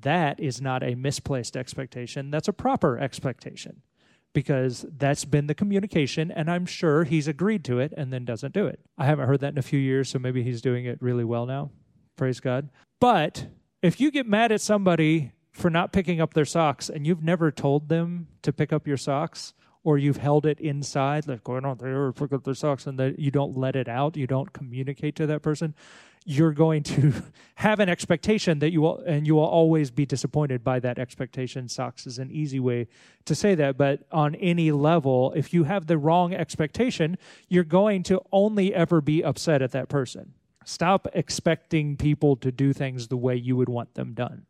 That 0.00 0.40
is 0.40 0.60
not 0.60 0.82
a 0.82 0.96
misplaced 0.96 1.56
expectation. 1.56 2.32
That's 2.32 2.48
a 2.48 2.52
proper 2.52 2.98
expectation 2.98 3.82
because 4.32 4.84
that's 4.98 5.24
been 5.24 5.46
the 5.46 5.54
communication, 5.54 6.32
and 6.32 6.50
I'm 6.50 6.66
sure 6.66 7.04
he's 7.04 7.28
agreed 7.28 7.64
to 7.66 7.78
it 7.78 7.94
and 7.96 8.12
then 8.12 8.24
doesn't 8.24 8.52
do 8.52 8.66
it. 8.66 8.80
I 8.98 9.06
haven't 9.06 9.28
heard 9.28 9.38
that 9.40 9.52
in 9.52 9.58
a 9.58 9.62
few 9.62 9.78
years, 9.78 10.08
so 10.08 10.18
maybe 10.18 10.42
he's 10.42 10.60
doing 10.60 10.84
it 10.86 11.00
really 11.00 11.22
well 11.22 11.46
now. 11.46 11.70
Praise 12.16 12.40
God. 12.40 12.70
But 13.00 13.46
if 13.82 14.00
you 14.00 14.10
get 14.10 14.26
mad 14.26 14.50
at 14.50 14.60
somebody 14.60 15.30
for 15.54 15.70
not 15.70 15.92
picking 15.92 16.20
up 16.20 16.34
their 16.34 16.44
socks 16.44 16.90
and 16.90 17.06
you've 17.06 17.22
never 17.22 17.50
told 17.50 17.88
them 17.88 18.26
to 18.42 18.52
pick 18.52 18.72
up 18.72 18.86
your 18.86 18.96
socks, 18.96 19.54
or 19.84 19.98
you've 19.98 20.16
held 20.16 20.46
it 20.46 20.58
inside, 20.60 21.28
like 21.28 21.44
going 21.44 21.64
on 21.64 21.76
there, 21.76 22.10
pick 22.12 22.32
up 22.32 22.42
their 22.42 22.54
socks, 22.54 22.86
and 22.86 22.98
that 22.98 23.18
you 23.18 23.30
don't 23.30 23.56
let 23.56 23.76
it 23.76 23.86
out, 23.86 24.16
you 24.16 24.26
don't 24.26 24.52
communicate 24.52 25.14
to 25.14 25.26
that 25.26 25.42
person, 25.42 25.74
you're 26.24 26.52
going 26.52 26.82
to 26.82 27.12
have 27.56 27.80
an 27.80 27.88
expectation 27.90 28.58
that 28.60 28.72
you 28.72 28.80
will, 28.80 28.98
and 29.00 29.26
you 29.26 29.34
will 29.34 29.44
always 29.44 29.90
be 29.90 30.06
disappointed 30.06 30.64
by 30.64 30.80
that 30.80 30.98
expectation. 30.98 31.68
Socks 31.68 32.06
is 32.06 32.18
an 32.18 32.30
easy 32.30 32.58
way 32.58 32.88
to 33.26 33.34
say 33.34 33.54
that, 33.54 33.76
but 33.76 34.04
on 34.10 34.34
any 34.36 34.72
level, 34.72 35.32
if 35.36 35.52
you 35.52 35.64
have 35.64 35.86
the 35.86 35.98
wrong 35.98 36.32
expectation, 36.32 37.18
you're 37.48 37.62
going 37.62 38.02
to 38.04 38.22
only 38.32 38.74
ever 38.74 39.02
be 39.02 39.22
upset 39.22 39.60
at 39.60 39.72
that 39.72 39.90
person. 39.90 40.32
Stop 40.64 41.06
expecting 41.12 41.94
people 41.98 42.36
to 42.36 42.50
do 42.50 42.72
things 42.72 43.08
the 43.08 43.18
way 43.18 43.36
you 43.36 43.54
would 43.54 43.68
want 43.68 43.92
them 43.92 44.14
done. 44.14 44.46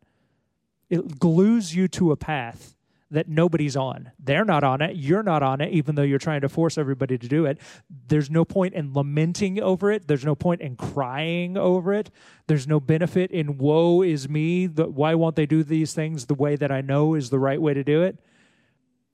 It 0.89 1.19
glues 1.19 1.75
you 1.75 1.87
to 1.89 2.11
a 2.11 2.15
path 2.15 2.75
that 3.11 3.29
nobody's 3.29 3.75
on. 3.75 4.11
They're 4.19 4.45
not 4.45 4.63
on 4.63 4.81
it. 4.81 4.95
You're 4.95 5.23
not 5.23 5.43
on 5.43 5.61
it, 5.61 5.71
even 5.71 5.95
though 5.95 6.03
you're 6.03 6.19
trying 6.19 6.41
to 6.41 6.49
force 6.49 6.77
everybody 6.77 7.17
to 7.17 7.27
do 7.27 7.45
it. 7.45 7.59
There's 8.07 8.29
no 8.29 8.43
point 8.43 8.73
in 8.73 8.93
lamenting 8.93 9.61
over 9.61 9.91
it. 9.91 10.07
There's 10.07 10.25
no 10.25 10.35
point 10.35 10.61
in 10.61 10.75
crying 10.75 11.55
over 11.55 11.93
it. 11.93 12.09
There's 12.47 12.67
no 12.67 12.79
benefit 12.79 13.31
in 13.31 13.57
woe 13.57 14.01
is 14.01 14.27
me. 14.27 14.67
The, 14.67 14.89
why 14.89 15.15
won't 15.15 15.35
they 15.35 15.45
do 15.45 15.63
these 15.63 15.93
things 15.93 16.25
the 16.25 16.33
way 16.33 16.55
that 16.55 16.71
I 16.71 16.81
know 16.81 17.13
is 17.13 17.29
the 17.29 17.39
right 17.39 17.61
way 17.61 17.73
to 17.73 17.83
do 17.83 18.01
it? 18.01 18.17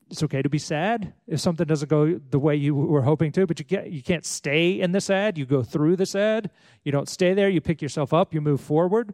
It's 0.10 0.24
okay 0.24 0.42
to 0.42 0.50
be 0.50 0.58
sad 0.58 1.14
if 1.28 1.40
something 1.40 1.66
doesn't 1.66 1.88
go 1.88 2.20
the 2.30 2.40
way 2.40 2.56
you 2.56 2.76
were 2.76 3.02
hoping 3.02 3.32
to, 3.34 3.48
but 3.48 3.60
you 3.60 3.66
get 3.66 3.92
you 3.92 4.04
can't 4.04 4.26
stay 4.26 4.82
in 4.82 4.92
the 4.92 5.00
sad. 5.00 5.38
You 5.38 5.46
go 5.46 5.64
through 5.64 5.96
the 5.96 6.06
sad. 6.06 6.50
You 6.84 6.92
don't 6.92 7.08
stay 7.08 7.34
there. 7.34 7.48
You 7.48 7.62
pick 7.62 7.82
yourself 7.82 8.14
up. 8.14 8.34
You 8.34 8.42
move 8.42 8.60
forward 8.60 9.14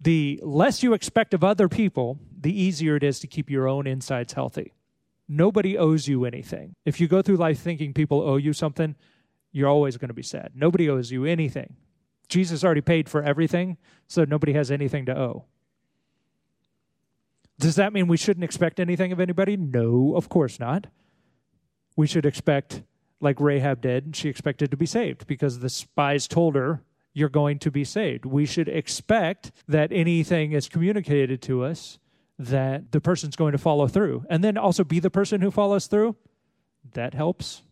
the 0.00 0.40
less 0.42 0.82
you 0.82 0.92
expect 0.92 1.34
of 1.34 1.42
other 1.42 1.68
people, 1.68 2.18
the 2.38 2.58
easier 2.58 2.96
it 2.96 3.02
is 3.02 3.18
to 3.20 3.26
keep 3.26 3.50
your 3.50 3.66
own 3.66 3.86
insides 3.86 4.34
healthy. 4.34 4.74
Nobody 5.28 5.76
owes 5.76 6.06
you 6.06 6.24
anything. 6.24 6.76
If 6.84 7.00
you 7.00 7.08
go 7.08 7.22
through 7.22 7.36
life 7.36 7.58
thinking 7.58 7.92
people 7.92 8.20
owe 8.20 8.36
you 8.36 8.52
something, 8.52 8.94
you're 9.52 9.68
always 9.68 9.96
going 9.96 10.08
to 10.08 10.14
be 10.14 10.22
sad. 10.22 10.52
Nobody 10.54 10.88
owes 10.88 11.10
you 11.10 11.24
anything. 11.24 11.76
Jesus 12.28 12.64
already 12.64 12.80
paid 12.80 13.08
for 13.08 13.22
everything, 13.22 13.78
so 14.06 14.24
nobody 14.24 14.52
has 14.52 14.70
anything 14.70 15.06
to 15.06 15.18
owe. 15.18 15.44
Does 17.58 17.76
that 17.76 17.92
mean 17.92 18.06
we 18.06 18.16
shouldn't 18.16 18.44
expect 18.44 18.78
anything 18.78 19.12
of 19.12 19.20
anybody? 19.20 19.56
No, 19.56 20.14
of 20.14 20.28
course 20.28 20.60
not. 20.60 20.88
We 21.96 22.06
should 22.06 22.26
expect, 22.26 22.82
like 23.20 23.40
Rahab 23.40 23.80
did, 23.80 24.14
she 24.14 24.28
expected 24.28 24.70
to 24.70 24.76
be 24.76 24.86
saved 24.86 25.26
because 25.26 25.60
the 25.60 25.70
spies 25.70 26.28
told 26.28 26.54
her 26.54 26.82
you're 27.16 27.30
going 27.30 27.58
to 27.58 27.70
be 27.70 27.82
saved. 27.82 28.26
We 28.26 28.44
should 28.44 28.68
expect 28.68 29.50
that 29.66 29.90
anything 29.90 30.52
is 30.52 30.68
communicated 30.68 31.40
to 31.40 31.64
us 31.64 31.98
that 32.38 32.92
the 32.92 33.00
person's 33.00 33.36
going 33.36 33.52
to 33.52 33.58
follow 33.58 33.88
through. 33.88 34.26
And 34.28 34.44
then 34.44 34.58
also 34.58 34.84
be 34.84 35.00
the 35.00 35.08
person 35.08 35.40
who 35.40 35.50
follows 35.50 35.86
through. 35.86 36.14
That 36.92 37.14
helps. 37.14 37.62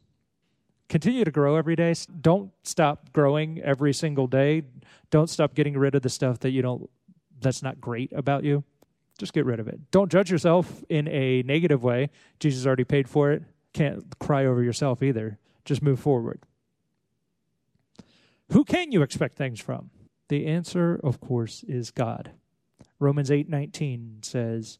Continue 0.88 1.24
to 1.24 1.30
grow 1.30 1.56
every 1.56 1.76
day. 1.76 1.94
Don't 2.22 2.52
stop 2.62 3.12
growing 3.12 3.60
every 3.60 3.92
single 3.92 4.26
day. 4.26 4.62
Don't 5.10 5.28
stop 5.28 5.52
getting 5.54 5.76
rid 5.76 5.94
of 5.94 6.00
the 6.00 6.08
stuff 6.08 6.38
that 6.38 6.50
you 6.50 6.62
don't 6.62 6.88
that's 7.42 7.62
not 7.62 7.78
great 7.82 8.14
about 8.14 8.44
you. 8.44 8.64
Just 9.18 9.34
get 9.34 9.44
rid 9.44 9.60
of 9.60 9.68
it. 9.68 9.90
Don't 9.90 10.10
judge 10.10 10.30
yourself 10.30 10.82
in 10.88 11.06
a 11.08 11.42
negative 11.42 11.82
way. 11.82 12.08
Jesus 12.40 12.64
already 12.64 12.84
paid 12.84 13.10
for 13.10 13.30
it. 13.32 13.42
Can't 13.74 14.18
cry 14.18 14.46
over 14.46 14.62
yourself 14.62 15.02
either. 15.02 15.38
Just 15.66 15.82
move 15.82 16.00
forward. 16.00 16.40
Who 18.52 18.64
can 18.64 18.92
you 18.92 19.02
expect 19.02 19.36
things 19.36 19.60
from? 19.60 19.90
The 20.28 20.46
answer, 20.46 21.00
of 21.02 21.20
course, 21.20 21.64
is 21.64 21.90
God. 21.90 22.32
Romans 22.98 23.30
8:19 23.30 24.22
says, 24.22 24.78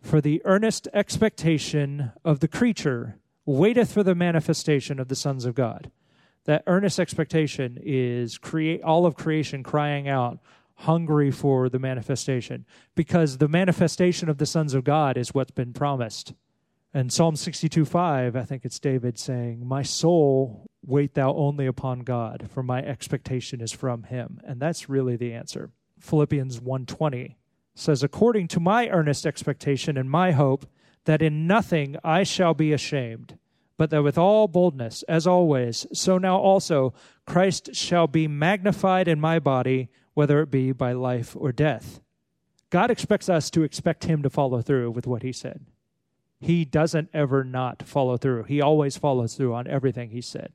"For 0.00 0.20
the 0.20 0.42
earnest 0.44 0.88
expectation 0.92 2.12
of 2.24 2.40
the 2.40 2.48
creature 2.48 3.18
waiteth 3.46 3.92
for 3.92 4.02
the 4.02 4.14
manifestation 4.14 4.98
of 4.98 5.08
the 5.08 5.16
sons 5.16 5.44
of 5.44 5.54
God." 5.54 5.90
That 6.44 6.62
earnest 6.66 7.00
expectation 7.00 7.78
is 7.82 8.38
create 8.38 8.82
all 8.82 9.06
of 9.06 9.14
creation 9.14 9.62
crying 9.62 10.08
out, 10.08 10.40
hungry 10.74 11.30
for 11.30 11.68
the 11.68 11.78
manifestation, 11.78 12.66
because 12.94 13.38
the 13.38 13.48
manifestation 13.48 14.28
of 14.28 14.38
the 14.38 14.46
sons 14.46 14.74
of 14.74 14.84
God 14.84 15.16
is 15.16 15.32
what's 15.32 15.52
been 15.52 15.72
promised. 15.72 16.34
And 16.96 17.12
Psalm 17.12 17.34
62 17.34 17.84
5, 17.84 18.36
I 18.36 18.44
think 18.44 18.64
it's 18.64 18.78
David 18.78 19.18
saying, 19.18 19.66
My 19.66 19.82
soul 19.82 20.70
wait 20.86 21.14
thou 21.14 21.34
only 21.34 21.66
upon 21.66 22.00
God, 22.00 22.48
for 22.48 22.62
my 22.62 22.82
expectation 22.82 23.60
is 23.60 23.72
from 23.72 24.04
him. 24.04 24.40
And 24.44 24.60
that's 24.60 24.88
really 24.88 25.16
the 25.16 25.32
answer. 25.32 25.72
Philippians 25.98 26.60
1:20 26.60 27.34
says, 27.74 28.04
According 28.04 28.46
to 28.48 28.60
my 28.60 28.88
earnest 28.90 29.26
expectation 29.26 29.96
and 29.96 30.08
my 30.08 30.30
hope, 30.30 30.66
that 31.04 31.20
in 31.20 31.48
nothing 31.48 31.96
I 32.04 32.22
shall 32.22 32.54
be 32.54 32.72
ashamed, 32.72 33.38
but 33.76 33.90
that 33.90 34.04
with 34.04 34.16
all 34.16 34.46
boldness, 34.46 35.02
as 35.08 35.26
always, 35.26 35.88
so 35.92 36.16
now 36.16 36.38
also 36.38 36.94
Christ 37.26 37.74
shall 37.74 38.06
be 38.06 38.28
magnified 38.28 39.08
in 39.08 39.18
my 39.18 39.40
body, 39.40 39.88
whether 40.14 40.40
it 40.40 40.50
be 40.50 40.70
by 40.70 40.92
life 40.92 41.34
or 41.36 41.50
death. 41.50 42.00
God 42.70 42.92
expects 42.92 43.28
us 43.28 43.50
to 43.50 43.64
expect 43.64 44.04
him 44.04 44.22
to 44.22 44.30
follow 44.30 44.62
through 44.62 44.92
with 44.92 45.08
what 45.08 45.24
he 45.24 45.32
said 45.32 45.66
he 46.44 46.66
doesn't 46.66 47.08
ever 47.14 47.42
not 47.42 47.82
follow 47.82 48.18
through. 48.18 48.42
He 48.44 48.60
always 48.60 48.98
follows 48.98 49.34
through 49.34 49.54
on 49.54 49.66
everything 49.66 50.10
he 50.10 50.20
said. 50.20 50.52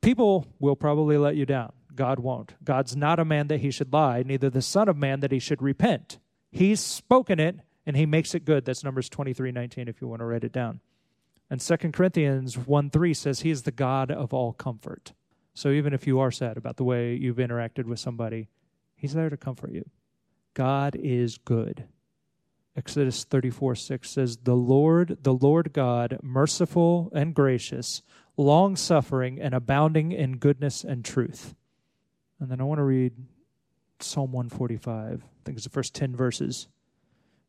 People 0.00 0.46
will 0.58 0.74
probably 0.74 1.18
let 1.18 1.36
you 1.36 1.44
down. 1.44 1.72
God 1.94 2.18
won't. 2.18 2.54
God's 2.64 2.96
not 2.96 3.18
a 3.18 3.24
man 3.24 3.48
that 3.48 3.60
he 3.60 3.70
should 3.70 3.92
lie, 3.92 4.22
neither 4.24 4.48
the 4.48 4.62
Son 4.62 4.88
of 4.88 4.96
Man 4.96 5.20
that 5.20 5.30
he 5.30 5.38
should 5.38 5.60
repent. 5.60 6.18
He's 6.50 6.80
spoken 6.80 7.38
it 7.38 7.60
and 7.84 7.94
he 7.94 8.06
makes 8.06 8.34
it 8.34 8.46
good. 8.46 8.64
That's 8.64 8.82
Numbers 8.82 9.10
23 9.10 9.52
19, 9.52 9.86
if 9.86 10.00
you 10.00 10.08
want 10.08 10.20
to 10.20 10.24
write 10.24 10.44
it 10.44 10.52
down. 10.52 10.80
And 11.50 11.60
2 11.60 11.76
Corinthians 11.92 12.56
1 12.56 12.88
3 12.88 13.12
says 13.12 13.40
he 13.40 13.50
is 13.50 13.64
the 13.64 13.70
God 13.70 14.10
of 14.10 14.32
all 14.32 14.54
comfort. 14.54 15.12
So 15.52 15.68
even 15.68 15.92
if 15.92 16.06
you 16.06 16.20
are 16.20 16.30
sad 16.30 16.56
about 16.56 16.78
the 16.78 16.84
way 16.84 17.14
you've 17.14 17.36
interacted 17.36 17.84
with 17.84 17.98
somebody, 17.98 18.48
he's 18.96 19.12
there 19.12 19.28
to 19.28 19.36
comfort 19.36 19.72
you. 19.72 19.84
God 20.54 20.96
is 20.96 21.36
good. 21.36 21.84
Exodus 22.76 23.24
34 23.24 23.74
6 23.74 24.10
says, 24.10 24.36
The 24.38 24.56
Lord, 24.56 25.18
the 25.22 25.34
Lord 25.34 25.72
God, 25.72 26.18
merciful 26.22 27.10
and 27.14 27.34
gracious, 27.34 28.02
long 28.36 28.76
suffering 28.76 29.40
and 29.40 29.54
abounding 29.54 30.12
in 30.12 30.38
goodness 30.38 30.82
and 30.82 31.04
truth. 31.04 31.54
And 32.40 32.50
then 32.50 32.60
I 32.60 32.64
want 32.64 32.78
to 32.78 32.84
read 32.84 33.12
Psalm 34.00 34.32
145. 34.32 35.22
I 35.22 35.26
think 35.44 35.56
it's 35.56 35.64
the 35.64 35.70
first 35.70 35.94
10 35.94 36.16
verses, 36.16 36.68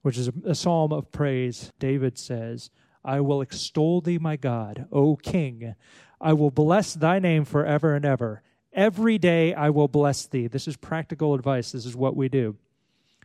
which 0.02 0.18
is 0.18 0.28
a, 0.28 0.34
a 0.46 0.56
psalm 0.56 0.92
of 0.92 1.12
praise. 1.12 1.72
David 1.80 2.18
says, 2.18 2.70
I 3.04 3.22
will 3.22 3.42
extol 3.42 4.02
thee, 4.02 4.18
my 4.18 4.36
God, 4.36 4.88
O 4.92 5.16
King. 5.16 5.76
I 6.20 6.34
will 6.34 6.52
bless 6.52 6.94
thy 6.94 7.20
name 7.20 7.46
forever 7.46 7.96
and 7.96 8.06
ever. 8.06 8.44
Every 8.74 9.18
day 9.18 9.54
I 9.54 9.70
will 9.70 9.88
bless 9.88 10.26
thee. 10.26 10.48
This 10.48 10.68
is 10.68 10.78
practical 10.78 11.34
advice. 11.34 11.72
This 11.72 11.86
is 11.86 11.96
what 11.96 12.16
we 12.16 12.28
do 12.28 12.58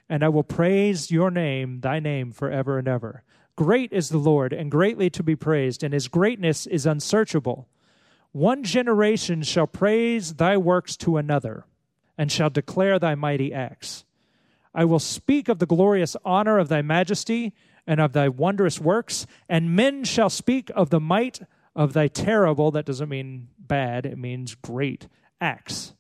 and 0.09 0.25
I 0.25 0.29
will 0.29 0.43
praise 0.43 1.11
your 1.11 1.31
name, 1.31 1.81
thy 1.81 2.01
name, 2.01 2.33
forever 2.33 2.79
and 2.79 2.89
ever. 2.89 3.23
Great 3.57 3.93
is 3.93 4.09
the 4.09 4.19
Lord, 4.19 4.53
and 4.53 4.71
greatly 4.71 5.11
to 5.11 5.23
be 5.23 5.37
praised, 5.37 5.83
and 5.83 5.93
his 5.93 6.09
greatness 6.09 6.67
is 6.67 6.87
unsearchable. 6.87 7.69
One 8.33 8.63
generation 8.63 9.43
shall 9.43 9.67
praise 9.67 10.35
thy 10.35 10.57
works 10.57 10.97
to 10.99 11.17
another, 11.17 11.65
and 12.17 12.31
shall 12.31 12.51
declare 12.51 12.99
thy 12.99 13.15
mighty 13.15 13.53
acts. 13.53 14.05
I 14.75 14.85
will 14.85 15.01
speak 15.01 15.49
of 15.49 15.59
the 15.59 15.67
glorious 15.67 16.17
honor 16.25 16.59
of 16.59 16.69
thy 16.69 16.83
majesty 16.83 17.53
and 17.87 18.01
of 18.01 18.13
thy 18.13 18.29
wondrous 18.29 18.81
works, 18.81 19.27
and 19.49 19.75
men 19.75 20.05
shall 20.05 20.31
speak 20.31 20.71
of 20.75 20.91
the 20.91 21.01
might 21.01 21.41
of 21.75 21.95
thy 21.95 22.07
terrible, 22.07 22.71
that 22.71 22.87
doesn't 22.87 23.09
mean 23.09 23.49
bad, 23.59 24.07
it 24.07 24.19
means 24.19 24.55
great, 24.55 25.09
acts. 25.41 25.95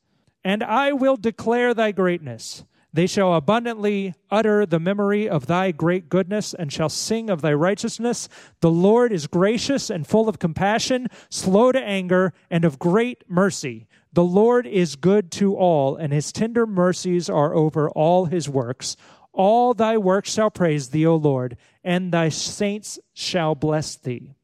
And 0.44 0.62
I 0.62 0.92
will 0.92 1.16
declare 1.16 1.74
thy 1.74 1.92
greatness 1.92 2.64
they 2.92 3.06
shall 3.06 3.34
abundantly 3.34 4.14
utter 4.30 4.64
the 4.64 4.80
memory 4.80 5.28
of 5.28 5.46
thy 5.46 5.72
great 5.72 6.08
goodness 6.08 6.54
and 6.54 6.72
shall 6.72 6.88
sing 6.88 7.28
of 7.28 7.42
thy 7.42 7.52
righteousness. 7.52 8.28
The 8.60 8.70
Lord 8.70 9.12
is 9.12 9.26
gracious 9.26 9.90
and 9.90 10.06
full 10.06 10.28
of 10.28 10.38
compassion, 10.38 11.08
slow 11.28 11.70
to 11.72 11.80
anger, 11.80 12.32
and 12.50 12.64
of 12.64 12.78
great 12.78 13.24
mercy. 13.28 13.86
The 14.12 14.24
Lord 14.24 14.66
is 14.66 14.96
good 14.96 15.30
to 15.32 15.54
all, 15.54 15.96
and 15.96 16.12
his 16.12 16.32
tender 16.32 16.66
mercies 16.66 17.28
are 17.28 17.54
over 17.54 17.90
all 17.90 18.24
his 18.24 18.48
works. 18.48 18.96
All 19.32 19.74
thy 19.74 19.98
works 19.98 20.32
shall 20.32 20.50
praise 20.50 20.88
thee, 20.88 21.06
O 21.06 21.14
Lord, 21.14 21.56
and 21.84 22.10
thy 22.10 22.30
saints 22.30 22.98
shall 23.12 23.54
bless 23.54 23.96
thee. 23.96 24.34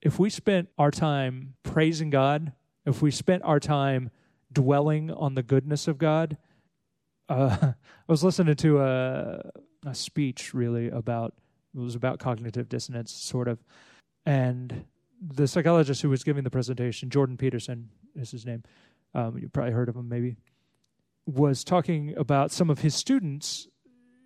If 0.00 0.18
we 0.18 0.30
spent 0.30 0.68
our 0.78 0.90
time 0.90 1.54
praising 1.62 2.10
God, 2.10 2.52
if 2.84 3.02
we 3.02 3.10
spent 3.10 3.44
our 3.44 3.60
time 3.60 4.10
dwelling 4.50 5.10
on 5.10 5.34
the 5.34 5.42
goodness 5.42 5.86
of 5.86 5.98
God, 5.98 6.36
uh, 7.32 7.56
I 7.72 7.74
was 8.12 8.22
listening 8.24 8.54
to 8.56 8.80
a, 8.80 9.50
a 9.86 9.94
speech 9.94 10.54
really 10.54 10.88
about 10.88 11.34
it 11.74 11.78
was 11.78 11.94
about 11.94 12.18
cognitive 12.18 12.68
dissonance, 12.68 13.12
sort 13.12 13.48
of, 13.48 13.58
and 14.26 14.84
the 15.20 15.48
psychologist 15.48 16.02
who 16.02 16.10
was 16.10 16.22
giving 16.22 16.44
the 16.44 16.50
presentation, 16.50 17.08
Jordan 17.08 17.36
Peterson 17.36 17.88
is 18.14 18.30
his 18.30 18.44
name. 18.44 18.62
Um, 19.14 19.38
you 19.38 19.48
probably 19.48 19.72
heard 19.72 19.88
of 19.88 19.96
him, 19.96 20.08
maybe. 20.08 20.36
Was 21.26 21.64
talking 21.64 22.14
about 22.16 22.50
some 22.50 22.68
of 22.68 22.80
his 22.80 22.94
students. 22.94 23.68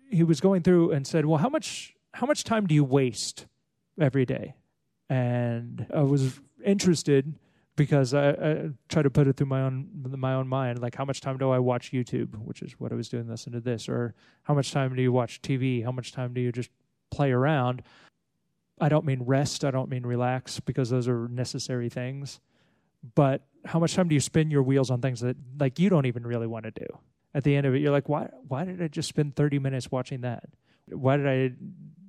He 0.09 0.23
was 0.23 0.41
going 0.41 0.63
through 0.63 0.91
and 0.91 1.05
said, 1.05 1.25
"Well, 1.25 1.37
how 1.37 1.49
much 1.49 1.93
how 2.13 2.25
much 2.25 2.43
time 2.43 2.65
do 2.67 2.73
you 2.73 2.83
waste 2.83 3.45
every 3.99 4.25
day. 4.25 4.55
And 5.09 5.87
I 5.93 6.01
was 6.01 6.39
interested 6.65 7.33
because 7.77 8.13
I, 8.13 8.29
I 8.31 8.69
try 8.89 9.03
to 9.03 9.09
put 9.09 9.27
it 9.27 9.37
through 9.37 9.47
my 9.47 9.61
own 9.61 9.87
my 10.17 10.33
own 10.33 10.49
mind, 10.49 10.81
like 10.81 10.95
how 10.95 11.05
much 11.05 11.21
time 11.21 11.37
do 11.37 11.51
I 11.51 11.59
watch 11.59 11.91
YouTube, 11.91 12.35
which 12.43 12.61
is 12.61 12.73
what 12.79 12.91
I 12.91 12.95
was 12.95 13.07
doing 13.07 13.29
listen 13.29 13.53
to 13.53 13.61
this, 13.61 13.87
or 13.87 14.15
how 14.43 14.53
much 14.53 14.71
time 14.71 14.93
do 14.95 15.01
you 15.01 15.13
watch 15.13 15.41
TV? 15.41 15.85
How 15.85 15.91
much 15.91 16.11
time 16.11 16.33
do 16.33 16.41
you 16.41 16.51
just 16.51 16.71
play 17.11 17.31
around? 17.31 17.83
I 18.81 18.89
don't 18.89 19.05
mean 19.05 19.23
rest, 19.23 19.63
I 19.63 19.71
don't 19.71 19.89
mean 19.89 20.05
relax, 20.05 20.59
because 20.59 20.89
those 20.89 21.07
are 21.07 21.27
necessary 21.29 21.87
things. 21.87 22.39
But 23.15 23.43
how 23.65 23.79
much 23.79 23.95
time 23.95 24.07
do 24.07 24.15
you 24.15 24.21
spend 24.21 24.51
your 24.51 24.63
wheels 24.63 24.89
on 24.89 24.99
things 24.99 25.21
that 25.21 25.37
like 25.59 25.79
you 25.79 25.89
don't 25.89 26.07
even 26.07 26.25
really 26.25 26.47
want 26.47 26.65
to 26.65 26.71
do? 26.71 26.87
At 27.33 27.43
the 27.43 27.55
end 27.55 27.67
of 27.67 27.75
it, 27.75 27.79
you're 27.79 27.91
like, 27.91 28.09
why 28.09 28.29
why 28.47 28.65
did 28.65 28.81
I 28.81 28.87
just 28.87 29.07
spend 29.07 29.35
30 29.35 29.59
minutes 29.59 29.91
watching 29.91 30.21
that? 30.21 30.49
Why 30.89 31.17
did 31.17 31.27
I 31.27 31.53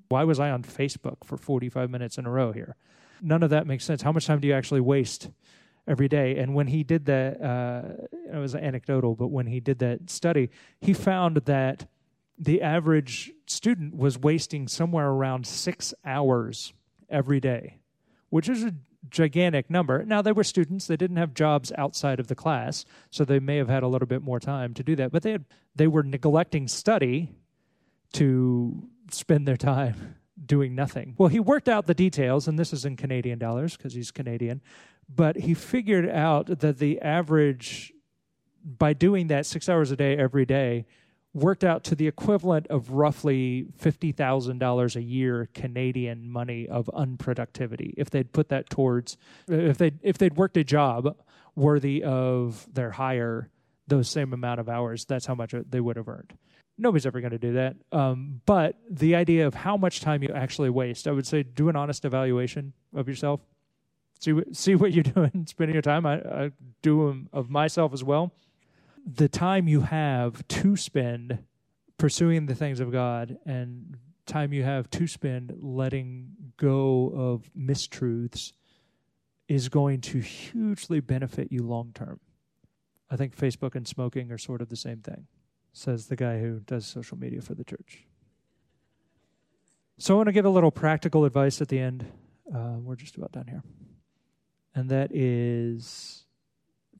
why 0.08 0.24
was 0.24 0.40
I 0.40 0.50
on 0.50 0.62
Facebook 0.62 1.24
for 1.24 1.36
45 1.36 1.90
minutes 1.90 2.16
in 2.16 2.24
a 2.24 2.30
row 2.30 2.52
here? 2.52 2.76
None 3.20 3.42
of 3.42 3.50
that 3.50 3.66
makes 3.66 3.84
sense. 3.84 4.00
How 4.00 4.12
much 4.12 4.26
time 4.26 4.40
do 4.40 4.48
you 4.48 4.54
actually 4.54 4.80
waste 4.80 5.28
every 5.88 6.08
day? 6.08 6.36
And 6.36 6.54
when 6.54 6.68
he 6.68 6.84
did 6.84 7.06
that, 7.06 7.40
uh, 7.42 7.82
it 8.32 8.38
was 8.38 8.54
anecdotal, 8.54 9.14
but 9.14 9.28
when 9.28 9.46
he 9.46 9.58
did 9.58 9.78
that 9.80 10.10
study, 10.10 10.50
he 10.80 10.92
found 10.92 11.38
that 11.46 11.88
the 12.38 12.62
average 12.62 13.32
student 13.46 13.96
was 13.96 14.18
wasting 14.18 14.68
somewhere 14.68 15.08
around 15.08 15.46
six 15.46 15.92
hours 16.04 16.72
every 17.08 17.40
day, 17.40 17.78
which 18.28 18.48
is 18.48 18.62
a 18.62 18.74
gigantic 19.10 19.70
number. 19.70 20.04
Now, 20.04 20.22
they 20.22 20.32
were 20.32 20.44
students, 20.44 20.86
they 20.86 20.96
didn't 20.96 21.16
have 21.16 21.34
jobs 21.34 21.72
outside 21.76 22.20
of 22.20 22.28
the 22.28 22.34
class, 22.34 22.84
so 23.10 23.24
they 23.24 23.40
may 23.40 23.56
have 23.56 23.68
had 23.68 23.82
a 23.82 23.88
little 23.88 24.06
bit 24.06 24.22
more 24.22 24.38
time 24.38 24.74
to 24.74 24.82
do 24.82 24.94
that, 24.96 25.10
but 25.10 25.22
they, 25.22 25.32
had, 25.32 25.46
they 25.74 25.86
were 25.86 26.02
neglecting 26.02 26.68
study 26.68 27.34
to 28.12 28.88
spend 29.10 29.48
their 29.48 29.56
time 29.56 30.16
doing 30.44 30.74
nothing. 30.74 31.14
Well, 31.18 31.28
he 31.28 31.40
worked 31.40 31.68
out 31.68 31.86
the 31.86 31.94
details, 31.94 32.48
and 32.48 32.58
this 32.58 32.72
is 32.72 32.84
in 32.84 32.96
Canadian 32.96 33.38
dollars 33.38 33.76
because 33.76 33.94
he's 33.94 34.10
Canadian, 34.10 34.60
but 35.08 35.36
he 35.36 35.54
figured 35.54 36.08
out 36.08 36.60
that 36.60 36.78
the 36.78 37.00
average, 37.00 37.92
by 38.64 38.92
doing 38.92 39.28
that 39.28 39.46
six 39.46 39.68
hours 39.68 39.90
a 39.90 39.96
day 39.96 40.16
every 40.16 40.44
day, 40.44 40.86
worked 41.34 41.64
out 41.64 41.84
to 41.84 41.94
the 41.94 42.06
equivalent 42.06 42.66
of 42.68 42.90
roughly 42.90 43.66
$50,000 43.80 44.96
a 44.96 45.02
year 45.02 45.48
Canadian 45.54 46.28
money 46.28 46.66
of 46.68 46.90
unproductivity 46.94 47.92
if 47.96 48.10
they'd 48.10 48.32
put 48.32 48.48
that 48.48 48.70
towards 48.70 49.16
if 49.46 49.78
they 49.78 49.92
if 50.02 50.18
they'd 50.18 50.36
worked 50.36 50.56
a 50.56 50.64
job 50.64 51.16
worthy 51.54 52.02
of 52.02 52.66
their 52.72 52.92
hire 52.92 53.50
those 53.86 54.08
same 54.08 54.32
amount 54.32 54.58
of 54.58 54.68
hours 54.68 55.04
that's 55.04 55.26
how 55.26 55.34
much 55.34 55.54
they 55.68 55.80
would 55.80 55.96
have 55.96 56.08
earned 56.08 56.34
nobody's 56.78 57.06
ever 57.06 57.20
going 57.20 57.32
to 57.32 57.38
do 57.38 57.54
that. 57.54 57.76
Um, 57.92 58.40
but 58.46 58.76
the 58.88 59.14
idea 59.14 59.46
of 59.46 59.54
how 59.54 59.76
much 59.76 60.00
time 60.00 60.22
you 60.22 60.30
actually 60.34 60.70
waste 60.70 61.06
i 61.06 61.10
would 61.10 61.26
say 61.26 61.42
do 61.42 61.68
an 61.68 61.76
honest 61.76 62.04
evaluation 62.04 62.72
of 62.94 63.08
yourself. 63.08 63.40
See 64.20 64.34
see 64.52 64.74
what 64.74 64.92
you're 64.92 65.02
doing 65.14 65.46
spending 65.48 65.74
your 65.74 65.82
time. 65.82 66.06
I, 66.06 66.16
I 66.16 66.50
do 66.82 67.26
of 67.32 67.50
myself 67.50 67.92
as 67.92 68.02
well. 68.02 68.32
The 69.06 69.28
time 69.28 69.68
you 69.68 69.82
have 69.82 70.46
to 70.48 70.76
spend 70.76 71.38
pursuing 71.98 72.46
the 72.46 72.54
things 72.54 72.80
of 72.80 72.92
God 72.92 73.38
and 73.44 73.96
time 74.26 74.52
you 74.52 74.62
have 74.62 74.88
to 74.90 75.06
spend 75.06 75.54
letting 75.60 76.28
go 76.56 77.12
of 77.14 77.50
mistruths 77.58 78.52
is 79.48 79.68
going 79.68 80.00
to 80.02 80.20
hugely 80.20 81.00
benefit 81.00 81.50
you 81.50 81.62
long 81.62 81.92
term. 81.94 82.20
I 83.10 83.16
think 83.16 83.34
Facebook 83.34 83.74
and 83.74 83.88
smoking 83.88 84.30
are 84.30 84.38
sort 84.38 84.60
of 84.60 84.68
the 84.68 84.76
same 84.76 84.98
thing, 84.98 85.26
says 85.72 86.06
the 86.06 86.16
guy 86.16 86.40
who 86.40 86.60
does 86.60 86.86
social 86.86 87.18
media 87.18 87.40
for 87.40 87.54
the 87.54 87.64
church. 87.64 88.04
So 89.98 90.14
I 90.14 90.16
want 90.16 90.28
to 90.28 90.32
give 90.32 90.44
a 90.44 90.50
little 90.50 90.70
practical 90.70 91.24
advice 91.24 91.60
at 91.60 91.68
the 91.68 91.78
end. 91.78 92.06
Uh, 92.54 92.76
we're 92.80 92.96
just 92.96 93.16
about 93.16 93.32
done 93.32 93.46
here. 93.48 93.62
And 94.74 94.88
that 94.90 95.14
is 95.14 96.24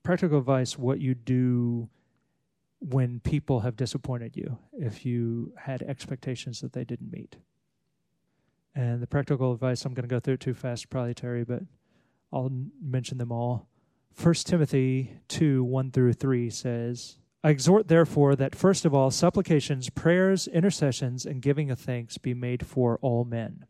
practical 0.02 0.38
advice 0.38 0.76
what 0.76 1.00
you 1.00 1.14
do 1.14 1.88
when 2.80 3.20
people 3.20 3.60
have 3.60 3.76
disappointed 3.76 4.36
you, 4.36 4.58
if 4.72 5.04
you 5.04 5.52
had 5.56 5.82
expectations 5.82 6.60
that 6.60 6.72
they 6.72 6.84
didn't 6.84 7.12
meet. 7.12 7.36
And 8.74 9.02
the 9.02 9.06
practical 9.06 9.52
advice, 9.52 9.84
I'm 9.84 9.94
going 9.94 10.08
to 10.08 10.14
go 10.14 10.20
through 10.20 10.34
it 10.34 10.40
too 10.40 10.54
fast, 10.54 10.88
probably, 10.88 11.14
Terry, 11.14 11.44
but 11.44 11.62
I'll 12.32 12.52
mention 12.82 13.18
them 13.18 13.32
all. 13.32 13.68
1 14.20 14.34
Timothy 14.34 15.12
2 15.28 15.64
1 15.64 15.90
through 15.90 16.12
3 16.12 16.50
says, 16.50 17.18
I 17.44 17.50
exhort, 17.50 17.86
therefore, 17.86 18.34
that 18.36 18.56
first 18.56 18.84
of 18.84 18.92
all, 18.92 19.10
supplications, 19.10 19.90
prayers, 19.90 20.48
intercessions, 20.48 21.24
and 21.24 21.40
giving 21.40 21.70
of 21.70 21.78
thanks 21.78 22.18
be 22.18 22.34
made 22.34 22.66
for 22.66 22.98
all 23.00 23.24
men, 23.24 23.64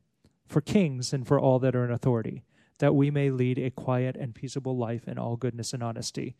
for 0.46 0.62
kings, 0.62 1.12
and 1.12 1.26
for 1.26 1.38
all 1.38 1.58
that 1.58 1.76
are 1.76 1.84
in 1.84 1.90
authority, 1.90 2.44
that 2.78 2.94
we 2.94 3.10
may 3.10 3.30
lead 3.30 3.58
a 3.58 3.70
quiet 3.70 4.16
and 4.16 4.34
peaceable 4.34 4.76
life 4.76 5.06
in 5.06 5.18
all 5.18 5.36
goodness 5.36 5.74
and 5.74 5.82
honesty. 5.82 6.34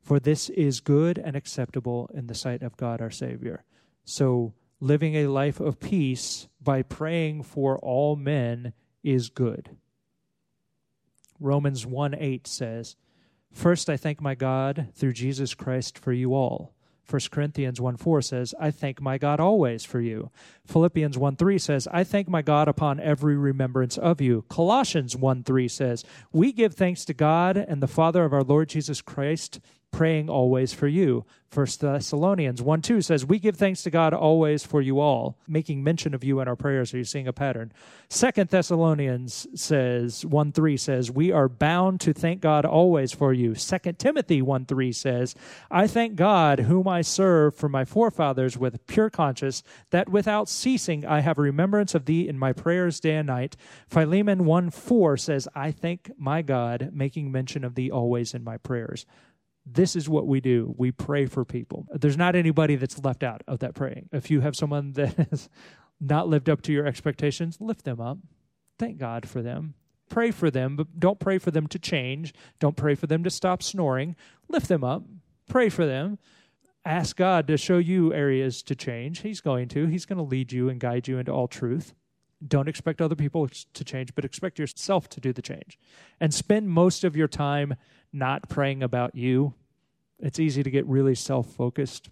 For 0.00 0.18
this 0.18 0.50
is 0.50 0.80
good 0.80 1.18
and 1.18 1.36
acceptable 1.36 2.10
in 2.12 2.26
the 2.26 2.34
sight 2.34 2.62
of 2.62 2.76
God 2.76 3.00
our 3.00 3.10
Savior. 3.10 3.62
So, 4.04 4.52
living 4.80 5.14
a 5.14 5.28
life 5.28 5.60
of 5.60 5.78
peace 5.78 6.48
by 6.60 6.82
praying 6.82 7.44
for 7.44 7.78
all 7.78 8.16
men 8.16 8.72
is 9.04 9.28
good. 9.28 9.76
Romans 11.38 11.86
1 11.86 12.16
8 12.18 12.46
says, 12.48 12.96
First, 13.52 13.88
I 13.88 13.96
thank 13.96 14.20
my 14.20 14.34
God 14.34 14.88
through 14.94 15.12
Jesus 15.12 15.54
Christ 15.54 15.98
for 15.98 16.12
you 16.12 16.34
all 16.34 16.72
1 17.12 17.20
Corinthians 17.30 17.80
1 17.80 17.96
4 17.96 18.22
says, 18.22 18.54
I 18.58 18.70
thank 18.70 19.00
my 19.00 19.18
God 19.18 19.38
always 19.38 19.84
for 19.84 20.00
you. 20.00 20.30
Philippians 20.66 21.18
1 21.18 21.36
3 21.36 21.58
says, 21.58 21.88
I 21.92 22.04
thank 22.04 22.28
my 22.28 22.40
God 22.40 22.68
upon 22.68 23.00
every 23.00 23.36
remembrance 23.36 23.98
of 23.98 24.20
you. 24.20 24.44
Colossians 24.48 25.14
1 25.14 25.42
3 25.42 25.68
says, 25.68 26.04
We 26.32 26.52
give 26.52 26.74
thanks 26.74 27.04
to 27.06 27.14
God 27.14 27.56
and 27.56 27.82
the 27.82 27.88
Father 27.88 28.24
of 28.24 28.32
our 28.32 28.42
Lord 28.42 28.70
Jesus 28.70 29.02
Christ 29.02 29.60
praying 29.92 30.28
always 30.28 30.72
for 30.72 30.88
you. 30.88 31.24
First 31.52 31.82
Thessalonians 31.82 32.62
1 32.62 32.80
2 32.80 33.02
says, 33.02 33.26
We 33.26 33.38
give 33.38 33.56
thanks 33.56 33.82
to 33.82 33.90
God 33.90 34.14
always 34.14 34.64
for 34.64 34.80
you 34.80 35.00
all, 35.00 35.36
making 35.46 35.84
mention 35.84 36.14
of 36.14 36.24
you 36.24 36.40
in 36.40 36.48
our 36.48 36.56
prayers. 36.56 36.94
Are 36.94 36.96
you 36.96 37.04
seeing 37.04 37.28
a 37.28 37.32
pattern? 37.34 37.74
Second 38.08 38.48
Thessalonians 38.48 39.46
says, 39.54 40.24
1 40.24 40.52
3 40.52 40.76
says, 40.78 41.10
We 41.10 41.30
are 41.30 41.50
bound 41.50 42.00
to 42.00 42.14
thank 42.14 42.40
God 42.40 42.64
always 42.64 43.12
for 43.12 43.34
you. 43.34 43.54
Second 43.54 43.98
Timothy 43.98 44.40
1 44.40 44.64
3 44.64 44.92
says, 44.92 45.34
I 45.70 45.86
thank 45.86 46.16
God, 46.16 46.60
whom 46.60 46.88
I 46.88 47.02
serve 47.02 47.54
for 47.54 47.68
my 47.68 47.84
forefathers 47.84 48.56
with 48.56 48.86
pure 48.86 49.10
conscience, 49.10 49.62
that 49.90 50.08
without 50.08 50.48
ceasing 50.48 51.04
I 51.04 51.20
have 51.20 51.36
remembrance 51.36 51.94
of 51.94 52.06
thee 52.06 52.26
in 52.26 52.38
my 52.38 52.54
prayers 52.54 52.98
day 52.98 53.16
and 53.16 53.26
night. 53.26 53.58
Philemon 53.88 54.46
1 54.46 54.70
4 54.70 55.18
says, 55.18 55.48
I 55.54 55.70
thank 55.70 56.12
my 56.16 56.40
God, 56.40 56.92
making 56.94 57.30
mention 57.30 57.62
of 57.62 57.74
thee 57.74 57.90
always 57.90 58.32
in 58.32 58.42
my 58.42 58.56
prayers 58.56 59.04
this 59.64 59.94
is 59.94 60.08
what 60.08 60.26
we 60.26 60.40
do. 60.40 60.74
We 60.76 60.90
pray 60.90 61.26
for 61.26 61.44
people. 61.44 61.86
There's 61.92 62.16
not 62.16 62.34
anybody 62.34 62.76
that's 62.76 62.98
left 62.98 63.22
out 63.22 63.42
of 63.46 63.60
that 63.60 63.74
praying. 63.74 64.08
If 64.12 64.30
you 64.30 64.40
have 64.40 64.56
someone 64.56 64.92
that 64.94 65.28
has 65.30 65.48
not 66.00 66.28
lived 66.28 66.50
up 66.50 66.62
to 66.62 66.72
your 66.72 66.86
expectations, 66.86 67.58
lift 67.60 67.84
them 67.84 68.00
up. 68.00 68.18
Thank 68.78 68.98
God 68.98 69.28
for 69.28 69.42
them. 69.42 69.74
Pray 70.08 70.30
for 70.30 70.50
them, 70.50 70.76
but 70.76 71.00
don't 71.00 71.20
pray 71.20 71.38
for 71.38 71.50
them 71.50 71.66
to 71.68 71.78
change. 71.78 72.34
Don't 72.58 72.76
pray 72.76 72.94
for 72.94 73.06
them 73.06 73.24
to 73.24 73.30
stop 73.30 73.62
snoring. 73.62 74.14
Lift 74.48 74.68
them 74.68 74.84
up. 74.84 75.04
Pray 75.48 75.68
for 75.68 75.86
them. 75.86 76.18
Ask 76.84 77.16
God 77.16 77.46
to 77.46 77.56
show 77.56 77.78
you 77.78 78.12
areas 78.12 78.62
to 78.64 78.74
change. 78.74 79.20
He's 79.20 79.40
going 79.40 79.68
to. 79.68 79.86
He's 79.86 80.04
going 80.04 80.18
to 80.18 80.24
lead 80.24 80.52
you 80.52 80.68
and 80.68 80.80
guide 80.80 81.08
you 81.08 81.18
into 81.18 81.32
all 81.32 81.48
truth. 81.48 81.94
Don't 82.46 82.68
expect 82.68 83.00
other 83.00 83.14
people 83.14 83.48
to 83.48 83.84
change, 83.84 84.14
but 84.14 84.24
expect 84.24 84.58
yourself 84.58 85.08
to 85.10 85.20
do 85.20 85.32
the 85.32 85.42
change. 85.42 85.78
And 86.20 86.32
spend 86.32 86.68
most 86.68 87.04
of 87.04 87.16
your 87.16 87.28
time 87.28 87.74
not 88.12 88.48
praying 88.48 88.82
about 88.82 89.14
you. 89.14 89.54
It's 90.18 90.38
easy 90.38 90.62
to 90.62 90.70
get 90.70 90.86
really 90.86 91.14
self 91.14 91.48
focused, 91.48 92.10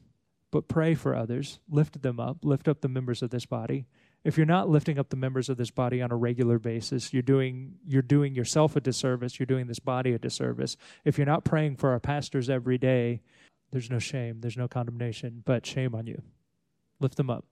but 0.50 0.68
pray 0.68 0.94
for 0.94 1.14
others. 1.14 1.58
Lift 1.68 2.02
them 2.02 2.20
up. 2.20 2.38
Lift 2.44 2.68
up 2.68 2.80
the 2.80 2.88
members 2.88 3.22
of 3.22 3.30
this 3.30 3.46
body. 3.46 3.86
If 4.22 4.36
you're 4.36 4.46
not 4.46 4.68
lifting 4.68 4.98
up 4.98 5.08
the 5.08 5.16
members 5.16 5.48
of 5.48 5.56
this 5.56 5.70
body 5.70 6.02
on 6.02 6.12
a 6.12 6.16
regular 6.16 6.58
basis, 6.58 7.12
you're 7.12 7.22
doing 7.22 7.76
you're 7.86 8.02
doing 8.02 8.34
yourself 8.34 8.76
a 8.76 8.80
disservice. 8.80 9.38
You're 9.38 9.46
doing 9.46 9.66
this 9.66 9.78
body 9.78 10.12
a 10.12 10.18
disservice. 10.18 10.76
If 11.04 11.16
you're 11.16 11.26
not 11.26 11.44
praying 11.44 11.76
for 11.76 11.90
our 11.90 12.00
pastors 12.00 12.50
every 12.50 12.76
day, 12.78 13.22
there's 13.70 13.90
no 13.90 13.98
shame, 13.98 14.40
there's 14.40 14.56
no 14.56 14.68
condemnation, 14.68 15.42
but 15.46 15.64
shame 15.64 15.94
on 15.94 16.06
you. 16.06 16.22
Lift 16.98 17.16
them 17.16 17.30
up 17.30 17.46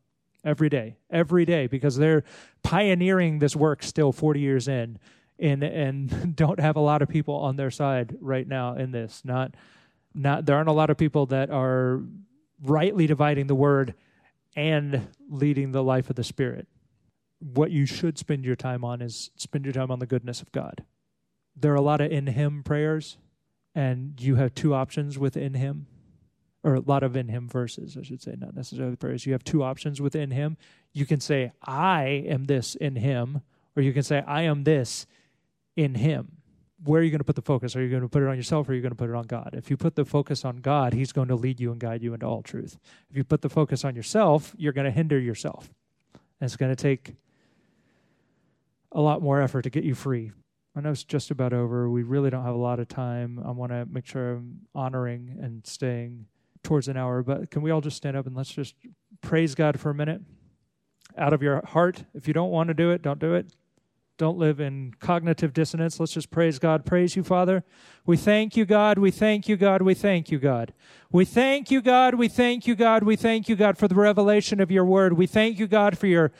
every 0.48 0.68
day, 0.70 0.96
every 1.10 1.44
day, 1.44 1.66
because 1.66 1.96
they're 1.96 2.24
pioneering 2.62 3.38
this 3.38 3.54
work 3.54 3.82
still 3.82 4.12
40 4.12 4.40
years 4.40 4.66
in 4.66 4.98
and 5.38 5.62
and 5.62 6.34
don't 6.36 6.58
have 6.58 6.76
a 6.76 6.80
lot 6.80 7.02
of 7.02 7.08
people 7.08 7.34
on 7.34 7.56
their 7.56 7.70
side 7.70 8.16
right 8.20 8.48
now 8.48 8.74
in 8.74 8.90
this. 8.90 9.22
Not 9.24 9.54
not 10.14 10.46
there 10.46 10.56
aren't 10.56 10.68
a 10.68 10.72
lot 10.72 10.90
of 10.90 10.96
people 10.96 11.26
that 11.26 11.50
are 11.50 12.02
rightly 12.62 13.06
dividing 13.06 13.46
the 13.46 13.54
word 13.54 13.94
and 14.56 15.08
leading 15.28 15.72
the 15.72 15.84
life 15.84 16.10
of 16.10 16.16
the 16.16 16.24
spirit. 16.24 16.66
What 17.40 17.70
you 17.70 17.86
should 17.86 18.18
spend 18.18 18.44
your 18.44 18.56
time 18.56 18.84
on 18.84 19.00
is 19.00 19.30
spend 19.36 19.64
your 19.64 19.72
time 19.72 19.90
on 19.90 20.00
the 20.00 20.06
goodness 20.06 20.40
of 20.42 20.50
God. 20.50 20.84
There 21.54 21.72
are 21.72 21.76
a 21.76 21.82
lot 21.82 22.00
of 22.00 22.10
in 22.10 22.26
him 22.26 22.62
prayers 22.64 23.18
and 23.74 24.20
you 24.20 24.36
have 24.36 24.54
two 24.54 24.74
options 24.74 25.18
within 25.18 25.54
him 25.54 25.86
or 26.68 26.74
a 26.74 26.80
lot 26.80 27.02
of 27.02 27.16
in 27.16 27.28
him 27.28 27.48
verses, 27.48 27.96
I 27.98 28.02
should 28.02 28.20
say, 28.20 28.34
not 28.38 28.54
necessarily 28.54 28.96
prayers. 28.96 29.24
You 29.24 29.32
have 29.32 29.44
two 29.44 29.62
options 29.62 30.00
within 30.00 30.30
him. 30.30 30.56
You 30.92 31.06
can 31.06 31.20
say, 31.20 31.52
I 31.62 32.04
am 32.28 32.44
this 32.44 32.74
in 32.74 32.96
him, 32.96 33.42
Or 33.74 33.82
you 33.82 33.92
can 33.92 34.02
say, 34.02 34.22
I 34.26 34.42
am 34.42 34.64
this 34.64 35.06
in 35.76 35.94
Him. 35.94 36.32
Where 36.84 37.00
are 37.00 37.04
you 37.04 37.10
going 37.10 37.20
to 37.20 37.24
put 37.24 37.36
the 37.36 37.42
focus? 37.42 37.76
Are 37.76 37.82
you 37.82 37.88
going 37.88 38.02
to 38.02 38.08
put 38.08 38.22
it 38.22 38.28
on 38.28 38.36
yourself 38.36 38.68
or 38.68 38.72
are 38.72 38.74
you 38.74 38.82
going 38.82 38.90
to 38.90 38.96
put 38.96 39.08
it 39.08 39.14
on 39.14 39.26
God? 39.26 39.50
If 39.52 39.70
you 39.70 39.76
put 39.76 39.94
the 39.94 40.04
focus 40.04 40.44
on 40.44 40.56
God, 40.56 40.92
He's 40.92 41.12
going 41.12 41.28
to 41.28 41.36
lead 41.36 41.60
you 41.60 41.70
and 41.70 41.80
guide 41.80 42.02
you 42.02 42.12
into 42.12 42.26
all 42.26 42.42
truth. 42.42 42.76
If 43.08 43.16
you 43.16 43.24
put 43.24 43.42
the 43.42 43.48
focus 43.48 43.84
on 43.84 43.94
yourself, 43.94 44.54
you're 44.58 44.72
going 44.72 44.84
to 44.84 44.90
hinder 44.90 45.18
yourself. 45.18 45.72
And 46.14 46.46
it's 46.46 46.56
going 46.56 46.74
to 46.74 46.80
take 46.80 47.14
a 48.90 49.00
lot 49.00 49.22
more 49.22 49.40
effort 49.40 49.62
to 49.62 49.70
get 49.70 49.84
you 49.84 49.94
free. 49.94 50.32
I 50.74 50.80
know 50.80 50.90
it's 50.90 51.04
just 51.04 51.30
about 51.30 51.52
over. 51.52 51.88
We 51.88 52.02
really 52.02 52.30
don't 52.30 52.44
have 52.44 52.54
a 52.54 52.58
lot 52.58 52.80
of 52.80 52.88
time. 52.88 53.40
I 53.44 53.50
want 53.52 53.72
to 53.72 53.86
make 53.86 54.06
sure 54.06 54.34
I'm 54.34 54.60
honoring 54.74 55.36
and 55.40 55.66
staying 55.66 56.26
towards 56.62 56.88
an 56.88 56.96
hour, 56.96 57.22
but 57.22 57.50
can 57.50 57.62
we 57.62 57.70
all 57.70 57.80
just 57.80 57.96
stand 57.96 58.16
up 58.16 58.26
and 58.26 58.36
let's 58.36 58.52
just 58.52 58.74
praise 59.20 59.54
God 59.54 59.78
for 59.80 59.90
a 59.90 59.94
minute? 59.94 60.22
Out 61.16 61.32
of 61.32 61.42
your 61.42 61.64
heart. 61.66 62.04
If 62.14 62.28
you 62.28 62.34
don't 62.34 62.50
want 62.50 62.68
to 62.68 62.74
do 62.74 62.90
it, 62.90 63.02
don't 63.02 63.18
do 63.18 63.34
it. 63.34 63.52
Don't 64.18 64.36
live 64.36 64.58
in 64.58 64.94
cognitive 64.98 65.52
dissonance. 65.52 66.00
Let's 66.00 66.12
just 66.12 66.30
praise 66.30 66.58
God. 66.58 66.84
Praise 66.84 67.14
you, 67.14 67.22
Father. 67.22 67.62
We 68.04 68.16
thank 68.16 68.56
you, 68.56 68.64
God. 68.64 68.98
We 68.98 69.12
thank 69.12 69.48
you, 69.48 69.56
God. 69.56 69.80
We 69.80 69.94
thank 69.94 70.32
you, 70.32 70.40
God. 70.40 70.72
We 71.12 71.24
thank 71.24 71.70
you, 71.70 71.80
God. 71.80 72.16
We 72.16 72.26
thank 72.26 72.66
you, 72.66 72.74
God. 72.74 73.04
We 73.04 73.14
thank 73.14 73.48
you, 73.48 73.54
God, 73.54 73.78
for 73.78 73.86
the 73.86 73.94
revelation 73.94 74.60
of 74.60 74.72
your 74.72 74.84
word. 74.84 75.12
We 75.12 75.28
thank 75.28 75.60
you, 75.60 75.68
God, 75.68 75.96
for 75.96 76.08
your 76.08 76.32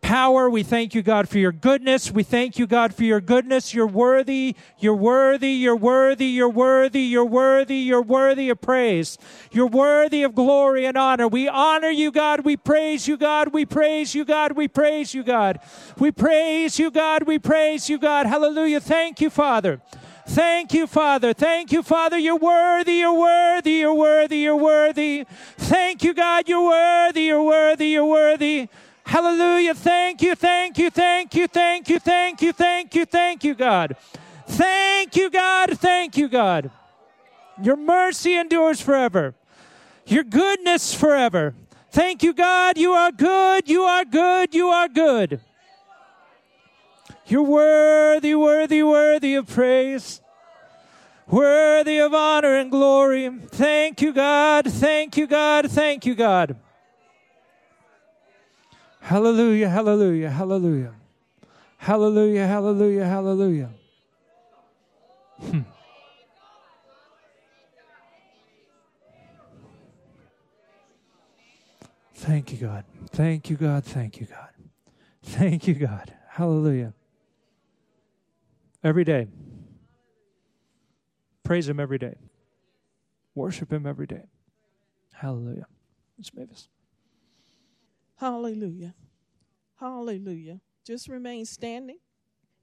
power. 0.00 0.48
We 0.48 0.62
thank 0.62 0.94
you, 0.94 1.02
God, 1.02 1.28
for 1.28 1.38
your 1.38 1.52
goodness. 1.52 2.10
We 2.10 2.22
thank 2.22 2.58
you, 2.58 2.66
God, 2.66 2.94
for 2.94 3.04
your 3.04 3.20
goodness. 3.20 3.74
You're 3.74 3.86
worthy. 3.86 4.56
You're 4.78 4.94
worthy. 4.94 5.50
You're 5.50 5.76
worthy. 5.76 6.26
You're 6.26 6.48
worthy. 6.48 7.00
You're 7.00 7.24
worthy. 7.24 7.76
You're 7.76 8.02
worthy 8.02 8.50
of 8.50 8.60
praise. 8.60 9.18
You're 9.50 9.66
worthy 9.66 10.22
of 10.22 10.34
glory 10.34 10.86
and 10.86 10.96
honor. 10.96 11.28
We 11.28 11.48
honor 11.48 11.90
you, 11.90 12.10
God. 12.10 12.44
We 12.44 12.56
praise 12.56 13.08
you, 13.08 13.16
God. 13.16 13.52
We 13.52 13.64
praise 13.64 14.14
you, 14.14 14.24
God. 14.24 14.52
We 14.52 14.68
praise 14.68 15.14
you, 15.14 15.22
God. 15.22 15.60
We 15.98 16.12
praise 16.12 16.78
you, 16.78 16.90
God. 16.90 17.24
We 17.24 17.38
praise 17.38 17.88
you, 17.88 17.98
God. 17.98 18.26
Hallelujah. 18.26 18.80
Thank 18.80 19.20
you, 19.20 19.30
Father. 19.30 19.80
Thank 20.28 20.74
you, 20.74 20.88
Father. 20.88 21.32
Thank 21.32 21.70
you, 21.70 21.84
Father. 21.84 22.18
You're 22.18 22.36
worthy. 22.36 22.94
You're 22.94 23.18
worthy. 23.18 23.72
You're 23.72 23.94
worthy. 23.94 24.38
You're 24.38 24.56
worthy. 24.56 25.24
Thank 25.56 26.02
you, 26.02 26.14
God. 26.14 26.48
You're 26.48 26.64
worthy. 26.64 27.22
You're 27.22 27.44
worthy. 27.44 27.86
You're 27.88 28.04
worthy. 28.04 28.68
Hallelujah. 29.06 29.72
Thank 29.72 30.20
you, 30.20 30.34
thank 30.34 30.78
you, 30.78 30.90
thank 30.90 31.32
you, 31.36 31.46
thank 31.46 31.88
you, 31.88 31.98
thank 32.00 32.42
you, 32.42 32.52
thank 32.52 32.94
you, 32.94 33.04
thank 33.04 33.44
you, 33.44 33.54
God. 33.54 33.96
Thank 34.48 35.14
you, 35.14 35.30
God. 35.30 35.78
Thank 35.78 36.16
you, 36.16 36.28
God. 36.28 36.72
Your 37.62 37.76
mercy 37.76 38.34
endures 38.34 38.80
forever. 38.80 39.34
Your 40.06 40.24
goodness 40.24 40.92
forever. 40.92 41.54
Thank 41.92 42.24
you, 42.24 42.34
God. 42.34 42.76
You 42.76 42.92
are 42.94 43.12
good. 43.12 43.68
You 43.68 43.84
are 43.84 44.04
good. 44.04 44.52
You 44.52 44.68
are 44.68 44.88
good. 44.88 45.40
You're 47.26 47.42
worthy, 47.42 48.34
worthy, 48.34 48.82
worthy 48.82 49.36
of 49.36 49.46
praise. 49.46 50.20
Worthy 51.28 51.98
of 51.98 52.12
honor 52.12 52.56
and 52.56 52.72
glory. 52.72 53.30
Thank 53.50 54.02
you, 54.02 54.12
God. 54.12 54.66
Thank 54.66 55.16
you, 55.16 55.28
God. 55.28 55.70
Thank 55.70 56.06
you, 56.06 56.16
God. 56.16 56.56
Hallelujah, 59.06 59.68
hallelujah, 59.68 60.30
hallelujah. 60.30 60.92
Hallelujah, 61.76 62.44
hallelujah, 62.44 63.04
hallelujah. 63.04 63.70
Hmm. 65.40 65.60
Thank 72.14 72.50
you, 72.50 72.58
God. 72.58 72.84
Thank 73.10 73.48
you, 73.48 73.56
God. 73.56 73.84
Thank 73.84 74.18
you, 74.18 74.26
God. 74.26 74.50
Thank 75.22 75.68
you, 75.68 75.74
God. 75.74 76.12
Hallelujah. 76.28 76.92
Every 78.82 79.04
day. 79.04 79.28
Praise 81.44 81.68
Him 81.68 81.78
every 81.78 81.98
day. 81.98 82.16
Worship 83.36 83.72
Him 83.72 83.86
every 83.86 84.08
day. 84.08 84.24
Hallelujah. 85.12 85.66
Ms. 86.18 86.34
Mavis. 86.34 86.68
Hallelujah. 88.16 88.94
Hallelujah. 89.78 90.60
Just 90.84 91.08
remain 91.08 91.44
standing 91.44 91.98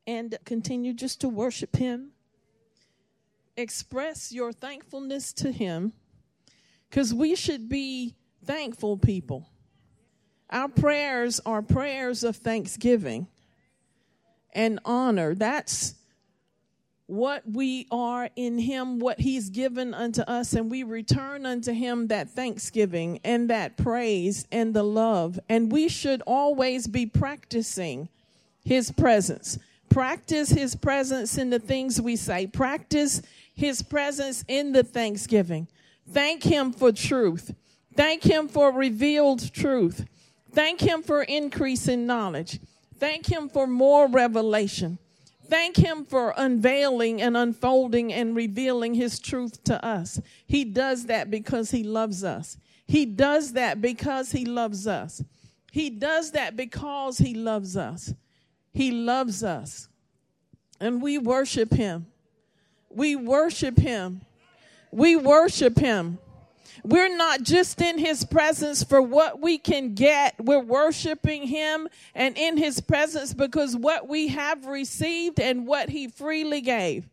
and 0.07 0.37
continue 0.45 0.93
just 0.93 1.21
to 1.21 1.29
worship 1.29 1.75
Him. 1.75 2.11
Express 3.55 4.31
your 4.31 4.51
thankfulness 4.51 5.31
to 5.33 5.51
Him 5.51 5.93
because 6.89 7.13
we 7.13 7.35
should 7.35 7.69
be 7.69 8.15
thankful 8.45 8.97
people. 8.97 9.47
Our 10.49 10.69
prayers 10.69 11.39
are 11.45 11.61
prayers 11.61 12.23
of 12.23 12.35
thanksgiving 12.35 13.27
and 14.53 14.79
honor. 14.85 15.35
That's 15.35 15.95
what 17.13 17.43
we 17.47 17.85
are 17.91 18.27
in 18.35 18.57
him, 18.57 18.97
what 18.97 19.19
he's 19.19 19.51
given 19.51 19.93
unto 19.93 20.21
us, 20.23 20.53
and 20.53 20.71
we 20.71 20.81
return 20.81 21.45
unto 21.45 21.71
him 21.71 22.07
that 22.07 22.27
thanksgiving 22.27 23.19
and 23.23 23.51
that 23.51 23.77
praise 23.77 24.47
and 24.51 24.73
the 24.73 24.81
love. 24.81 25.39
And 25.47 25.71
we 25.71 25.89
should 25.89 26.23
always 26.25 26.87
be 26.87 27.05
practicing 27.05 28.09
his 28.65 28.91
presence. 28.91 29.59
Practice 29.89 30.49
his 30.49 30.75
presence 30.75 31.37
in 31.37 31.51
the 31.51 31.59
things 31.59 32.01
we 32.01 32.15
say, 32.15 32.47
practice 32.47 33.21
his 33.53 33.83
presence 33.83 34.43
in 34.47 34.71
the 34.71 34.83
thanksgiving. 34.83 35.67
Thank 36.09 36.41
him 36.41 36.71
for 36.71 36.91
truth. 36.91 37.53
Thank 37.95 38.23
him 38.23 38.47
for 38.47 38.71
revealed 38.71 39.53
truth. 39.53 40.07
Thank 40.51 40.81
him 40.81 41.03
for 41.03 41.21
increase 41.21 41.87
in 41.87 42.07
knowledge. 42.07 42.59
Thank 42.97 43.31
him 43.31 43.49
for 43.49 43.67
more 43.67 44.07
revelation. 44.07 44.97
Thank 45.47 45.77
Him 45.77 46.05
for 46.05 46.33
unveiling 46.37 47.21
and 47.21 47.35
unfolding 47.35 48.13
and 48.13 48.35
revealing 48.35 48.93
His 48.93 49.19
truth 49.19 49.63
to 49.65 49.83
us. 49.85 50.21
He 50.45 50.63
does 50.63 51.05
that 51.07 51.29
because 51.29 51.71
He 51.71 51.83
loves 51.83 52.23
us. 52.23 52.57
He 52.85 53.05
does 53.05 53.53
that 53.53 53.81
because 53.81 54.31
He 54.31 54.45
loves 54.45 54.87
us. 54.87 55.23
He 55.71 55.89
does 55.89 56.31
that 56.31 56.55
because 56.55 57.17
He 57.17 57.33
loves 57.33 57.75
us. 57.75 58.13
He 58.71 58.91
loves 58.91 59.43
us. 59.43 59.89
And 60.79 61.01
we 61.01 61.17
worship 61.17 61.73
Him. 61.73 62.07
We 62.89 63.15
worship 63.15 63.77
Him. 63.77 64.21
We 64.91 65.15
worship 65.15 65.77
Him. 65.77 66.19
We're 66.83 67.15
not 67.15 67.43
just 67.43 67.81
in 67.81 67.97
his 67.97 68.25
presence 68.25 68.83
for 68.83 69.01
what 69.01 69.41
we 69.41 69.57
can 69.57 69.93
get. 69.93 70.35
We're 70.37 70.59
worshiping 70.59 71.47
him 71.47 71.87
and 72.13 72.37
in 72.37 72.57
his 72.57 72.81
presence 72.81 73.33
because 73.33 73.75
what 73.75 74.09
we 74.09 74.27
have 74.29 74.65
received 74.65 75.39
and 75.39 75.65
what 75.65 75.89
he 75.89 76.09
freely 76.09 76.59
gave. 76.59 77.07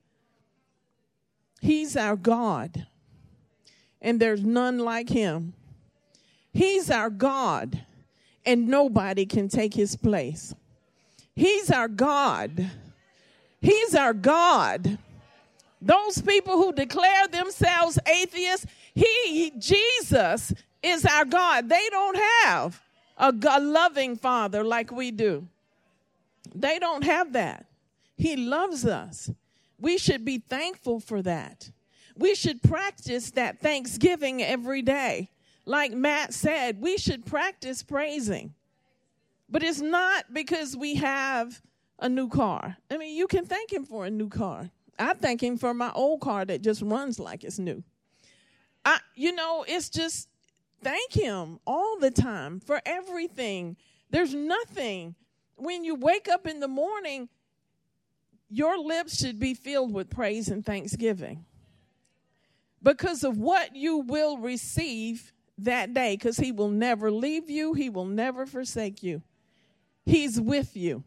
He's 1.60 1.96
our 1.96 2.16
God, 2.16 2.86
and 4.00 4.18
there's 4.18 4.42
none 4.42 4.78
like 4.78 5.10
him. 5.10 5.52
He's 6.52 6.90
our 6.90 7.10
God, 7.10 7.84
and 8.44 8.66
nobody 8.66 9.26
can 9.26 9.48
take 9.48 9.74
his 9.74 9.94
place. 9.94 10.54
He's 11.36 11.70
our 11.70 11.86
God. 11.86 12.70
He's 13.60 13.94
our 13.94 14.14
God. 14.14 14.98
Those 15.82 16.20
people 16.20 16.56
who 16.56 16.72
declare 16.72 17.28
themselves 17.28 17.98
atheists, 18.06 18.66
he, 18.94 19.52
Jesus, 19.58 20.52
is 20.82 21.04
our 21.04 21.24
God. 21.24 21.68
They 21.68 21.88
don't 21.90 22.16
have 22.16 22.80
a, 23.16 23.32
a 23.48 23.60
loving 23.60 24.16
father 24.16 24.64
like 24.64 24.90
we 24.90 25.10
do. 25.10 25.46
They 26.54 26.78
don't 26.78 27.04
have 27.04 27.32
that. 27.34 27.66
He 28.16 28.36
loves 28.36 28.84
us. 28.84 29.30
We 29.78 29.98
should 29.98 30.24
be 30.24 30.38
thankful 30.38 31.00
for 31.00 31.22
that. 31.22 31.70
We 32.16 32.34
should 32.34 32.62
practice 32.62 33.30
that 33.32 33.60
thanksgiving 33.60 34.42
every 34.42 34.82
day. 34.82 35.30
Like 35.64 35.92
Matt 35.92 36.34
said, 36.34 36.80
we 36.80 36.98
should 36.98 37.24
practice 37.24 37.82
praising. 37.82 38.54
But 39.48 39.62
it's 39.62 39.80
not 39.80 40.32
because 40.32 40.76
we 40.76 40.96
have 40.96 41.60
a 41.98 42.08
new 42.08 42.28
car. 42.28 42.76
I 42.90 42.96
mean, 42.98 43.16
you 43.16 43.26
can 43.26 43.46
thank 43.46 43.72
Him 43.72 43.84
for 43.84 44.04
a 44.04 44.10
new 44.10 44.28
car. 44.28 44.70
I 44.98 45.14
thank 45.14 45.42
Him 45.42 45.56
for 45.56 45.72
my 45.72 45.90
old 45.92 46.20
car 46.20 46.44
that 46.44 46.62
just 46.62 46.82
runs 46.82 47.18
like 47.18 47.44
it's 47.44 47.58
new. 47.58 47.82
I, 48.84 48.98
you 49.14 49.32
know, 49.32 49.64
it's 49.66 49.88
just 49.88 50.28
thank 50.82 51.12
Him 51.12 51.58
all 51.66 51.98
the 51.98 52.10
time 52.10 52.60
for 52.60 52.80
everything. 52.84 53.76
There's 54.10 54.34
nothing. 54.34 55.14
When 55.56 55.84
you 55.84 55.94
wake 55.94 56.28
up 56.28 56.46
in 56.46 56.60
the 56.60 56.68
morning, 56.68 57.28
your 58.48 58.78
lips 58.78 59.18
should 59.18 59.38
be 59.38 59.54
filled 59.54 59.92
with 59.92 60.10
praise 60.10 60.48
and 60.48 60.64
thanksgiving 60.64 61.44
because 62.82 63.24
of 63.24 63.36
what 63.38 63.76
you 63.76 63.98
will 63.98 64.38
receive 64.38 65.32
that 65.58 65.92
day, 65.92 66.16
because 66.16 66.38
He 66.38 66.52
will 66.52 66.70
never 66.70 67.10
leave 67.10 67.50
you, 67.50 67.74
He 67.74 67.90
will 67.90 68.06
never 68.06 68.46
forsake 68.46 69.02
you. 69.02 69.22
He's 70.06 70.40
with 70.40 70.76
you. 70.76 71.04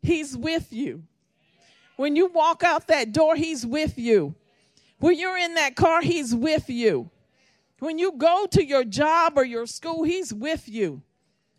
He's 0.00 0.36
with 0.36 0.72
you. 0.72 1.02
When 1.96 2.14
you 2.14 2.26
walk 2.26 2.62
out 2.62 2.86
that 2.86 3.12
door, 3.12 3.34
He's 3.34 3.66
with 3.66 3.98
you. 3.98 4.34
When 4.98 5.18
you're 5.18 5.38
in 5.38 5.54
that 5.54 5.76
car, 5.76 6.00
He's 6.02 6.34
with 6.34 6.68
you. 6.68 7.10
When 7.80 7.98
you 7.98 8.12
go 8.12 8.46
to 8.50 8.64
your 8.64 8.84
job 8.84 9.34
or 9.36 9.44
your 9.44 9.66
school, 9.66 10.02
He's 10.02 10.34
with 10.34 10.68
you. 10.68 11.02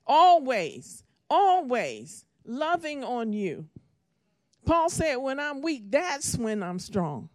Always, 0.05 1.03
always. 1.29 2.25
loving 2.45 3.03
on 3.03 3.31
you. 3.31 3.67
Paul 4.65 4.89
said, 4.89 5.15
When 5.17 5.39
I'm 5.39 5.61
weak, 5.61 5.83
that's 5.89 6.35
when 6.37 6.63
I'm 6.63 6.79
strong. 6.79 7.29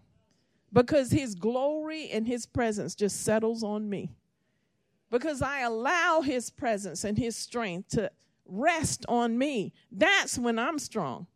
Because 0.73 1.11
his 1.13 1.37
glory 1.37 2.11
and 2.11 2.27
his 2.27 2.47
presence 2.47 2.95
just 2.97 3.23
settles 3.23 3.63
on 3.63 3.89
me. 3.89 4.11
Because 5.11 5.41
I 5.41 5.61
allow 5.61 6.21
his 6.21 6.51
presence 6.51 7.05
and 7.05 7.17
his 7.17 7.37
strength 7.37 7.91
to 7.91 8.11
rest 8.45 9.07
on 9.09 9.39
me. 9.39 9.73
That's 9.93 10.37
when 10.37 10.59
I'm 10.59 10.81
strong. 10.81 11.29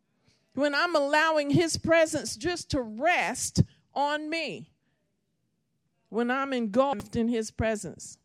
When 0.55 0.75
I'm 0.75 0.95
allowing 0.95 1.51
his 1.51 1.77
presence 1.77 2.35
just 2.35 2.71
to 2.71 2.81
rest 2.81 3.63
on 3.93 4.29
me. 4.29 4.69
When 6.09 6.31
I'm 6.31 6.53
engulfed 6.53 7.15
in 7.15 7.27
his 7.27 7.51
presence. 7.51 8.17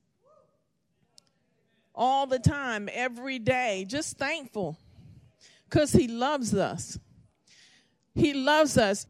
All 1.94 2.26
the 2.26 2.38
time, 2.38 2.88
every 2.92 3.38
day, 3.38 3.84
just 3.86 4.16
thankful 4.16 4.78
because 5.68 5.92
he 5.92 6.08
loves 6.08 6.54
us. 6.54 6.98
He 8.14 8.32
loves 8.32 8.78
us. 8.78 9.06